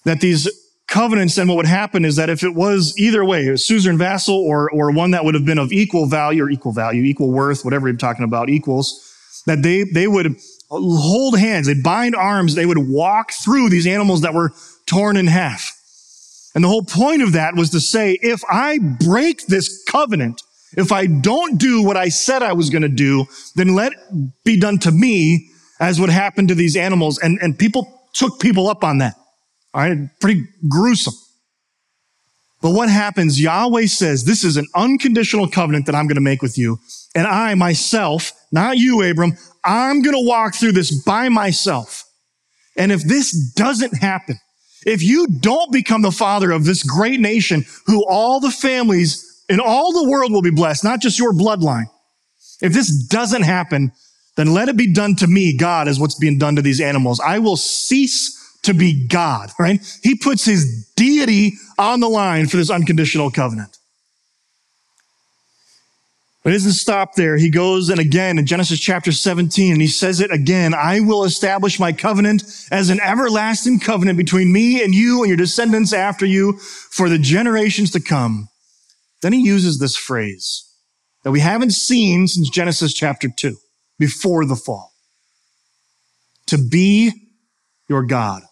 That 0.04 0.20
these 0.20 0.48
covenants, 0.88 1.34
then 1.34 1.46
what 1.46 1.56
would 1.56 1.66
happen 1.66 2.06
is 2.06 2.16
that 2.16 2.30
if 2.30 2.42
it 2.42 2.54
was 2.54 2.94
either 2.98 3.24
way, 3.24 3.46
a 3.48 3.58
suzerain 3.58 3.98
vassal 3.98 4.34
or, 4.34 4.70
or 4.70 4.90
one 4.90 5.10
that 5.10 5.24
would 5.24 5.34
have 5.34 5.44
been 5.44 5.58
of 5.58 5.72
equal 5.72 6.06
value 6.06 6.44
or 6.44 6.50
equal 6.50 6.72
value, 6.72 7.02
equal 7.04 7.30
worth, 7.30 7.64
whatever 7.64 7.86
you're 7.86 7.96
talking 7.96 8.24
about, 8.24 8.48
equals, 8.48 9.06
that 9.46 9.62
they, 9.62 9.84
they 9.84 10.08
would 10.08 10.36
hold 10.70 11.38
hands, 11.38 11.66
they'd 11.66 11.82
bind 11.82 12.14
arms, 12.14 12.54
they 12.54 12.66
would 12.66 12.78
walk 12.78 13.30
through 13.32 13.68
these 13.68 13.86
animals 13.86 14.22
that 14.22 14.32
were 14.32 14.52
torn 14.86 15.16
in 15.16 15.26
half. 15.26 15.79
And 16.54 16.64
the 16.64 16.68
whole 16.68 16.82
point 16.82 17.22
of 17.22 17.32
that 17.32 17.54
was 17.54 17.70
to 17.70 17.80
say, 17.80 18.18
if 18.22 18.42
I 18.50 18.78
break 18.78 19.46
this 19.46 19.84
covenant, 19.84 20.42
if 20.76 20.92
I 20.92 21.06
don't 21.06 21.58
do 21.58 21.82
what 21.82 21.96
I 21.96 22.08
said 22.08 22.42
I 22.42 22.52
was 22.52 22.70
going 22.70 22.82
to 22.82 22.88
do, 22.88 23.26
then 23.54 23.74
let 23.74 23.92
be 24.44 24.58
done 24.58 24.78
to 24.80 24.90
me 24.90 25.48
as 25.78 26.00
what 26.00 26.10
happened 26.10 26.48
to 26.48 26.54
these 26.54 26.76
animals. 26.76 27.18
And, 27.18 27.38
and 27.40 27.58
people 27.58 28.02
took 28.12 28.40
people 28.40 28.68
up 28.68 28.84
on 28.84 28.98
that. 28.98 29.14
All 29.74 29.82
right. 29.82 30.08
Pretty 30.20 30.44
gruesome. 30.68 31.14
But 32.62 32.70
what 32.70 32.90
happens? 32.90 33.40
Yahweh 33.40 33.86
says, 33.86 34.24
this 34.24 34.44
is 34.44 34.56
an 34.56 34.66
unconditional 34.74 35.48
covenant 35.48 35.86
that 35.86 35.94
I'm 35.94 36.06
going 36.06 36.16
to 36.16 36.20
make 36.20 36.42
with 36.42 36.58
you. 36.58 36.78
And 37.14 37.26
I 37.26 37.54
myself, 37.54 38.32
not 38.52 38.76
you, 38.76 39.02
Abram, 39.02 39.32
I'm 39.64 40.02
going 40.02 40.14
to 40.14 40.26
walk 40.26 40.54
through 40.54 40.72
this 40.72 41.02
by 41.04 41.28
myself. 41.30 42.04
And 42.76 42.92
if 42.92 43.02
this 43.02 43.32
doesn't 43.54 43.98
happen, 43.98 44.38
if 44.86 45.02
you 45.02 45.26
don't 45.26 45.72
become 45.72 46.02
the 46.02 46.10
father 46.10 46.50
of 46.50 46.64
this 46.64 46.82
great 46.82 47.20
nation 47.20 47.64
who 47.86 48.04
all 48.08 48.40
the 48.40 48.50
families 48.50 49.44
in 49.48 49.60
all 49.60 49.92
the 49.92 50.08
world 50.08 50.32
will 50.32 50.42
be 50.42 50.50
blessed, 50.50 50.84
not 50.84 51.00
just 51.00 51.18
your 51.18 51.32
bloodline. 51.32 51.86
If 52.62 52.72
this 52.72 53.06
doesn't 53.06 53.42
happen, 53.42 53.92
then 54.36 54.52
let 54.52 54.68
it 54.68 54.76
be 54.76 54.92
done 54.92 55.16
to 55.16 55.26
me, 55.26 55.56
God, 55.56 55.88
as 55.88 55.98
what's 55.98 56.14
being 56.14 56.38
done 56.38 56.56
to 56.56 56.62
these 56.62 56.80
animals. 56.80 57.20
I 57.20 57.40
will 57.40 57.56
cease 57.56 58.36
to 58.62 58.74
be 58.74 59.06
God, 59.08 59.50
right? 59.58 59.80
He 60.02 60.14
puts 60.14 60.44
his 60.44 60.88
deity 60.96 61.54
on 61.78 62.00
the 62.00 62.08
line 62.08 62.46
for 62.46 62.56
this 62.56 62.70
unconditional 62.70 63.30
covenant. 63.30 63.78
But 66.42 66.50
it 66.50 66.56
doesn't 66.56 66.72
stop 66.72 67.16
there. 67.16 67.36
He 67.36 67.50
goes 67.50 67.90
and 67.90 68.00
again 68.00 68.38
in 68.38 68.46
Genesis 68.46 68.80
chapter 68.80 69.12
17, 69.12 69.72
and 69.72 69.82
he 69.82 69.88
says 69.88 70.20
it 70.20 70.30
again. 70.30 70.72
I 70.72 71.00
will 71.00 71.24
establish 71.24 71.78
my 71.78 71.92
covenant 71.92 72.42
as 72.70 72.88
an 72.88 72.98
everlasting 73.00 73.78
covenant 73.78 74.16
between 74.16 74.50
me 74.50 74.82
and 74.82 74.94
you 74.94 75.20
and 75.20 75.28
your 75.28 75.36
descendants 75.36 75.92
after 75.92 76.24
you 76.24 76.54
for 76.90 77.10
the 77.10 77.18
generations 77.18 77.90
to 77.90 78.00
come. 78.00 78.48
Then 79.20 79.34
he 79.34 79.42
uses 79.42 79.78
this 79.78 79.96
phrase 79.96 80.66
that 81.24 81.30
we 81.30 81.40
haven't 81.40 81.72
seen 81.72 82.26
since 82.26 82.48
Genesis 82.48 82.94
chapter 82.94 83.28
2, 83.28 83.56
before 83.98 84.46
the 84.46 84.56
fall. 84.56 84.92
To 86.46 86.56
be 86.56 87.12
your 87.86 88.02
God 88.02 88.42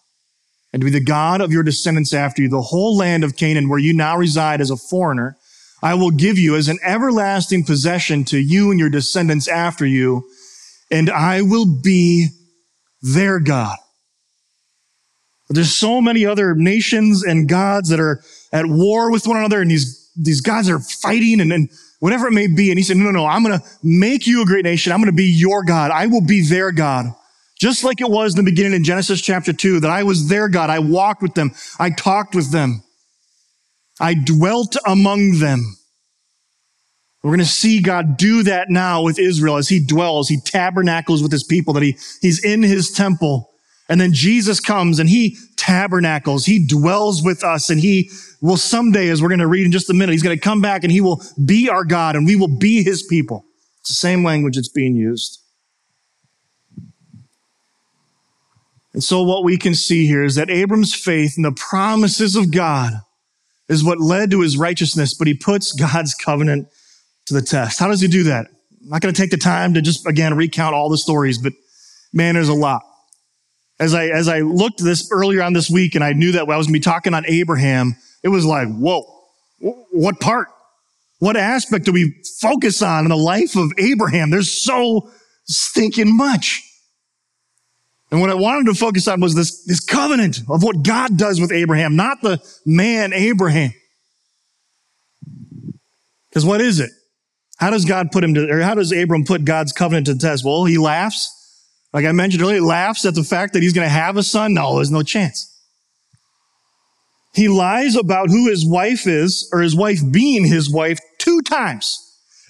and 0.74 0.82
to 0.82 0.84
be 0.84 0.90
the 0.90 1.02
God 1.02 1.40
of 1.40 1.52
your 1.52 1.62
descendants 1.62 2.12
after 2.12 2.42
you, 2.42 2.50
the 2.50 2.60
whole 2.60 2.98
land 2.98 3.24
of 3.24 3.36
Canaan 3.36 3.70
where 3.70 3.78
you 3.78 3.94
now 3.94 4.16
reside 4.18 4.60
as 4.60 4.70
a 4.70 4.76
foreigner 4.76 5.38
I 5.82 5.94
will 5.94 6.10
give 6.10 6.38
you 6.38 6.56
as 6.56 6.68
an 6.68 6.78
everlasting 6.82 7.64
possession 7.64 8.24
to 8.26 8.38
you 8.38 8.70
and 8.70 8.80
your 8.80 8.90
descendants 8.90 9.46
after 9.46 9.86
you, 9.86 10.28
and 10.90 11.08
I 11.08 11.42
will 11.42 11.66
be 11.66 12.28
their 13.00 13.38
God. 13.38 13.76
There's 15.50 15.74
so 15.74 16.00
many 16.00 16.26
other 16.26 16.54
nations 16.54 17.24
and 17.24 17.48
gods 17.48 17.88
that 17.88 18.00
are 18.00 18.22
at 18.52 18.66
war 18.66 19.10
with 19.10 19.26
one 19.26 19.38
another, 19.38 19.62
and 19.62 19.70
these, 19.70 20.10
these 20.16 20.40
gods 20.40 20.68
are 20.68 20.80
fighting 20.80 21.40
and, 21.40 21.52
and 21.52 21.70
whatever 22.00 22.26
it 22.26 22.32
may 22.32 22.48
be. 22.48 22.70
And 22.70 22.78
he 22.78 22.82
said, 22.82 22.96
No, 22.96 23.04
no, 23.04 23.12
no, 23.12 23.26
I'm 23.26 23.42
going 23.42 23.58
to 23.58 23.64
make 23.82 24.26
you 24.26 24.42
a 24.42 24.46
great 24.46 24.64
nation. 24.64 24.92
I'm 24.92 24.98
going 24.98 25.06
to 25.10 25.16
be 25.16 25.24
your 25.24 25.64
God. 25.64 25.90
I 25.90 26.06
will 26.06 26.20
be 26.20 26.42
their 26.42 26.70
God. 26.72 27.06
Just 27.58 27.82
like 27.82 28.00
it 28.00 28.10
was 28.10 28.36
in 28.38 28.44
the 28.44 28.50
beginning 28.50 28.74
in 28.74 28.84
Genesis 28.84 29.20
chapter 29.20 29.52
2, 29.52 29.80
that 29.80 29.90
I 29.90 30.04
was 30.04 30.28
their 30.28 30.48
God. 30.48 30.70
I 30.70 30.78
walked 30.78 31.22
with 31.22 31.34
them. 31.34 31.52
I 31.78 31.90
talked 31.90 32.34
with 32.34 32.52
them. 32.52 32.84
I 34.00 34.14
dwelt 34.14 34.76
among 34.86 35.38
them. 35.38 35.76
We're 37.22 37.30
going 37.30 37.40
to 37.40 37.46
see 37.46 37.80
God 37.80 38.16
do 38.16 38.44
that 38.44 38.70
now 38.70 39.02
with 39.02 39.18
Israel 39.18 39.56
as 39.56 39.68
he 39.68 39.84
dwells, 39.84 40.28
he 40.28 40.38
tabernacles 40.40 41.22
with 41.22 41.32
his 41.32 41.42
people, 41.42 41.74
that 41.74 41.82
he, 41.82 41.98
he's 42.22 42.42
in 42.44 42.62
his 42.62 42.92
temple. 42.92 43.50
And 43.88 44.00
then 44.00 44.12
Jesus 44.12 44.60
comes 44.60 44.98
and 44.98 45.08
he 45.08 45.36
tabernacles, 45.56 46.46
he 46.46 46.64
dwells 46.64 47.22
with 47.22 47.42
us, 47.42 47.70
and 47.70 47.80
he 47.80 48.10
will 48.40 48.56
someday, 48.56 49.08
as 49.08 49.20
we're 49.20 49.28
going 49.28 49.40
to 49.40 49.48
read 49.48 49.66
in 49.66 49.72
just 49.72 49.90
a 49.90 49.94
minute, 49.94 50.12
he's 50.12 50.22
going 50.22 50.36
to 50.36 50.42
come 50.42 50.60
back 50.60 50.84
and 50.84 50.92
he 50.92 51.00
will 51.00 51.22
be 51.44 51.68
our 51.68 51.84
God 51.84 52.14
and 52.14 52.24
we 52.24 52.36
will 52.36 52.56
be 52.56 52.84
his 52.84 53.02
people. 53.02 53.44
It's 53.80 53.90
the 53.90 53.94
same 53.94 54.22
language 54.22 54.54
that's 54.54 54.68
being 54.68 54.94
used. 54.94 55.40
And 58.92 59.02
so 59.02 59.22
what 59.22 59.44
we 59.44 59.56
can 59.56 59.74
see 59.74 60.06
here 60.06 60.24
is 60.24 60.36
that 60.36 60.50
Abram's 60.50 60.94
faith 60.94 61.34
in 61.36 61.42
the 61.42 61.52
promises 61.52 62.36
of 62.36 62.52
God 62.52 62.92
is 63.68 63.84
what 63.84 64.00
led 64.00 64.30
to 64.30 64.40
his 64.40 64.56
righteousness, 64.56 65.14
but 65.14 65.26
he 65.26 65.34
puts 65.34 65.72
God's 65.72 66.14
covenant 66.14 66.68
to 67.26 67.34
the 67.34 67.42
test. 67.42 67.78
How 67.78 67.88
does 67.88 68.00
he 68.00 68.08
do 68.08 68.24
that? 68.24 68.46
I'm 68.82 68.88
not 68.88 69.02
going 69.02 69.14
to 69.14 69.20
take 69.20 69.30
the 69.30 69.36
time 69.36 69.74
to 69.74 69.82
just, 69.82 70.06
again, 70.06 70.34
recount 70.34 70.74
all 70.74 70.88
the 70.88 70.98
stories, 70.98 71.38
but 71.38 71.52
man, 72.12 72.34
there's 72.34 72.48
a 72.48 72.54
lot. 72.54 72.82
As 73.80 73.94
I, 73.94 74.06
as 74.06 74.26
I 74.28 74.40
looked 74.40 74.82
this 74.82 75.08
earlier 75.12 75.42
on 75.42 75.52
this 75.52 75.70
week 75.70 75.94
and 75.94 76.02
I 76.02 76.12
knew 76.12 76.32
that 76.32 76.48
I 76.48 76.56
was 76.56 76.66
going 76.66 76.74
to 76.74 76.80
be 76.80 76.80
talking 76.80 77.14
on 77.14 77.24
Abraham, 77.26 77.96
it 78.22 78.28
was 78.28 78.44
like, 78.44 78.68
whoa, 78.68 79.04
what 79.92 80.20
part? 80.20 80.48
What 81.20 81.36
aspect 81.36 81.84
do 81.84 81.92
we 81.92 82.14
focus 82.40 82.80
on 82.80 83.04
in 83.04 83.10
the 83.10 83.16
life 83.16 83.56
of 83.56 83.72
Abraham? 83.78 84.30
There's 84.30 84.50
so 84.50 85.10
stinking 85.44 86.16
much. 86.16 86.62
And 88.10 88.20
what 88.20 88.30
I 88.30 88.34
wanted 88.34 88.66
to 88.72 88.74
focus 88.74 89.06
on 89.06 89.20
was 89.20 89.34
this, 89.34 89.64
this 89.64 89.80
covenant 89.80 90.40
of 90.48 90.62
what 90.62 90.82
God 90.82 91.18
does 91.18 91.40
with 91.40 91.52
Abraham, 91.52 91.94
not 91.94 92.22
the 92.22 92.40
man 92.64 93.12
Abraham. 93.12 93.72
Because 96.30 96.44
what 96.44 96.60
is 96.60 96.80
it? 96.80 96.90
How 97.58 97.70
does 97.70 97.84
God 97.84 98.12
put 98.12 98.24
him 98.24 98.34
to, 98.34 98.48
or 98.48 98.60
how 98.60 98.74
does 98.74 98.92
Abram 98.92 99.24
put 99.24 99.44
God's 99.44 99.72
covenant 99.72 100.06
to 100.06 100.14
the 100.14 100.20
test? 100.20 100.44
Well, 100.44 100.64
he 100.64 100.78
laughs. 100.78 101.34
Like 101.92 102.04
I 102.04 102.12
mentioned 102.12 102.42
earlier, 102.42 102.60
laughs 102.60 103.04
at 103.04 103.14
the 103.14 103.24
fact 103.24 103.54
that 103.54 103.62
he's 103.62 103.72
going 103.72 103.86
to 103.86 103.92
have 103.92 104.16
a 104.16 104.22
son. 104.22 104.54
No, 104.54 104.76
there's 104.76 104.90
no 104.90 105.02
chance. 105.02 105.54
He 107.34 107.48
lies 107.48 107.94
about 107.94 108.30
who 108.30 108.48
his 108.48 108.66
wife 108.66 109.06
is, 109.06 109.48
or 109.52 109.60
his 109.60 109.76
wife 109.76 110.00
being 110.10 110.44
his 110.44 110.70
wife, 110.70 110.98
two 111.18 111.42
times. 111.42 111.98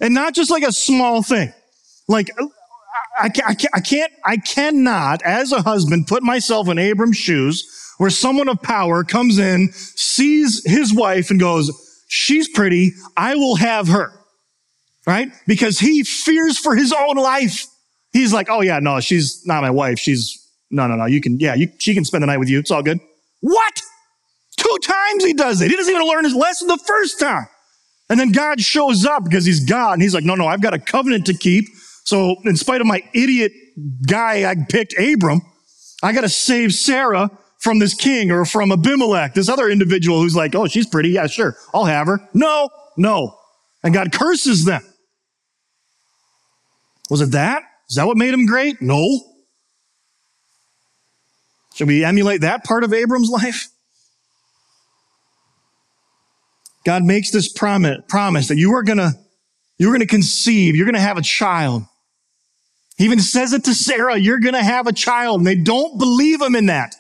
And 0.01 0.15
not 0.15 0.35
just 0.35 0.51
like 0.51 0.63
a 0.63 0.73
small 0.73 1.23
thing. 1.23 1.53
Like, 2.07 2.31
I, 3.19 3.31
I, 3.45 3.57
I 3.75 3.81
can't, 3.81 4.13
I 4.25 4.37
cannot, 4.37 5.23
as 5.23 5.53
a 5.53 5.63
husband, 5.63 6.07
put 6.07 6.23
myself 6.23 6.69
in 6.69 6.79
Abram's 6.79 7.17
shoes 7.17 7.95
where 7.99 8.11
someone 8.11 8.49
of 8.49 8.63
power 8.63 9.05
comes 9.05 9.39
in, 9.39 9.71
sees 9.73 10.63
his 10.65 10.95
wife 10.95 11.31
and 11.31 11.41
goes, 11.41 11.71
she's 12.09 12.49
pretty. 12.49 12.93
I 13.17 13.35
will 13.35 13.57
have 13.57 13.89
her. 13.89 14.13
Right? 15.07 15.29
Because 15.47 15.79
he 15.79 16.05
fears 16.05 16.59
for 16.59 16.77
his 16.77 16.93
own 16.93 17.17
life. 17.17 17.67
He's 18.13 18.33
like, 18.33 18.49
oh 18.51 18.61
yeah, 18.61 18.79
no, 18.79 19.01
she's 19.01 19.43
not 19.47 19.63
my 19.63 19.71
wife. 19.71 19.99
She's, 19.99 20.47
no, 20.71 20.87
no, 20.87 20.97
no. 20.97 21.07
You 21.07 21.21
can, 21.21 21.41
yeah, 21.41 21.55
you, 21.55 21.69
she 21.79 21.95
can 21.95 22.05
spend 22.05 22.23
the 22.23 22.27
night 22.27 22.39
with 22.39 22.49
you. 22.49 22.59
It's 22.59 22.71
all 22.71 22.83
good. 22.83 23.01
What? 23.41 23.83
Two 24.57 24.77
times 24.83 25.25
he 25.25 25.33
does 25.33 25.61
it. 25.61 25.71
He 25.71 25.77
doesn't 25.77 25.95
even 25.95 26.07
learn 26.07 26.25
his 26.25 26.35
lesson 26.35 26.69
the 26.69 26.79
first 26.87 27.19
time. 27.19 27.47
And 28.11 28.19
then 28.19 28.33
God 28.33 28.61
shows 28.61 29.05
up 29.05 29.25
because 29.25 29.45
he's 29.45 29.65
God 29.65 29.95
and 29.95 30.03
he's 30.03 30.15
like, 30.15 30.25
no, 30.25 30.35
no, 30.35 30.47
I've 30.47 30.63
got 30.63 30.75
a 30.75 30.79
covenant 30.79 31.27
to 31.27 31.35
keep. 31.35 31.67
So 32.09 32.37
in 32.47 32.57
spite 32.57 32.81
of 32.81 32.87
my 32.87 33.03
idiot 33.13 33.53
guy 34.07 34.51
I 34.51 34.55
picked, 34.67 34.99
Abram, 34.99 35.43
I 36.03 36.15
got 36.15 36.23
to 36.23 36.31
save 36.31 36.73
Sarah 36.73 37.29
from 37.59 37.81
this 37.81 37.93
king 37.93 38.31
or 38.31 38.47
from 38.47 38.73
Abimelech, 38.73 39.35
this 39.35 39.51
other 39.51 39.69
individual 39.69 40.23
who's 40.23 40.35
like, 40.35 40.55
oh, 40.55 40.67
she's 40.67 40.87
pretty. 40.87 41.11
Yeah, 41.11 41.27
sure. 41.27 41.55
I'll 41.75 41.85
have 41.85 42.07
her. 42.07 42.27
No, 42.33 42.71
no. 42.97 43.37
And 43.85 43.93
God 43.93 44.11
curses 44.11 44.65
them. 44.65 44.81
Was 47.11 47.21
it 47.21 47.33
that? 47.33 47.63
Is 47.91 47.97
that 47.97 48.07
what 48.07 48.17
made 48.17 48.33
him 48.33 48.47
great? 48.47 48.81
No. 48.81 49.21
Should 51.75 51.89
we 51.89 52.07
emulate 52.07 52.41
that 52.41 52.65
part 52.65 52.85
of 52.85 52.95
Abram's 52.95 53.29
life? 53.43 53.69
God 56.87 57.03
makes 57.03 57.33
this 57.33 57.53
promise, 57.53 57.99
promise 58.09 58.49
that 58.49 58.57
you 58.57 58.73
are 58.73 58.83
gonna, 58.83 59.13
you're 59.77 59.93
gonna 59.93 60.07
conceive, 60.07 60.75
you're 60.75 60.87
gonna 60.87 61.01
have 61.01 61.19
a 61.19 61.23
child. 61.23 61.83
He 62.99 63.05
even 63.05 63.21
says 63.21 63.53
it 63.53 63.65
to 63.65 63.75
Sarah, 63.75 64.19
you're 64.19 64.41
gonna 64.41 64.63
have 64.63 64.87
a 64.87 64.93
child, 64.93 65.41
and 65.41 65.47
they 65.47 65.55
don't 65.55 65.99
believe 65.99 66.43
him 66.43 66.55
in 66.55 66.67
that. 66.67 66.97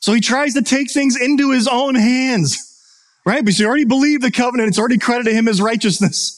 So 0.00 0.12
he 0.12 0.20
tries 0.20 0.54
to 0.54 0.62
take 0.62 0.90
things 0.90 1.20
into 1.20 1.50
his 1.50 1.66
own 1.66 1.94
hands, 1.94 2.78
right? 3.24 3.44
Because 3.44 3.58
he 3.58 3.64
already 3.64 3.86
believed 3.86 4.22
the 4.22 4.30
covenant, 4.30 4.68
it's 4.68 4.78
already 4.78 4.98
credited 4.98 5.34
him 5.34 5.48
as 5.48 5.60
righteousness. 5.60 6.34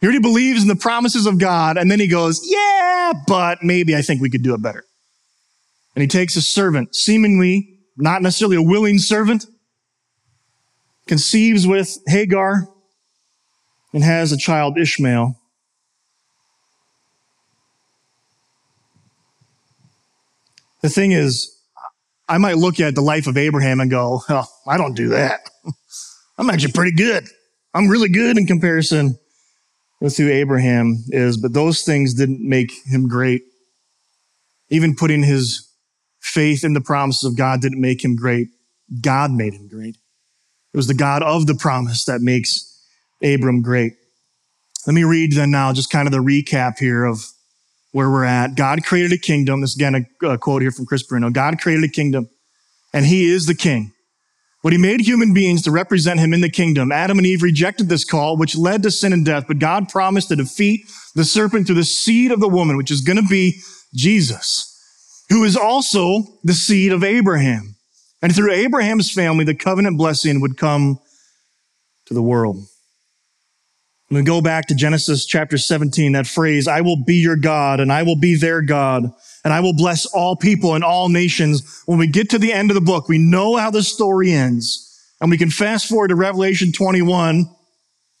He 0.00 0.06
already 0.06 0.20
believes 0.20 0.62
in 0.62 0.68
the 0.68 0.76
promises 0.76 1.26
of 1.26 1.38
God, 1.38 1.76
and 1.76 1.90
then 1.90 2.00
he 2.00 2.08
goes, 2.08 2.40
yeah, 2.44 3.12
but 3.26 3.62
maybe 3.62 3.94
I 3.94 4.02
think 4.02 4.20
we 4.20 4.30
could 4.30 4.42
do 4.42 4.54
it 4.54 4.62
better. 4.62 4.84
And 5.94 6.02
he 6.02 6.08
takes 6.08 6.34
a 6.36 6.42
servant, 6.42 6.96
seemingly 6.96 7.78
not 7.96 8.22
necessarily 8.22 8.56
a 8.56 8.62
willing 8.62 8.98
servant, 8.98 9.46
conceives 11.06 11.66
with 11.66 11.98
Hagar 12.06 12.66
and 13.92 14.02
has 14.02 14.32
a 14.32 14.36
child, 14.36 14.78
Ishmael. 14.78 15.38
The 20.84 20.90
thing 20.90 21.12
is, 21.12 21.50
I 22.28 22.36
might 22.36 22.58
look 22.58 22.78
at 22.78 22.94
the 22.94 23.00
life 23.00 23.26
of 23.26 23.38
Abraham 23.38 23.80
and 23.80 23.90
go, 23.90 24.20
oh, 24.28 24.44
I 24.68 24.76
don't 24.76 24.92
do 24.92 25.08
that. 25.08 25.40
I'm 26.38 26.50
actually 26.50 26.72
pretty 26.72 26.94
good. 26.94 27.26
I'm 27.72 27.88
really 27.88 28.10
good 28.10 28.36
in 28.36 28.46
comparison 28.46 29.16
with 30.02 30.14
who 30.18 30.28
Abraham 30.28 31.02
is, 31.08 31.38
but 31.38 31.54
those 31.54 31.80
things 31.80 32.12
didn't 32.12 32.46
make 32.46 32.70
him 32.84 33.08
great. 33.08 33.44
Even 34.68 34.94
putting 34.94 35.22
his 35.22 35.66
faith 36.20 36.64
in 36.64 36.74
the 36.74 36.82
promises 36.82 37.24
of 37.30 37.34
God 37.38 37.62
didn't 37.62 37.80
make 37.80 38.04
him 38.04 38.14
great. 38.14 38.48
God 39.00 39.30
made 39.30 39.54
him 39.54 39.68
great. 39.68 39.96
It 40.74 40.76
was 40.76 40.86
the 40.86 40.92
God 40.92 41.22
of 41.22 41.46
the 41.46 41.54
promise 41.54 42.04
that 42.04 42.20
makes 42.20 42.78
Abram 43.22 43.62
great. 43.62 43.94
Let 44.86 44.92
me 44.92 45.04
read 45.04 45.32
then 45.32 45.50
now 45.50 45.72
just 45.72 45.88
kind 45.88 46.06
of 46.06 46.12
the 46.12 46.18
recap 46.18 46.78
here 46.78 47.06
of 47.06 47.24
where 47.94 48.10
we're 48.10 48.24
at. 48.24 48.56
God 48.56 48.84
created 48.84 49.12
a 49.12 49.16
kingdom. 49.16 49.60
This 49.60 49.70
is 49.70 49.76
again 49.76 49.94
a, 49.94 50.26
a 50.26 50.36
quote 50.36 50.62
here 50.62 50.72
from 50.72 50.84
Chris 50.84 51.04
Bruno. 51.04 51.30
God 51.30 51.60
created 51.60 51.84
a 51.84 51.88
kingdom 51.88 52.28
and 52.92 53.06
he 53.06 53.30
is 53.30 53.46
the 53.46 53.54
king. 53.54 53.92
But 54.64 54.72
he 54.72 54.78
made 54.80 55.00
human 55.00 55.32
beings 55.32 55.62
to 55.62 55.70
represent 55.70 56.18
him 56.18 56.34
in 56.34 56.40
the 56.40 56.50
kingdom. 56.50 56.90
Adam 56.90 57.18
and 57.18 57.26
Eve 57.26 57.44
rejected 57.44 57.88
this 57.88 58.04
call, 58.04 58.36
which 58.36 58.56
led 58.56 58.82
to 58.82 58.90
sin 58.90 59.12
and 59.12 59.24
death, 59.24 59.44
but 59.46 59.60
God 59.60 59.88
promised 59.88 60.28
to 60.28 60.36
defeat 60.36 60.90
the 61.14 61.24
serpent 61.24 61.66
through 61.66 61.76
the 61.76 61.84
seed 61.84 62.32
of 62.32 62.40
the 62.40 62.48
woman, 62.48 62.76
which 62.76 62.90
is 62.90 63.00
going 63.00 63.18
to 63.18 63.28
be 63.28 63.60
Jesus, 63.94 65.24
who 65.28 65.44
is 65.44 65.56
also 65.56 66.24
the 66.42 66.52
seed 66.52 66.90
of 66.90 67.04
Abraham. 67.04 67.76
And 68.22 68.34
through 68.34 68.52
Abraham's 68.52 69.12
family, 69.12 69.44
the 69.44 69.54
covenant 69.54 69.98
blessing 69.98 70.40
would 70.40 70.56
come 70.56 70.98
to 72.06 72.14
the 72.14 72.22
world. 72.22 72.66
We 74.10 74.22
go 74.22 74.40
back 74.40 74.66
to 74.66 74.74
Genesis 74.74 75.24
chapter 75.24 75.58
17, 75.58 76.12
that 76.12 76.26
phrase, 76.26 76.68
I 76.68 76.82
will 76.82 77.02
be 77.04 77.16
your 77.16 77.36
God 77.36 77.80
and 77.80 77.92
I 77.92 78.02
will 78.02 78.16
be 78.16 78.36
their 78.36 78.60
God 78.60 79.04
and 79.44 79.52
I 79.52 79.60
will 79.60 79.74
bless 79.74 80.06
all 80.06 80.36
people 80.36 80.74
and 80.74 80.84
all 80.84 81.08
nations. 81.08 81.82
When 81.86 81.98
we 81.98 82.06
get 82.06 82.30
to 82.30 82.38
the 82.38 82.52
end 82.52 82.70
of 82.70 82.74
the 82.74 82.80
book, 82.80 83.08
we 83.08 83.18
know 83.18 83.56
how 83.56 83.70
the 83.70 83.82
story 83.82 84.32
ends. 84.32 84.90
And 85.20 85.30
we 85.30 85.38
can 85.38 85.50
fast 85.50 85.88
forward 85.88 86.08
to 86.08 86.16
Revelation 86.16 86.70
21, 86.70 87.46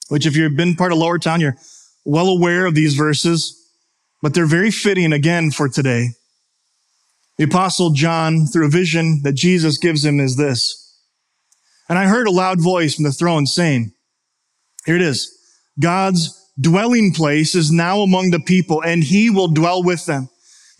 which 0.08 0.26
if 0.26 0.36
you've 0.36 0.56
been 0.56 0.74
part 0.74 0.92
of 0.92 0.98
Lower 0.98 1.18
Town, 1.18 1.40
you're 1.40 1.56
well 2.04 2.28
aware 2.28 2.66
of 2.66 2.74
these 2.74 2.94
verses, 2.94 3.60
but 4.22 4.32
they're 4.32 4.46
very 4.46 4.70
fitting 4.70 5.12
again 5.12 5.50
for 5.50 5.68
today. 5.68 6.08
The 7.36 7.44
apostle 7.44 7.90
John, 7.90 8.46
through 8.46 8.66
a 8.66 8.70
vision 8.70 9.20
that 9.22 9.34
Jesus 9.34 9.76
gives 9.76 10.04
him, 10.04 10.18
is 10.20 10.36
this. 10.36 10.80
And 11.88 11.98
I 11.98 12.06
heard 12.06 12.26
a 12.26 12.32
loud 12.32 12.62
voice 12.62 12.94
from 12.94 13.04
the 13.04 13.12
throne 13.12 13.46
saying, 13.46 13.92
here 14.86 14.96
it 14.96 15.02
is. 15.02 15.33
God's 15.80 16.40
dwelling 16.60 17.12
place 17.12 17.54
is 17.54 17.70
now 17.70 18.00
among 18.00 18.30
the 18.30 18.40
people 18.40 18.82
and 18.82 19.02
he 19.02 19.30
will 19.30 19.48
dwell 19.48 19.82
with 19.82 20.06
them. 20.06 20.28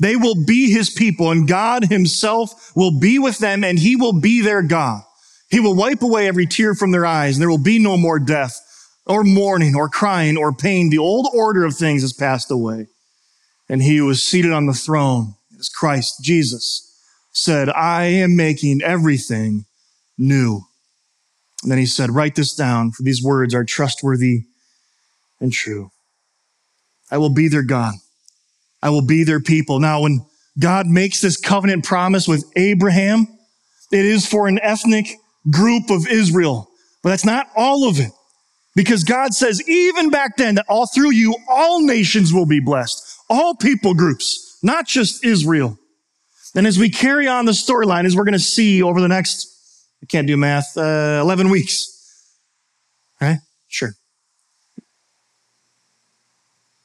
They 0.01 0.17
will 0.17 0.45
be 0.45 0.71
his 0.71 0.91
people 0.91 1.31
and 1.31 1.49
God 1.49 1.85
himself 1.85 2.73
will 2.77 2.99
be 2.99 3.19
with 3.19 3.39
them 3.39 3.65
and 3.65 3.79
he 3.79 3.97
will 3.97 4.21
be 4.21 4.41
their 4.41 4.63
God. 4.63 5.03
He 5.51 5.61
will 5.61 5.75
wipe 5.75 6.03
away 6.03 6.27
every 6.27 6.47
tear 6.47 6.75
from 6.75 6.91
their 6.91 7.07
eyes 7.07 7.37
and 7.37 7.43
there 7.43 7.51
will 7.51 7.59
be 7.59 7.79
no 7.79 7.97
more 7.97 8.19
death 8.19 8.61
or 9.07 9.23
mourning 9.23 9.75
or 9.77 9.89
crying 9.89 10.37
or 10.37 10.53
pain. 10.53 10.91
The 10.91 10.99
old 10.99 11.29
order 11.35 11.65
of 11.65 11.77
things 11.77 12.03
has 12.03 12.13
passed 12.13 12.51
away. 12.51 12.87
And 13.69 13.83
he 13.83 13.97
who 13.97 14.07
was 14.07 14.23
seated 14.23 14.53
on 14.53 14.67
the 14.67 14.75
throne 14.75 15.35
is 15.59 15.69
Christ 15.69 16.17
Jesus, 16.23 16.91
said, 17.33 17.71
I 17.71 18.05
am 18.05 18.37
making 18.37 18.83
everything 18.83 19.65
new. 20.19 20.63
And 21.63 21.71
then 21.71 21.79
he 21.79 21.87
said, 21.87 22.11
Write 22.11 22.35
this 22.35 22.55
down, 22.55 22.93
for 22.93 23.03
these 23.03 23.23
words 23.23 23.55
are 23.55 23.65
trustworthy 23.65 24.43
and 25.45 25.53
true. 25.53 25.91
I 27.11 27.19
will 27.19 27.33
be 27.33 27.49
their 27.49 27.63
God. 27.63 27.95
I 28.83 28.91
will 28.91 29.07
be 29.07 29.25
their 29.25 29.41
people. 29.41 29.79
Now, 29.79 30.03
when 30.03 30.27
God 30.59 30.87
makes 30.87 31.21
this 31.21 31.37
covenant 31.37 31.85
promise 31.85 32.27
with 32.27 32.45
Abraham, 32.57 33.29
it 33.93 34.05
is 34.05 34.27
for 34.27 34.49
an 34.49 34.59
ethnic 34.63 35.07
group 35.51 35.91
of 35.91 36.09
Israel, 36.09 36.69
but 37.03 37.11
that's 37.11 37.25
not 37.25 37.47
all 37.55 37.89
of 37.89 38.01
it. 38.01 38.11
Because 38.75 39.05
God 39.05 39.35
says, 39.35 39.67
even 39.69 40.11
back 40.11 40.37
then, 40.37 40.57
that 40.57 40.67
all 40.69 40.87
through 40.87 41.13
you, 41.13 41.37
all 41.49 41.81
nations 41.81 42.33
will 42.33 42.47
be 42.47 42.59
blessed, 42.59 43.01
all 43.31 43.55
people 43.55 43.95
groups 43.95 44.45
not 44.65 44.87
just 44.87 45.25
Israel. 45.25 45.79
And 46.57 46.67
as 46.67 46.79
we 46.79 46.89
carry 46.89 47.29
on 47.29 47.45
the 47.45 47.53
storyline, 47.53 48.07
as 48.07 48.17
we're 48.17 48.25
going 48.25 48.33
to 48.33 48.39
see 48.39 48.83
over 48.83 49.01
the 49.01 49.09
next, 49.09 49.47
I 50.03 50.07
can't 50.07 50.27
do 50.27 50.37
math, 50.37 50.77
uh, 50.77 51.21
11 51.23 51.51
weeks. 51.51 51.91
Right? 53.21 53.39
Sure. 53.69 53.91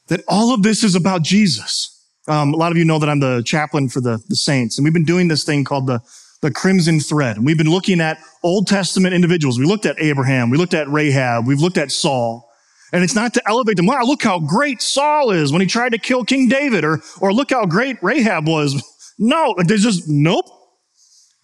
That 0.10 0.24
all 0.28 0.54
of 0.54 0.64
this 0.64 0.84
is 0.84 0.96
about 0.96 1.24
Jesus. 1.24 1.96
Um, 2.28 2.54
a 2.54 2.58
lot 2.58 2.72
of 2.72 2.78
you 2.78 2.86
know 2.86 3.00
that 3.00 3.10
I'm 3.10 3.20
the 3.20 3.42
chaplain 3.44 3.90
for 3.90 4.02
the, 4.02 4.24
the 4.28 4.36
saints, 4.36 4.78
and 4.78 4.84
we've 4.84 4.94
been 4.94 5.06
doing 5.06 5.28
this 5.28 5.44
thing 5.44 5.64
called 5.64 5.88
the, 5.88 6.02
the 6.42 6.52
crimson 6.52 7.00
thread. 7.00 7.38
And 7.38 7.46
we've 7.46 7.58
been 7.58 7.70
looking 7.70 8.02
at 8.02 8.20
Old 8.44 8.68
Testament 8.68 9.16
individuals. 9.16 9.58
We 9.58 9.66
looked 9.66 9.86
at 9.86 10.00
Abraham, 10.00 10.50
we 10.50 10.58
looked 10.58 10.74
at 10.74 10.88
Rahab, 10.90 11.48
we've 11.48 11.60
looked 11.60 11.78
at 11.78 11.92
Saul. 11.92 12.46
And 12.92 13.04
it's 13.04 13.16
not 13.16 13.36
to 13.36 13.42
elevate 13.48 13.78
them. 13.78 13.86
Wow, 13.86 14.02
look 14.04 14.24
how 14.24 14.40
great 14.40 14.82
Saul 14.82 15.32
is 15.32 15.52
when 15.52 15.62
he 15.62 15.68
tried 15.68 15.92
to 15.92 16.00
kill 16.00 16.24
King 16.26 16.48
David, 16.48 16.84
or, 16.84 17.02
or 17.22 17.32
look 17.32 17.52
how 17.52 17.66
great 17.66 17.98
Rahab 18.02 18.48
was. 18.48 18.84
No, 19.22 19.54
there's 19.58 19.84
just, 19.84 20.08
nope. 20.08 20.46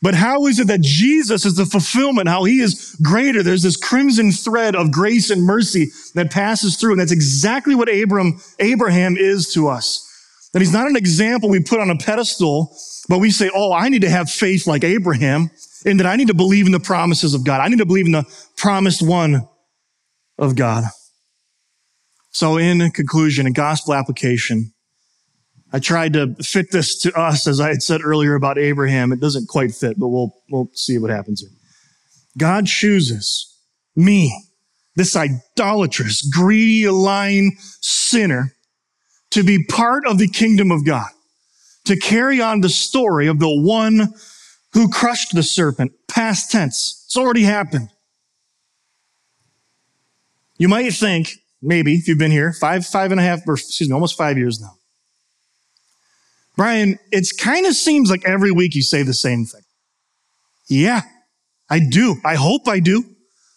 But 0.06 0.14
how 0.14 0.46
is 0.46 0.60
it 0.60 0.68
that 0.68 0.82
Jesus 0.82 1.46
is 1.46 1.56
the 1.56 1.66
fulfillment, 1.66 2.28
how 2.28 2.44
he 2.44 2.60
is 2.60 2.96
greater? 3.02 3.42
There's 3.42 3.64
this 3.64 3.76
crimson 3.76 4.32
thread 4.32 4.76
of 4.76 4.92
grace 4.92 5.32
and 5.32 5.42
mercy 5.42 5.88
that 6.14 6.30
passes 6.30 6.78
through. 6.78 6.92
And 6.92 7.02
that's 7.02 7.12
exactly 7.12 7.74
what 7.74 7.90
Abram, 7.90 8.40
Abraham 8.60 9.18
is 9.18 9.52
to 9.54 9.68
us. 9.68 10.08
That 10.54 10.60
he's 10.60 10.72
not 10.72 10.88
an 10.88 10.96
example 10.96 11.50
we 11.50 11.60
put 11.60 11.80
on 11.80 11.90
a 11.90 11.98
pedestal, 11.98 12.78
but 13.10 13.18
we 13.18 13.32
say, 13.32 13.50
oh, 13.52 13.74
I 13.74 13.90
need 13.90 14.04
to 14.04 14.10
have 14.12 14.30
faith 14.30 14.68
like 14.68 14.84
Abraham, 14.84 15.50
and 15.88 16.00
that 16.00 16.06
I 16.06 16.18
need 16.18 16.28
to 16.28 16.36
believe 16.36 16.68
in 16.68 16.72
the 16.72 16.80
promises 16.80 17.34
of 17.34 17.44
God. 17.44 17.60
I 17.60 17.68
need 17.68 17.80
to 17.80 17.88
believe 17.88 18.06
in 18.06 18.12
the 18.12 18.26
promised 18.58 19.02
one 19.02 19.48
of 20.38 20.56
God. 20.56 20.84
So, 22.30 22.58
in 22.58 22.92
conclusion, 22.92 23.48
a 23.48 23.52
gospel 23.52 23.96
application, 23.96 24.72
I 25.76 25.80
tried 25.80 26.14
to 26.14 26.34
fit 26.36 26.72
this 26.72 26.98
to 27.02 27.14
us 27.20 27.48
as 27.48 27.60
I 27.60 27.68
had 27.68 27.84
said 27.84 28.00
earlier 28.02 28.36
about 28.36 28.58
Abraham. 28.58 29.12
It 29.12 29.20
doesn't 29.20 29.50
quite 29.50 29.76
fit, 29.76 30.00
but 30.00 30.08
we'll, 30.08 30.34
we'll 30.50 30.70
see 30.74 30.98
what 30.98 31.12
happens 31.12 31.42
here. 31.42 31.50
God 32.38 32.66
chooses 32.66 33.54
me, 33.94 34.34
this 34.96 35.18
idolatrous, 35.18 36.22
greedy, 36.34 36.88
lying 36.88 37.58
sinner, 37.82 38.54
to 39.32 39.44
be 39.44 39.66
part 39.66 40.08
of 40.08 40.18
the 40.18 40.30
kingdom 40.30 40.72
of 40.72 40.86
God, 40.86 41.10
to 41.84 41.98
carry 41.98 42.40
on 42.40 42.62
the 42.62 42.70
story 42.70 43.28
of 43.28 43.40
the 43.40 43.54
one 43.54 44.14
who 44.72 44.90
crushed 44.90 45.36
the 45.36 45.44
serpent, 45.44 45.92
past 46.08 46.50
tense. 46.50 47.04
It's 47.06 47.18
already 47.18 47.44
happened. 47.44 47.90
You 50.58 50.70
might 50.70 50.94
think, 50.94 51.34
maybe, 51.62 51.96
if 51.96 52.08
you've 52.08 52.18
been 52.18 52.32
here, 52.32 52.54
five, 52.54 52.86
five 52.86 53.12
and 53.12 53.20
a 53.20 53.24
half, 53.24 53.42
or 53.46 53.56
excuse 53.56 53.90
me, 53.90 53.94
almost 53.94 54.18
five 54.18 54.38
years 54.38 54.62
now. 54.62 54.78
Brian, 56.56 57.00
it 57.12 57.28
kind 57.38 57.66
of 57.66 57.74
seems 57.74 58.10
like 58.10 58.24
every 58.26 58.52
week 58.52 58.76
you 58.76 58.82
say 58.82 59.04
the 59.04 59.14
same 59.14 59.46
thing. 59.46 59.62
Yeah, 60.68 61.02
I 61.70 61.80
do. 61.80 62.16
I 62.24 62.36
hope 62.36 62.68
I 62.68 62.80
do. 62.80 63.04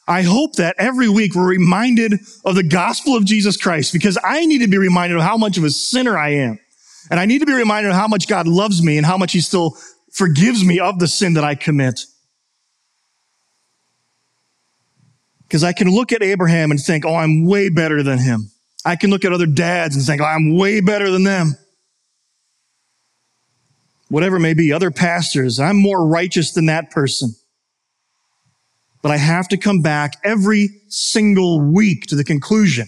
I 0.07 0.23
hope 0.23 0.55
that 0.55 0.75
every 0.79 1.09
week 1.09 1.35
we're 1.35 1.47
reminded 1.47 2.15
of 2.45 2.55
the 2.55 2.63
gospel 2.63 3.15
of 3.15 3.27
Jesus 3.27 3.57
Christ 3.59 3.93
because 3.93 4.17
I 4.25 4.47
need 4.47 4.61
to 4.61 4.69
be 4.69 4.79
reminded 4.79 5.17
of 5.17 5.23
how 5.23 5.37
much 5.37 5.59
of 5.59 5.65
a 5.65 5.71
sinner 5.71 6.17
I 6.17 6.31
am. 6.31 6.59
And 7.11 7.21
I 7.21 7.27
need 7.27 7.41
to 7.41 7.47
be 7.47 7.53
reminded 7.53 7.91
of 7.91 7.97
how 7.97 8.09
much 8.09 8.27
God 8.27 8.47
loves 8.49 8.83
me 8.83 8.97
and 8.97 9.07
how 9.07 9.19
much 9.19 9.33
he 9.33 9.41
still 9.41 9.77
forgives 10.13 10.65
me 10.65 10.81
of 10.81 10.99
the 10.99 11.07
sin 11.07 11.35
that 11.35 11.45
I 11.45 11.55
commit. 11.55 12.01
Because 15.43 15.63
I 15.63 15.73
can 15.73 15.91
look 15.91 16.13
at 16.13 16.23
Abraham 16.23 16.71
and 16.71 16.81
think, 16.81 17.05
oh, 17.07 17.15
I'm 17.15 17.45
way 17.47 17.69
better 17.69 18.03
than 18.03 18.19
him. 18.19 18.51
I 18.85 18.97
can 18.97 19.11
look 19.11 19.25
at 19.25 19.33
other 19.33 19.47
dads 19.47 19.95
and 19.95 20.05
think, 20.05 20.21
oh, 20.23 20.27
I'm 20.27 20.57
way 20.57 20.81
better 20.81 21.11
than 21.11 21.25
them. 21.25 21.55
Whatever 24.09 24.37
it 24.37 24.41
may 24.41 24.55
be, 24.55 24.73
other 24.73 24.91
pastors, 24.91 25.61
I'm 25.61 25.77
more 25.77 26.07
righteous 26.07 26.53
than 26.53 26.67
that 26.67 26.91
person. 26.91 27.35
But 29.03 29.13
I 29.13 29.19
have 29.19 29.49
to 29.49 29.57
come 29.57 29.81
back 29.81 30.15
every 30.25 30.71
single 30.89 31.61
week 31.61 32.07
to 32.07 32.17
the 32.17 32.25
conclusion 32.25 32.87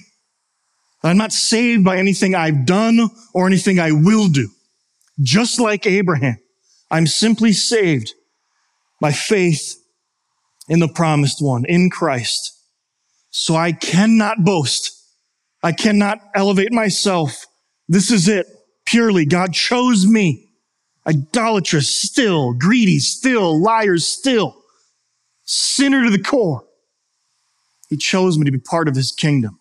that 1.03 1.11
I'm 1.11 1.19
not 1.19 1.33
saved 1.33 1.85
by 1.85 1.99
anything 1.99 2.35
I've 2.35 2.67
done 2.67 3.11
or 3.35 3.47
anything 3.47 3.79
I 3.79 3.93
will 3.93 4.29
do. 4.29 4.49
Just 5.23 5.61
like 5.61 5.87
Abraham, 5.87 6.39
I'm 6.91 7.07
simply 7.07 7.53
saved 7.53 8.15
by 9.01 9.13
faith 9.13 9.77
in 10.69 10.81
the 10.81 10.89
promised 10.89 11.43
one, 11.43 11.65
in 11.67 11.91
Christ. 11.91 12.57
So 13.31 13.55
I 13.55 13.73
cannot 13.73 14.45
boast. 14.45 14.93
I 15.63 15.73
cannot 15.73 16.19
elevate 16.35 16.73
myself. 16.73 17.47
This 17.89 18.11
is 18.11 18.29
it. 18.29 18.47
Purely, 18.87 19.25
God 19.27 19.53
chose 19.53 20.07
me. 20.07 20.50
Idolatrous 21.07 21.89
still, 21.89 22.53
greedy 22.53 22.99
still, 22.99 23.61
liars 23.61 24.05
still, 24.07 24.63
sinner 25.45 26.05
to 26.05 26.11
the 26.11 26.23
core. 26.23 26.65
He 27.89 27.97
chose 27.97 28.39
me 28.39 28.45
to 28.45 28.53
be 28.53 28.59
part 28.59 28.87
of 28.87 28.95
his 28.95 29.11
kingdom 29.11 29.59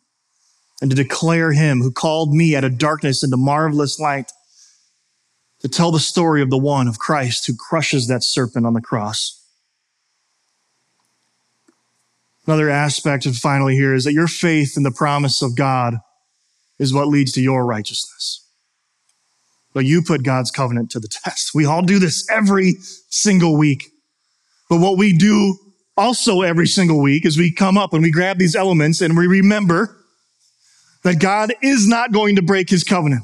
and 0.81 0.91
to 0.91 0.95
declare 0.95 1.51
him 1.51 1.81
who 1.81 1.91
called 1.91 2.33
me 2.33 2.55
out 2.55 2.63
of 2.63 2.77
darkness 2.77 3.23
into 3.23 3.37
marvelous 3.37 3.99
light 3.99 4.31
to 5.61 5.67
tell 5.67 5.91
the 5.91 5.99
story 5.99 6.41
of 6.41 6.49
the 6.49 6.57
one 6.57 6.87
of 6.87 6.99
Christ 6.99 7.47
who 7.47 7.55
crushes 7.55 8.07
that 8.07 8.23
serpent 8.23 8.65
on 8.65 8.73
the 8.73 8.81
cross. 8.81 9.35
Another 12.45 12.69
aspect 12.69 13.25
of 13.25 13.35
finally 13.35 13.75
here 13.75 13.93
is 13.93 14.05
that 14.05 14.13
your 14.13 14.27
faith 14.27 14.75
in 14.75 14.83
the 14.83 14.91
promise 14.91 15.41
of 15.41 15.55
God 15.55 15.95
is 16.79 16.93
what 16.93 17.07
leads 17.07 17.31
to 17.33 17.41
your 17.41 17.65
righteousness. 17.65 18.48
But 19.73 19.85
you 19.85 20.01
put 20.01 20.23
God's 20.23 20.51
covenant 20.51 20.91
to 20.91 20.99
the 20.99 21.07
test. 21.07 21.51
We 21.53 21.65
all 21.65 21.81
do 21.81 21.99
this 21.99 22.27
every 22.29 22.73
single 23.09 23.57
week. 23.57 23.85
But 24.69 24.79
what 24.79 24.97
we 24.97 25.17
do 25.17 25.57
also 25.95 26.41
every 26.41 26.67
single 26.67 27.01
week 27.01 27.25
is 27.25 27.37
we 27.37 27.51
come 27.51 27.77
up 27.77 27.93
and 27.93 28.01
we 28.01 28.11
grab 28.11 28.37
these 28.37 28.55
elements 28.55 29.01
and 29.01 29.17
we 29.17 29.27
remember 29.27 29.95
that 31.03 31.19
God 31.19 31.53
is 31.61 31.87
not 31.87 32.11
going 32.11 32.35
to 32.35 32.41
break 32.41 32.69
his 32.69 32.83
covenant 32.83 33.23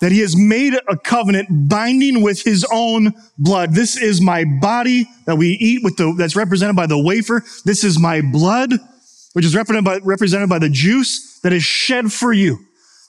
that 0.00 0.12
he 0.12 0.20
has 0.20 0.36
made 0.36 0.74
a 0.88 0.96
covenant 0.96 1.68
binding 1.68 2.22
with 2.22 2.42
his 2.42 2.66
own 2.72 3.12
blood. 3.38 3.74
This 3.74 3.96
is 3.96 4.20
my 4.20 4.44
body 4.60 5.06
that 5.26 5.36
we 5.36 5.50
eat 5.60 5.84
with 5.84 5.96
the, 5.96 6.14
that's 6.16 6.34
represented 6.34 6.74
by 6.74 6.86
the 6.86 6.98
wafer. 6.98 7.44
This 7.64 7.84
is 7.84 7.98
my 7.98 8.22
blood, 8.22 8.72
which 9.34 9.44
is 9.44 9.54
represented 9.54 9.84
by, 9.84 9.98
represented 9.98 10.48
by 10.48 10.58
the 10.58 10.70
juice 10.70 11.40
that 11.42 11.52
is 11.52 11.62
shed 11.62 12.12
for 12.12 12.32
you. 12.32 12.58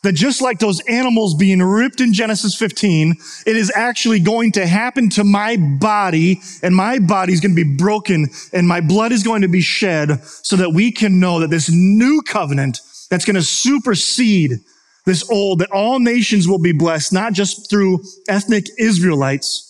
That 0.04 0.14
just 0.14 0.42
like 0.42 0.58
those 0.58 0.80
animals 0.88 1.36
being 1.36 1.62
ripped 1.62 2.02
in 2.02 2.12
Genesis 2.12 2.56
15, 2.56 3.16
it 3.46 3.56
is 3.56 3.72
actually 3.76 4.20
going 4.20 4.52
to 4.54 4.66
happen 4.66 5.10
to 5.12 5.24
my 5.24 5.58
body 5.58 6.42
and 6.64 6.76
my 6.76 6.98
body 6.98 7.34
is 7.34 7.40
going 7.40 7.56
to 7.56 7.64
be 7.64 7.76
broken 7.76 8.30
and 8.52 8.68
my 8.68 8.82
blood 8.82 9.12
is 9.12 9.22
going 9.22 9.44
to 9.44 9.48
be 9.48 9.62
shed 9.62 10.24
so 10.24 10.56
that 10.56 10.72
we 10.72 10.92
can 10.92 11.20
know 11.20 11.40
that 11.40 11.52
this 11.52 11.70
new 11.72 12.24
covenant 12.26 12.80
that's 13.12 13.26
going 13.26 13.36
to 13.36 13.44
supersede 13.44 14.60
this 15.06 15.30
old, 15.30 15.60
that 15.60 15.72
all 15.72 16.00
nations 16.00 16.48
will 16.48 16.60
be 16.60 16.72
blessed, 16.72 17.14
not 17.14 17.34
just 17.34 17.70
through 17.70 18.00
ethnic 18.28 18.66
Israelites, 18.80 19.68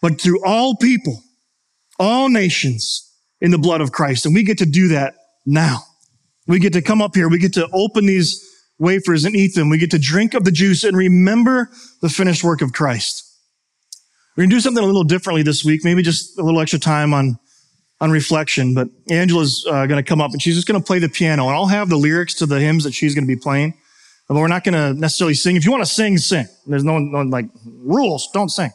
but 0.00 0.20
through 0.20 0.44
all 0.44 0.76
people, 0.76 1.22
all 1.98 2.28
nations 2.28 3.08
in 3.40 3.50
the 3.50 3.58
blood 3.58 3.80
of 3.80 3.92
Christ. 3.92 4.26
And 4.26 4.34
we 4.34 4.44
get 4.44 4.58
to 4.58 4.66
do 4.66 4.88
that 4.88 5.14
now. 5.46 5.78
We 6.46 6.58
get 6.58 6.72
to 6.74 6.82
come 6.82 7.00
up 7.00 7.14
here. 7.14 7.28
We 7.28 7.38
get 7.38 7.54
to 7.54 7.68
open 7.72 8.06
these 8.06 8.48
wafers 8.82 9.24
and 9.24 9.34
eat 9.34 9.54
them. 9.54 9.70
We 9.70 9.78
get 9.78 9.90
to 9.92 9.98
drink 9.98 10.34
of 10.34 10.44
the 10.44 10.50
juice 10.50 10.84
and 10.84 10.96
remember 10.96 11.70
the 12.00 12.08
finished 12.08 12.44
work 12.44 12.60
of 12.60 12.72
Christ. 12.72 13.24
We're 14.36 14.42
going 14.42 14.50
to 14.50 14.56
do 14.56 14.60
something 14.60 14.82
a 14.82 14.86
little 14.86 15.04
differently 15.04 15.42
this 15.42 15.64
week, 15.64 15.84
maybe 15.84 16.02
just 16.02 16.38
a 16.38 16.42
little 16.42 16.60
extra 16.60 16.78
time 16.78 17.14
on, 17.14 17.38
on 18.00 18.10
reflection. 18.10 18.74
But 18.74 18.88
Angela's 19.10 19.64
uh, 19.68 19.86
going 19.86 20.02
to 20.02 20.08
come 20.08 20.20
up 20.20 20.32
and 20.32 20.42
she's 20.42 20.54
just 20.56 20.66
going 20.66 20.80
to 20.80 20.86
play 20.86 20.98
the 20.98 21.08
piano, 21.08 21.46
and 21.46 21.54
I'll 21.54 21.66
have 21.66 21.88
the 21.88 21.96
lyrics 21.96 22.34
to 22.34 22.46
the 22.46 22.60
hymns 22.60 22.84
that 22.84 22.92
she's 22.92 23.14
going 23.14 23.26
to 23.26 23.34
be 23.34 23.40
playing 23.40 23.74
but 24.28 24.40
we're 24.40 24.48
not 24.48 24.64
going 24.64 24.74
to 24.74 24.98
necessarily 24.98 25.34
sing. 25.34 25.56
If 25.56 25.64
you 25.64 25.70
want 25.70 25.84
to 25.84 25.90
sing, 25.90 26.16
sing. 26.18 26.46
There's 26.66 26.84
no, 26.84 26.98
no 26.98 27.22
like 27.22 27.46
rules. 27.64 28.28
Don't 28.32 28.48
sing. 28.48 28.70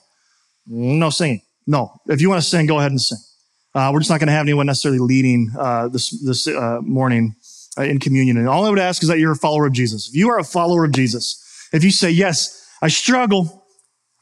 No 0.67 1.09
singing. 1.09 1.41
No. 1.65 1.93
If 2.07 2.21
you 2.21 2.29
want 2.29 2.41
to 2.41 2.47
sing, 2.47 2.65
go 2.65 2.79
ahead 2.79 2.91
and 2.91 3.01
sing. 3.01 3.17
Uh, 3.73 3.91
we're 3.93 3.99
just 3.99 4.09
not 4.09 4.19
going 4.19 4.27
to 4.27 4.33
have 4.33 4.45
anyone 4.45 4.65
necessarily 4.65 4.99
leading 4.99 5.51
uh, 5.57 5.87
this 5.87 6.09
this 6.23 6.47
uh, 6.47 6.79
morning 6.81 7.35
Uh, 7.77 7.83
in 7.83 7.99
communion. 7.99 8.37
And 8.37 8.49
all 8.49 8.65
I 8.65 8.71
would 8.71 8.79
ask 8.79 9.03
is 9.03 9.09
that 9.09 9.19
you're 9.19 9.33
a 9.33 9.35
follower 9.35 9.67
of 9.67 9.73
Jesus. 9.73 10.09
If 10.09 10.15
you 10.15 10.31
are 10.31 10.39
a 10.39 10.43
follower 10.43 10.83
of 10.83 10.93
Jesus, 10.93 11.69
if 11.71 11.83
you 11.83 11.91
say 11.91 12.09
yes, 12.09 12.67
I 12.81 12.87
struggle, 12.87 13.65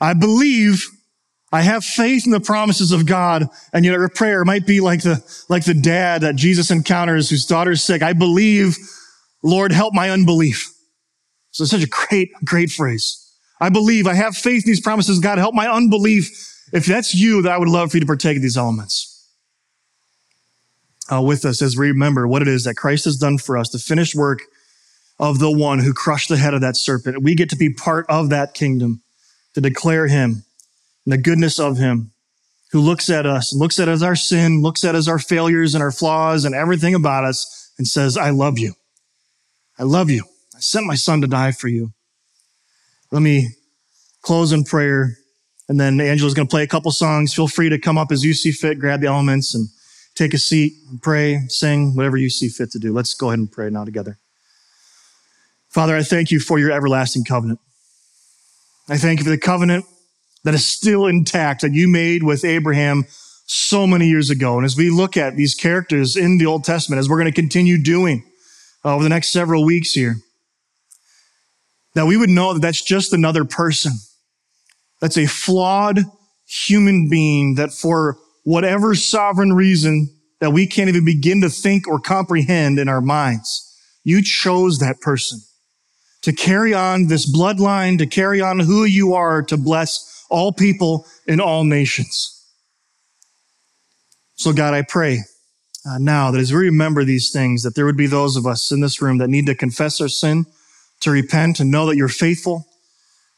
I 0.02 0.14
believe, 0.14 0.84
I 1.54 1.62
have 1.62 1.86
faith 1.86 2.26
in 2.26 2.34
the 2.34 2.42
promises 2.42 2.92
of 2.92 3.06
God, 3.06 3.48
and 3.72 3.86
yet 3.86 3.94
your 3.94 4.10
prayer 4.10 4.44
might 4.44 4.68
be 4.68 4.82
like 4.82 5.04
the 5.04 5.24
like 5.48 5.64
the 5.64 5.74
dad 5.74 6.22
that 6.22 6.36
Jesus 6.36 6.70
encounters 6.70 7.30
whose 7.30 7.46
daughter's 7.46 7.82
sick. 7.82 8.02
I 8.02 8.12
believe, 8.12 8.78
Lord, 9.42 9.72
help 9.72 9.94
my 9.94 10.10
unbelief. 10.10 10.70
So 11.52 11.64
it's 11.64 11.72
such 11.72 11.84
a 11.84 11.88
great, 11.88 12.32
great 12.44 12.72
phrase. 12.72 13.22
I 13.62 13.70
believe, 13.70 14.06
I 14.06 14.16
have 14.16 14.36
faith 14.36 14.66
in 14.66 14.70
these 14.70 14.82
promises. 14.82 15.20
God, 15.20 15.38
help 15.38 15.56
my 15.56 15.72
unbelief. 15.72 16.30
If 16.74 16.88
that's 16.88 17.16
you, 17.16 17.42
that 17.44 17.54
I 17.54 17.58
would 17.58 17.70
love 17.70 17.92
for 17.92 17.98
you 17.98 18.02
to 18.02 18.08
partake 18.08 18.36
of 18.36 18.44
these 18.44 18.58
elements. 18.58 19.15
Uh, 21.12 21.22
with 21.22 21.46
us 21.46 21.62
as 21.62 21.78
we 21.78 21.90
remember 21.90 22.28
what 22.28 22.42
it 22.42 22.48
is 22.48 22.64
that 22.64 22.76
Christ 22.76 23.06
has 23.06 23.16
done 23.16 23.38
for 23.38 23.58
us, 23.58 23.70
the 23.70 23.78
finished 23.78 24.16
work 24.16 24.40
of 25.20 25.38
the 25.38 25.52
one 25.52 25.80
who 25.80 25.94
crushed 25.94 26.30
the 26.30 26.38
head 26.38 26.56
of 26.56 26.62
that 26.62 26.76
serpent. 26.76 27.22
We 27.22 27.36
get 27.36 27.50
to 27.52 27.56
be 27.56 27.70
part 27.70 28.06
of 28.10 28.30
that 28.32 28.56
kingdom 28.56 29.04
to 29.54 29.62
declare 29.62 30.08
him 30.08 30.46
and 31.06 31.14
the 31.14 31.18
goodness 31.18 31.60
of 31.60 31.78
him 31.78 32.12
who 32.72 32.82
looks 32.82 33.10
at 33.10 33.26
us 33.26 33.54
looks 33.54 33.80
at 33.80 33.88
us 33.88 34.02
our 34.02 34.16
sin, 34.16 34.62
looks 34.62 34.84
at 34.84 34.96
us 34.96 35.08
our 35.08 35.20
failures 35.20 35.76
and 35.76 35.84
our 35.84 35.92
flaws 35.92 36.44
and 36.44 36.54
everything 36.54 36.96
about 36.96 37.24
us 37.24 37.72
and 37.78 37.88
says, 37.88 38.18
I 38.18 38.32
love 38.32 38.60
you. 38.60 38.74
I 39.78 39.84
love 39.84 40.10
you. 40.10 40.24
I 40.56 40.60
sent 40.60 40.86
my 40.86 40.96
son 40.96 41.22
to 41.22 41.28
die 41.28 41.52
for 41.52 41.68
you. 41.68 41.92
Let 43.12 43.22
me 43.22 43.50
close 44.22 44.52
in 44.52 44.64
prayer. 44.64 45.18
And 45.68 45.80
then 45.80 46.00
Angela's 46.00 46.34
going 46.34 46.48
to 46.48 46.52
play 46.52 46.64
a 46.64 46.68
couple 46.68 46.92
songs. 46.92 47.34
Feel 47.34 47.48
free 47.48 47.70
to 47.70 47.80
come 47.80 47.98
up 47.98 48.12
as 48.12 48.24
you 48.24 48.34
see 48.34 48.52
fit, 48.52 48.80
grab 48.80 49.02
the 49.02 49.08
elements 49.08 49.56
and 49.56 49.68
take 50.16 50.34
a 50.34 50.38
seat 50.38 50.74
pray, 51.02 51.40
sing, 51.50 51.96
whatever 51.96 52.18
you 52.18 52.30
see 52.30 52.48
fit 52.48 52.72
to 52.72 52.80
do. 52.80 52.94
Let's 52.94 53.14
go 53.14 53.28
ahead 53.28 53.40
and 53.40 53.52
pray 53.52 53.70
now 53.70 53.86
together. 53.86 54.18
Father, 55.70 55.96
I 55.96 56.04
thank 56.04 56.32
you 56.32 56.40
for 56.40 56.58
your 56.58 56.72
everlasting 56.72 57.26
covenant. 57.26 57.60
I 58.88 58.98
thank 58.98 59.20
you 59.20 59.26
for 59.26 59.32
the 59.32 59.38
covenant 59.38 59.86
that 60.44 60.54
is 60.54 60.66
still 60.66 61.06
intact 61.06 61.62
that 61.62 61.74
you 61.74 61.88
made 61.88 62.24
with 62.24 62.46
Abraham 62.46 63.06
so 63.46 63.86
many 63.86 64.08
years 64.08 64.30
ago. 64.30 64.58
And 64.58 64.66
as 64.66 64.78
we 64.78 64.90
look 64.90 65.18
at 65.18 65.36
these 65.36 65.54
characters 65.54 66.16
in 66.16 66.38
the 66.38 66.46
Old 66.46 66.64
Testament, 66.64 67.00
as 67.00 67.10
we're 67.10 67.20
going 67.20 67.32
to 67.32 67.42
continue 67.42 67.82
doing 67.82 68.24
uh, 68.84 68.94
over 68.94 69.04
the 69.04 69.10
next 69.10 69.30
several 69.30 69.66
weeks 69.66 69.92
here, 69.92 70.16
that 71.94 72.06
we 72.06 72.16
would 72.16 72.30
know 72.30 72.54
that 72.54 72.62
that's 72.62 72.84
just 72.84 73.12
another 73.14 73.44
person. 73.44 73.94
That's 75.02 75.18
a 75.18 75.26
flawed 75.26 76.00
human 76.48 77.10
being 77.10 77.56
that 77.56 77.72
for 77.72 78.18
whatever 78.46 78.96
sovereign 78.96 79.52
reason 79.52 80.08
that 80.40 80.52
we 80.52 80.66
can't 80.68 80.88
even 80.88 81.04
begin 81.04 81.42
to 81.42 81.50
think 81.50 81.88
or 81.88 82.00
comprehend 82.00 82.80
in 82.80 82.88
our 82.88 83.02
minds, 83.02 83.62
you 84.04 84.22
chose 84.24 84.78
that 84.80 85.02
person 85.02 85.40
to 86.22 86.32
carry 86.32 86.74
on 86.74 87.08
this 87.08 87.32
bloodline, 87.32 87.98
to 87.98 88.06
carry 88.06 88.40
on 88.42 88.60
who 88.60 88.86
you 88.86 89.14
are, 89.14 89.42
to 89.44 89.58
bless 89.58 90.26
all 90.30 90.54
people 90.54 91.06
in 91.28 91.42
all 91.42 91.64
nations. 91.64 92.32
So 94.36 94.54
God, 94.54 94.74
I 94.74 94.84
pray 94.84 95.20
uh, 95.88 95.98
now 95.98 96.32
that 96.32 96.40
as 96.40 96.52
we 96.52 96.60
remember 96.60 97.04
these 97.04 97.32
things, 97.32 97.64
that 97.64 97.76
there 97.76 97.86
would 97.86 97.98
be 97.98 98.08
those 98.08 98.36
of 98.36 98.46
us 98.46 98.72
in 98.72 98.80
this 98.80 99.02
room 99.02 99.18
that 99.18 99.30
need 99.30 99.46
to 99.48 99.56
confess 99.56 100.00
our 100.00 100.08
sin, 100.08 100.46
to 101.02 101.12
repent 101.12 101.60
and 101.60 101.72
know 101.72 101.88
that 101.88 101.96
you're 101.96 102.08
faithful, 102.08 102.68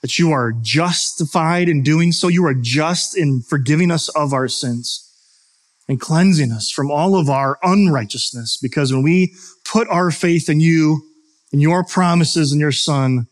that 0.08 0.18
you 0.18 0.32
are 0.32 0.54
justified 0.62 1.68
in 1.68 1.84
doing 1.84 2.14
so. 2.14 2.30
You 2.30 2.46
are 2.46 2.54
just 2.54 3.18
in 3.18 3.42
forgiving 3.42 3.92
us 3.92 4.08
of 4.08 4.32
our 4.32 4.48
sins 4.48 5.04
and 5.90 6.00
cleansing 6.00 6.50
us 6.50 6.72
from 6.72 6.90
all 6.90 7.18
of 7.18 7.30
our 7.30 7.60
unrighteousness. 7.62 8.58
Because 8.62 8.94
when 8.94 9.04
we 9.04 9.36
put 9.66 9.86
our 9.90 10.10
faith 10.10 10.48
in 10.48 10.62
you 10.62 11.02
and 11.52 11.62
your 11.62 11.84
promises 11.84 12.54
and 12.54 12.62
your 12.62 12.72
son, 12.72 13.28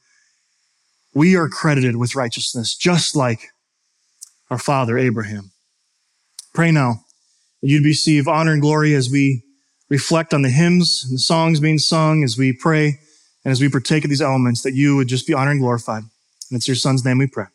we 1.14 1.38
are 1.38 1.48
credited 1.48 1.96
with 1.96 2.14
righteousness, 2.14 2.76
just 2.76 3.16
like 3.16 3.52
our 4.50 4.60
father 4.60 4.98
Abraham. 4.98 5.52
Pray 6.54 6.72
now 6.72 7.06
that 7.62 7.70
you'd 7.70 7.86
receive 7.86 8.28
honor 8.28 8.52
and 8.52 8.62
glory 8.62 8.94
as 8.96 9.10
we 9.10 9.44
reflect 9.90 10.34
on 10.34 10.42
the 10.42 10.50
hymns 10.50 11.06
and 11.08 11.16
the 11.16 11.20
songs 11.20 11.62
being 11.62 11.78
sung, 11.78 12.22
as 12.22 12.38
we 12.38 12.52
pray 12.52 13.00
and 13.46 13.52
as 13.54 13.62
we 13.62 13.70
partake 13.70 14.04
of 14.04 14.10
these 14.10 14.22
elements, 14.22 14.62
that 14.64 14.74
you 14.74 14.98
would 14.98 15.08
just 15.08 15.26
be 15.26 15.34
honored 15.34 15.54
and 15.54 15.62
glorified. 15.62 16.04
And 16.50 16.58
it's 16.58 16.68
your 16.68 16.76
son's 16.76 17.04
name 17.04 17.18
we 17.18 17.28
pray. 17.28 17.46